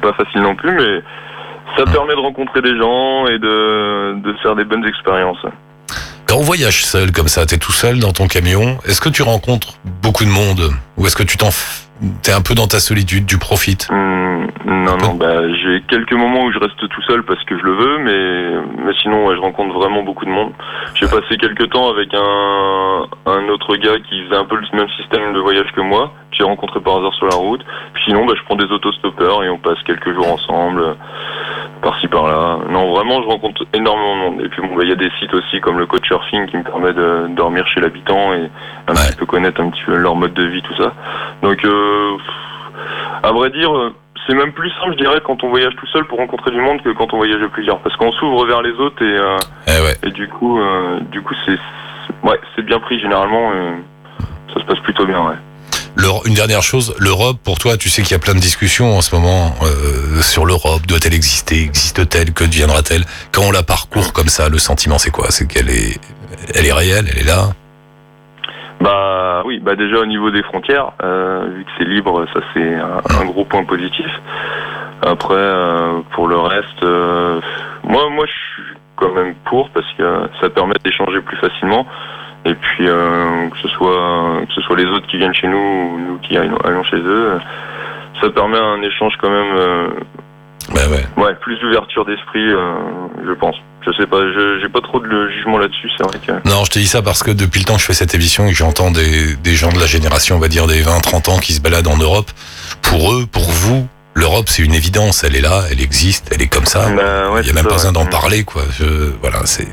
pas 0.00 0.12
facile 0.12 0.42
non 0.42 0.54
plus, 0.54 0.70
mais 0.70 1.02
ça 1.76 1.84
permet 1.84 2.14
de 2.14 2.20
rencontrer 2.20 2.62
des 2.62 2.78
gens 2.78 3.26
et 3.26 3.38
de, 3.40 4.20
de 4.20 4.32
faire 4.42 4.54
des 4.54 4.62
bonnes 4.64 4.86
expériences. 4.86 5.44
Quand 6.24 6.36
on 6.36 6.42
voyage 6.42 6.84
seul 6.84 7.10
comme 7.10 7.26
ça, 7.26 7.46
t'es 7.46 7.56
tout 7.56 7.72
seul 7.72 7.98
dans 7.98 8.12
ton 8.12 8.28
camion, 8.28 8.78
est-ce 8.86 9.00
que 9.00 9.08
tu 9.08 9.22
rencontres 9.22 9.74
beaucoup 10.02 10.24
de 10.24 10.30
monde? 10.30 10.70
Ou 10.96 11.06
est-ce 11.06 11.16
que 11.16 11.24
tu 11.24 11.36
t'en 11.36 11.50
t'es 12.22 12.32
un 12.32 12.40
peu 12.40 12.54
dans 12.54 12.66
ta 12.66 12.80
solitude, 12.80 13.26
tu 13.26 13.38
profites 13.38 13.88
Hum, 13.90 14.46
non, 14.64 14.96
non, 14.96 15.14
bah, 15.14 15.42
j'ai 15.62 15.82
quelques 15.88 16.12
moments 16.12 16.44
où 16.44 16.52
je 16.52 16.58
reste 16.58 16.78
tout 16.88 17.02
seul 17.02 17.22
parce 17.24 17.42
que 17.44 17.58
je 17.58 17.62
le 17.62 17.72
veux, 17.72 17.98
mais, 17.98 18.84
mais 18.84 18.92
sinon, 19.02 19.26
ouais, 19.26 19.34
je 19.34 19.40
rencontre 19.40 19.74
vraiment 19.74 20.02
beaucoup 20.02 20.24
de 20.24 20.30
monde. 20.30 20.52
J'ai 20.94 21.06
passé 21.06 21.36
quelques 21.38 21.70
temps 21.70 21.90
avec 21.90 22.12
un, 22.14 23.06
un 23.26 23.48
autre 23.48 23.76
gars 23.76 23.98
qui 24.08 24.24
faisait 24.24 24.36
un 24.36 24.44
peu 24.44 24.56
le 24.56 24.76
même 24.76 24.88
système 25.00 25.32
de 25.32 25.40
voyage 25.40 25.70
que 25.74 25.80
moi, 25.80 26.12
j'ai 26.30 26.44
rencontré 26.44 26.80
par 26.80 26.96
hasard 26.98 27.14
sur 27.14 27.26
la 27.26 27.36
route. 27.36 27.64
Puis 27.94 28.04
sinon, 28.06 28.26
bah, 28.26 28.34
je 28.36 28.42
prends 28.44 28.56
des 28.56 28.70
autostoppeurs 28.72 29.42
et 29.44 29.48
on 29.50 29.58
passe 29.58 29.82
quelques 29.84 30.12
jours 30.14 30.30
ensemble, 30.32 30.80
euh, 30.82 30.94
par-ci 31.82 32.06
par-là. 32.08 32.58
Non, 32.70 32.92
vraiment, 32.94 33.22
je 33.22 33.26
rencontre 33.28 33.64
énormément 33.72 34.14
de 34.16 34.20
monde. 34.36 34.40
Et 34.44 34.48
puis 34.48 34.60
bon, 34.62 34.74
bah, 34.76 34.82
il 34.84 34.88
y 34.90 34.92
a 34.92 34.96
des 34.96 35.10
sites 35.18 35.32
aussi 35.34 35.60
comme 35.60 35.78
le 35.78 35.86
Couchsurfing 35.86 36.46
qui 36.48 36.56
me 36.56 36.62
permet 36.64 36.92
de 36.92 37.28
dormir 37.34 37.66
chez 37.68 37.80
l'habitant 37.80 38.32
et 38.34 38.50
un 38.88 38.92
Ouais. 38.92 39.08
petit 39.08 39.16
peu 39.16 39.26
connaître 39.26 39.60
un 39.60 39.70
petit 39.70 39.82
peu 39.84 39.94
leur 39.96 40.14
mode 40.16 40.34
de 40.34 40.44
vie, 40.44 40.62
tout 40.62 40.74
ça. 40.76 40.92
Donc, 41.42 41.64
euh, 41.64 42.16
à 43.22 43.32
vrai 43.32 43.50
dire, 43.50 43.74
euh, 43.76 43.94
c'est 44.26 44.34
même 44.34 44.52
plus 44.52 44.70
simple, 44.80 44.92
je 44.92 44.98
dirais, 45.04 45.20
quand 45.24 45.42
on 45.44 45.48
voyage 45.48 45.74
tout 45.76 45.86
seul 45.86 46.04
pour 46.04 46.18
rencontrer 46.18 46.50
du 46.50 46.60
monde 46.60 46.82
que 46.82 46.90
quand 46.90 47.12
on 47.14 47.16
voyage 47.16 47.42
à 47.42 47.48
plusieurs, 47.48 47.78
parce 47.78 47.96
qu'on 47.96 48.12
s'ouvre 48.12 48.44
vers 48.46 48.60
les 48.62 48.72
autres 48.72 49.02
et, 49.02 49.16
euh, 49.18 49.36
Eh 49.66 49.82
ouais. 49.82 49.94
et 50.08 50.10
du 50.10 50.28
coup, 50.28 50.60
euh, 50.60 51.00
du 51.10 51.22
coup, 51.22 51.34
c'est 51.46 51.58
ouais, 52.28 52.38
c'est 52.54 52.62
bien 52.64 52.78
pris 52.78 53.00
généralement. 53.00 53.50
ça 54.54 54.60
se 54.60 54.64
passe 54.66 54.80
plutôt 54.80 55.04
bien, 55.06 55.20
ouais. 55.26 55.34
Une 56.24 56.34
dernière 56.34 56.62
chose, 56.62 56.94
l'Europe, 56.98 57.38
pour 57.42 57.58
toi, 57.58 57.76
tu 57.76 57.88
sais 57.88 58.02
qu'il 58.02 58.12
y 58.12 58.14
a 58.14 58.18
plein 58.18 58.34
de 58.34 58.38
discussions 58.40 58.96
en 58.96 59.00
ce 59.00 59.14
moment 59.14 59.54
euh, 59.62 60.20
sur 60.20 60.44
l'Europe. 60.44 60.86
Doit-elle 60.86 61.14
exister 61.14 61.62
Existe-t-elle 61.62 62.32
Que 62.32 62.44
deviendra-t-elle? 62.44 63.04
Quand 63.32 63.42
on 63.42 63.50
la 63.50 63.62
parcourt 63.62 64.12
comme 64.12 64.28
ça, 64.28 64.48
le 64.48 64.58
sentiment, 64.58 64.98
c'est 64.98 65.10
quoi? 65.10 65.30
C'est 65.30 65.46
qu'elle 65.46 65.70
est, 65.70 65.98
elle 66.54 66.66
est 66.66 66.72
réelle, 66.72 67.06
elle 67.10 67.18
est 67.18 67.26
là? 67.26 67.48
Bah 68.80 69.42
oui, 69.46 69.58
bah 69.58 69.74
déjà 69.74 69.98
au 69.98 70.06
niveau 70.06 70.30
des 70.30 70.42
frontières, 70.42 70.92
euh, 71.02 71.48
vu 71.56 71.64
que 71.64 71.70
c'est 71.78 71.84
libre, 71.84 72.26
ça 72.32 72.40
c'est 72.52 72.74
un, 72.74 73.00
un 73.20 73.24
gros 73.24 73.44
point 73.44 73.64
positif. 73.64 74.10
Après, 75.02 75.34
euh, 75.34 76.00
pour 76.14 76.28
le 76.28 76.38
reste, 76.38 76.82
moi, 77.84 78.10
moi, 78.10 78.26
je 78.26 78.32
suis 78.32 78.74
quand 78.96 79.12
même 79.14 79.34
pour 79.46 79.70
parce 79.70 79.90
que 79.96 80.28
ça 80.40 80.50
permet 80.50 80.74
d'échanger 80.84 81.20
plus 81.20 81.38
facilement. 81.38 81.86
Et 82.48 82.54
puis 82.54 82.88
euh, 82.88 83.48
que 83.50 83.58
ce 83.62 83.68
soit 83.68 84.40
que 84.48 84.54
ce 84.54 84.60
soit 84.62 84.76
les 84.76 84.86
autres 84.86 85.06
qui 85.06 85.18
viennent 85.18 85.34
chez 85.34 85.48
nous 85.48 85.58
ou 85.58 85.98
nous 85.98 86.18
qui 86.18 86.36
allons 86.36 86.82
chez 86.84 86.96
eux, 86.96 87.38
ça 88.20 88.30
permet 88.30 88.58
un 88.58 88.80
échange 88.82 89.12
quand 89.20 89.30
même, 89.30 89.56
euh, 89.56 89.88
Bah 90.74 90.80
ouais. 90.90 91.04
ouais, 91.22 91.34
plus 91.40 91.56
d'ouverture 91.60 92.04
d'esprit, 92.04 92.50
euh, 92.52 92.74
je 93.26 93.32
pense. 93.32 93.56
Je 93.86 93.92
sais 93.92 94.06
pas, 94.06 94.18
je- 94.20 94.58
j'ai 94.60 94.68
pas 94.68 94.80
trop 94.80 94.98
de 95.00 95.28
jugement 95.30 95.56
là-dessus, 95.58 95.88
c'est 95.96 96.02
vrai 96.04 96.18
que. 96.26 96.32
Non, 96.48 96.64
je 96.64 96.70
te 96.70 96.78
dis 96.78 96.86
ça 96.86 97.00
parce 97.00 97.22
que 97.22 97.30
depuis 97.30 97.60
le 97.60 97.64
temps 97.64 97.74
que 97.76 97.80
je 97.80 97.86
fais 97.86 97.94
cette 97.94 98.14
émission 98.14 98.46
et 98.46 98.50
que 98.50 98.56
j'entends 98.56 98.90
des, 98.90 99.34
des 99.36 99.54
gens 99.54 99.70
de 99.72 99.78
la 99.78 99.86
génération, 99.86 100.36
on 100.36 100.40
va 100.40 100.48
dire 100.48 100.66
des 100.66 100.82
20-30 100.82 101.30
ans 101.30 101.38
qui 101.38 101.52
se 101.54 101.60
baladent 101.60 101.86
en 101.86 101.96
Europe, 101.96 102.30
pour 102.82 103.12
eux, 103.14 103.24
pour 103.30 103.44
vous, 103.44 103.86
l'Europe 104.18 104.48
c'est 104.48 104.62
une 104.62 104.74
évidence, 104.74 105.24
elle 105.24 105.36
est 105.36 105.40
là, 105.40 105.62
elle 105.70 105.80
existe, 105.80 106.30
elle 106.34 106.42
est 106.42 106.48
comme 106.52 106.66
ça. 106.66 106.88
Bah, 106.90 107.30
ouais, 107.30 107.40
Il 107.42 107.46
y 107.46 107.50
a 107.50 107.54
même 107.54 107.62
ça, 107.64 107.68
pas 107.68 107.74
besoin 107.76 107.90
ouais. 107.90 107.94
d'en 107.94 108.04
Mm. 108.04 108.10
parler, 108.10 108.44
quoi. 108.44 108.62
Je, 108.70 108.84
voilà, 109.20 109.40
c'est, 109.46 109.66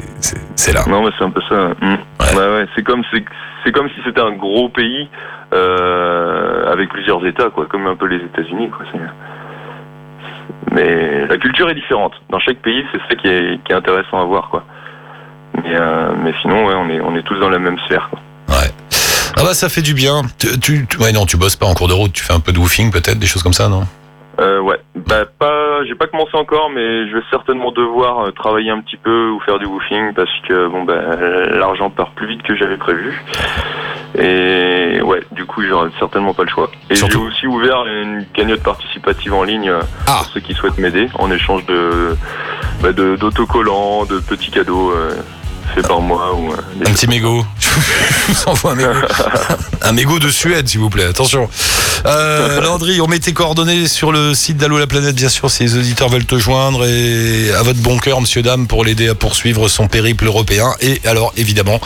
là. 0.73 0.83
Non, 0.87 1.03
mais 1.03 1.11
c'est 1.17 1.23
un 1.25 1.31
peu 1.31 1.41
ça. 1.49 1.55
Mm. 1.81 1.97
Ouais. 2.19 2.35
Ouais, 2.35 2.49
ouais. 2.55 2.65
C'est 2.75 2.83
comme 2.83 3.03
c'est 3.11 3.71
comme 3.71 3.89
si 3.89 3.95
c'était 4.05 4.21
un 4.21 4.31
gros 4.33 4.69
pays 4.69 5.09
euh, 5.53 6.71
avec 6.71 6.89
plusieurs 6.89 7.25
États, 7.25 7.49
quoi, 7.49 7.65
comme 7.65 7.87
un 7.87 7.95
peu 7.95 8.05
les 8.07 8.17
États-Unis, 8.23 8.69
quoi. 8.69 8.85
Mais 10.71 11.25
la 11.27 11.37
culture 11.37 11.69
est 11.69 11.75
différente. 11.75 12.13
Dans 12.29 12.39
chaque 12.39 12.57
pays, 12.57 12.83
c'est 12.91 12.99
ça 13.09 13.15
qui 13.15 13.27
est, 13.27 13.59
qui 13.63 13.71
est 13.71 13.75
intéressant 13.75 14.21
à 14.21 14.25
voir, 14.25 14.49
quoi. 14.49 14.63
Mais, 15.63 15.73
euh, 15.73 16.11
mais 16.23 16.33
sinon, 16.41 16.65
ouais, 16.67 16.73
on 16.75 16.89
est 16.89 16.99
on 16.99 17.15
est 17.15 17.23
tous 17.23 17.39
dans 17.39 17.49
la 17.49 17.59
même 17.59 17.77
sphère. 17.85 18.09
Quoi. 18.09 18.19
Ouais. 18.49 18.69
Ah 19.37 19.43
bah 19.43 19.53
ça 19.53 19.69
fait 19.69 19.81
du 19.81 19.93
bien. 19.93 20.21
Tu- 20.61 20.85
ouais 20.99 21.11
non, 21.11 21.25
tu 21.25 21.37
bosses 21.37 21.55
pas 21.55 21.65
en 21.65 21.73
cours 21.73 21.87
de 21.87 21.93
route, 21.93 22.13
tu 22.13 22.23
fais 22.23 22.33
un 22.33 22.39
peu 22.39 22.51
de 22.51 22.59
woofing 22.59 22.91
peut-être, 22.91 23.19
des 23.19 23.25
choses 23.27 23.43
comme 23.43 23.53
ça, 23.53 23.67
non? 23.69 23.85
Euh, 24.39 24.59
ouais, 24.59 24.79
bah 24.95 25.23
pas, 25.39 25.83
j'ai 25.85 25.95
pas 25.95 26.07
commencé 26.07 26.35
encore, 26.35 26.69
mais 26.69 27.07
je 27.09 27.15
vais 27.15 27.23
certainement 27.29 27.71
devoir 27.71 28.25
euh, 28.27 28.31
travailler 28.31 28.69
un 28.69 28.81
petit 28.81 28.97
peu 28.97 29.29
ou 29.29 29.39
faire 29.39 29.59
du 29.59 29.65
woofing 29.65 30.13
parce 30.13 30.29
que 30.47 30.67
bon 30.67 30.83
bah 30.83 30.99
l'argent 31.51 31.89
part 31.89 32.11
plus 32.11 32.27
vite 32.27 32.43
que 32.43 32.53
j'avais 32.55 32.75
prévu. 32.77 33.23
Et 34.17 35.01
ouais, 35.01 35.21
du 35.31 35.45
coup 35.45 35.61
j'aurai 35.63 35.89
certainement 35.99 36.33
pas 36.33 36.43
le 36.43 36.49
choix. 36.49 36.69
Et 36.89 36.95
j'ai 36.95 37.15
aussi 37.17 37.47
ouvert 37.47 37.85
une 37.85 38.25
cagnotte 38.33 38.63
participative 38.63 39.33
en 39.33 39.43
ligne 39.43 39.69
euh, 39.69 39.81
Ah. 40.07 40.17
pour 40.23 40.25
ceux 40.33 40.39
qui 40.41 40.53
souhaitent 40.53 40.77
m'aider 40.79 41.07
en 41.17 41.31
échange 41.31 41.65
de 41.65 42.15
bah, 42.81 42.91
de- 42.91 43.15
d'autocollants, 43.15 44.05
de, 44.05 44.19
petits 44.19 44.51
cadeaux 44.51 44.91
euh, 44.91 45.11
faits 45.73 45.87
par 45.87 46.01
moi 46.01 46.33
ou 46.35 46.51
euh, 46.51 46.57
Un 46.85 46.91
petit 46.91 47.07
mégot. 47.07 47.45
Je 47.59 48.33
vous 48.33 48.43
envoie 48.47 48.71
un 48.71 48.75
mégot. 48.75 48.91
un 49.81 49.91
mégot 49.91 50.19
de 50.19 50.29
Suède, 50.29 50.67
s'il 50.67 50.79
vous 50.79 50.89
plaît. 50.89 51.05
Attention. 51.05 51.49
Euh, 52.05 52.61
Landry, 52.61 53.01
on 53.01 53.07
met 53.07 53.19
tes 53.19 53.33
coordonnées 53.33 53.87
sur 53.87 54.11
le 54.11 54.33
site 54.33 54.57
d'Allo 54.57 54.77
la 54.77 54.87
planète, 54.87 55.15
bien 55.15 55.29
sûr, 55.29 55.49
si 55.49 55.63
les 55.63 55.77
auditeurs 55.77 56.09
veulent 56.09 56.25
te 56.25 56.37
joindre. 56.37 56.85
Et 56.85 57.51
à 57.51 57.63
votre 57.63 57.79
bon 57.79 57.97
cœur, 57.97 58.21
monsieur, 58.21 58.41
dame, 58.41 58.67
pour 58.67 58.83
l'aider 58.83 59.09
à 59.09 59.15
poursuivre 59.15 59.67
son 59.67 59.87
périple 59.87 60.25
européen. 60.25 60.73
Et 60.81 61.01
alors, 61.05 61.33
évidemment, 61.37 61.79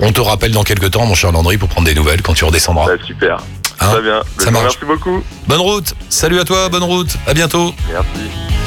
on 0.00 0.12
te 0.12 0.20
rappelle 0.20 0.52
dans 0.52 0.64
quelques 0.64 0.90
temps, 0.90 1.06
mon 1.06 1.14
cher 1.14 1.32
Landry, 1.32 1.58
pour 1.58 1.68
prendre 1.68 1.86
des 1.86 1.94
nouvelles 1.94 2.22
quand 2.22 2.34
tu 2.34 2.44
redescendras. 2.44 2.86
Ouais, 2.86 2.98
super. 3.04 3.38
Hein 3.80 3.90
Très 3.90 4.02
bien. 4.02 4.22
Ça 4.38 4.50
marche. 4.50 4.64
Merci 4.64 4.84
beaucoup. 4.86 5.22
Bonne 5.46 5.60
route. 5.60 5.94
Salut 6.08 6.38
à 6.38 6.44
toi, 6.44 6.68
bonne 6.68 6.84
route. 6.84 7.16
À 7.26 7.34
bientôt. 7.34 7.74
Merci. 7.90 8.61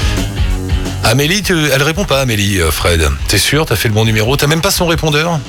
Amélie, 1.07 1.43
elle 1.71 1.83
répond 1.83 2.03
pas, 2.03 2.21
Amélie, 2.21 2.59
euh, 2.59 2.71
Fred. 2.71 3.07
T'es 3.27 3.37
sûr? 3.37 3.67
T'as 3.67 3.75
fait 3.75 3.87
le 3.87 3.93
bon 3.93 4.05
numéro? 4.05 4.35
T'as 4.37 4.47
même 4.47 4.61
pas 4.61 4.71
son 4.71 4.87
répondeur? 4.87 5.39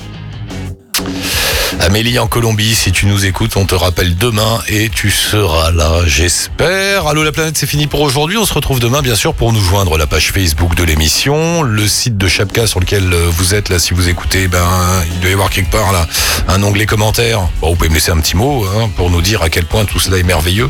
Amélie 1.81 2.19
en 2.19 2.27
Colombie, 2.27 2.75
si 2.75 2.93
tu 2.93 3.07
nous 3.07 3.25
écoutes, 3.25 3.57
on 3.57 3.65
te 3.65 3.75
rappelle 3.75 4.19
demain 4.19 4.61
et 4.69 4.91
tu 4.91 5.11
seras 5.11 5.71
là, 5.71 6.03
j'espère. 6.07 7.07
Allô 7.07 7.25
la 7.25 7.33
planète, 7.33 7.57
c'est 7.57 7.67
fini 7.67 7.87
pour 7.87 8.03
aujourd'hui. 8.03 8.37
On 8.37 8.45
se 8.45 8.53
retrouve 8.53 8.81
demain, 8.81 9.01
bien 9.01 9.15
sûr, 9.15 9.33
pour 9.33 9.55
nous 9.55 9.61
joindre 9.63 9.97
la 9.97 10.07
page 10.07 10.31
Facebook 10.31 10.75
de 10.75 10.85
l'émission, 10.85 11.63
le 11.63 11.89
site 11.89 12.19
de 12.19 12.29
Chapka 12.29 12.67
sur 12.67 12.81
lequel 12.81 13.11
euh, 13.11 13.27
vous 13.31 13.55
êtes 13.55 13.71
là, 13.71 13.79
si 13.79 13.95
vous 13.95 14.11
écoutez, 14.11 14.49
ben 14.49 14.69
il 15.11 15.21
doit 15.21 15.31
y 15.31 15.33
avoir 15.33 15.49
quelque 15.49 15.71
part 15.71 15.91
là 15.91 16.07
un 16.49 16.63
onglet 16.63 16.85
commentaire. 16.85 17.49
Vous 17.63 17.75
pouvez 17.75 17.89
me 17.89 17.95
laisser 17.95 18.11
un 18.11 18.21
petit 18.21 18.37
mot 18.37 18.67
hein, 18.67 18.91
pour 18.95 19.09
nous 19.09 19.23
dire 19.23 19.41
à 19.41 19.49
quel 19.49 19.65
point 19.65 19.87
tout 19.87 20.01
cela 20.01 20.19
est 20.19 20.23
merveilleux. 20.23 20.69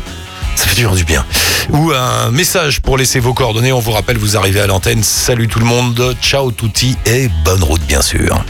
Ça 0.57 0.65
fait 0.65 0.75
toujours 0.75 0.95
du 0.95 1.03
bien. 1.03 1.23
Ou 1.69 1.91
un 1.91 2.31
message 2.31 2.81
pour 2.81 2.97
laisser 2.97 3.19
vos 3.19 3.35
coordonnées. 3.35 3.71
On 3.71 3.79
vous 3.79 3.91
rappelle, 3.91 4.17
vous 4.17 4.37
arrivez 4.37 4.59
à 4.59 4.65
l'antenne. 4.65 5.03
Salut 5.03 5.47
tout 5.47 5.59
le 5.59 5.65
monde. 5.65 6.15
Ciao 6.19 6.49
touti 6.49 6.97
et 7.05 7.29
bonne 7.45 7.63
route 7.63 7.83
bien 7.83 8.01
sûr. 8.01 8.43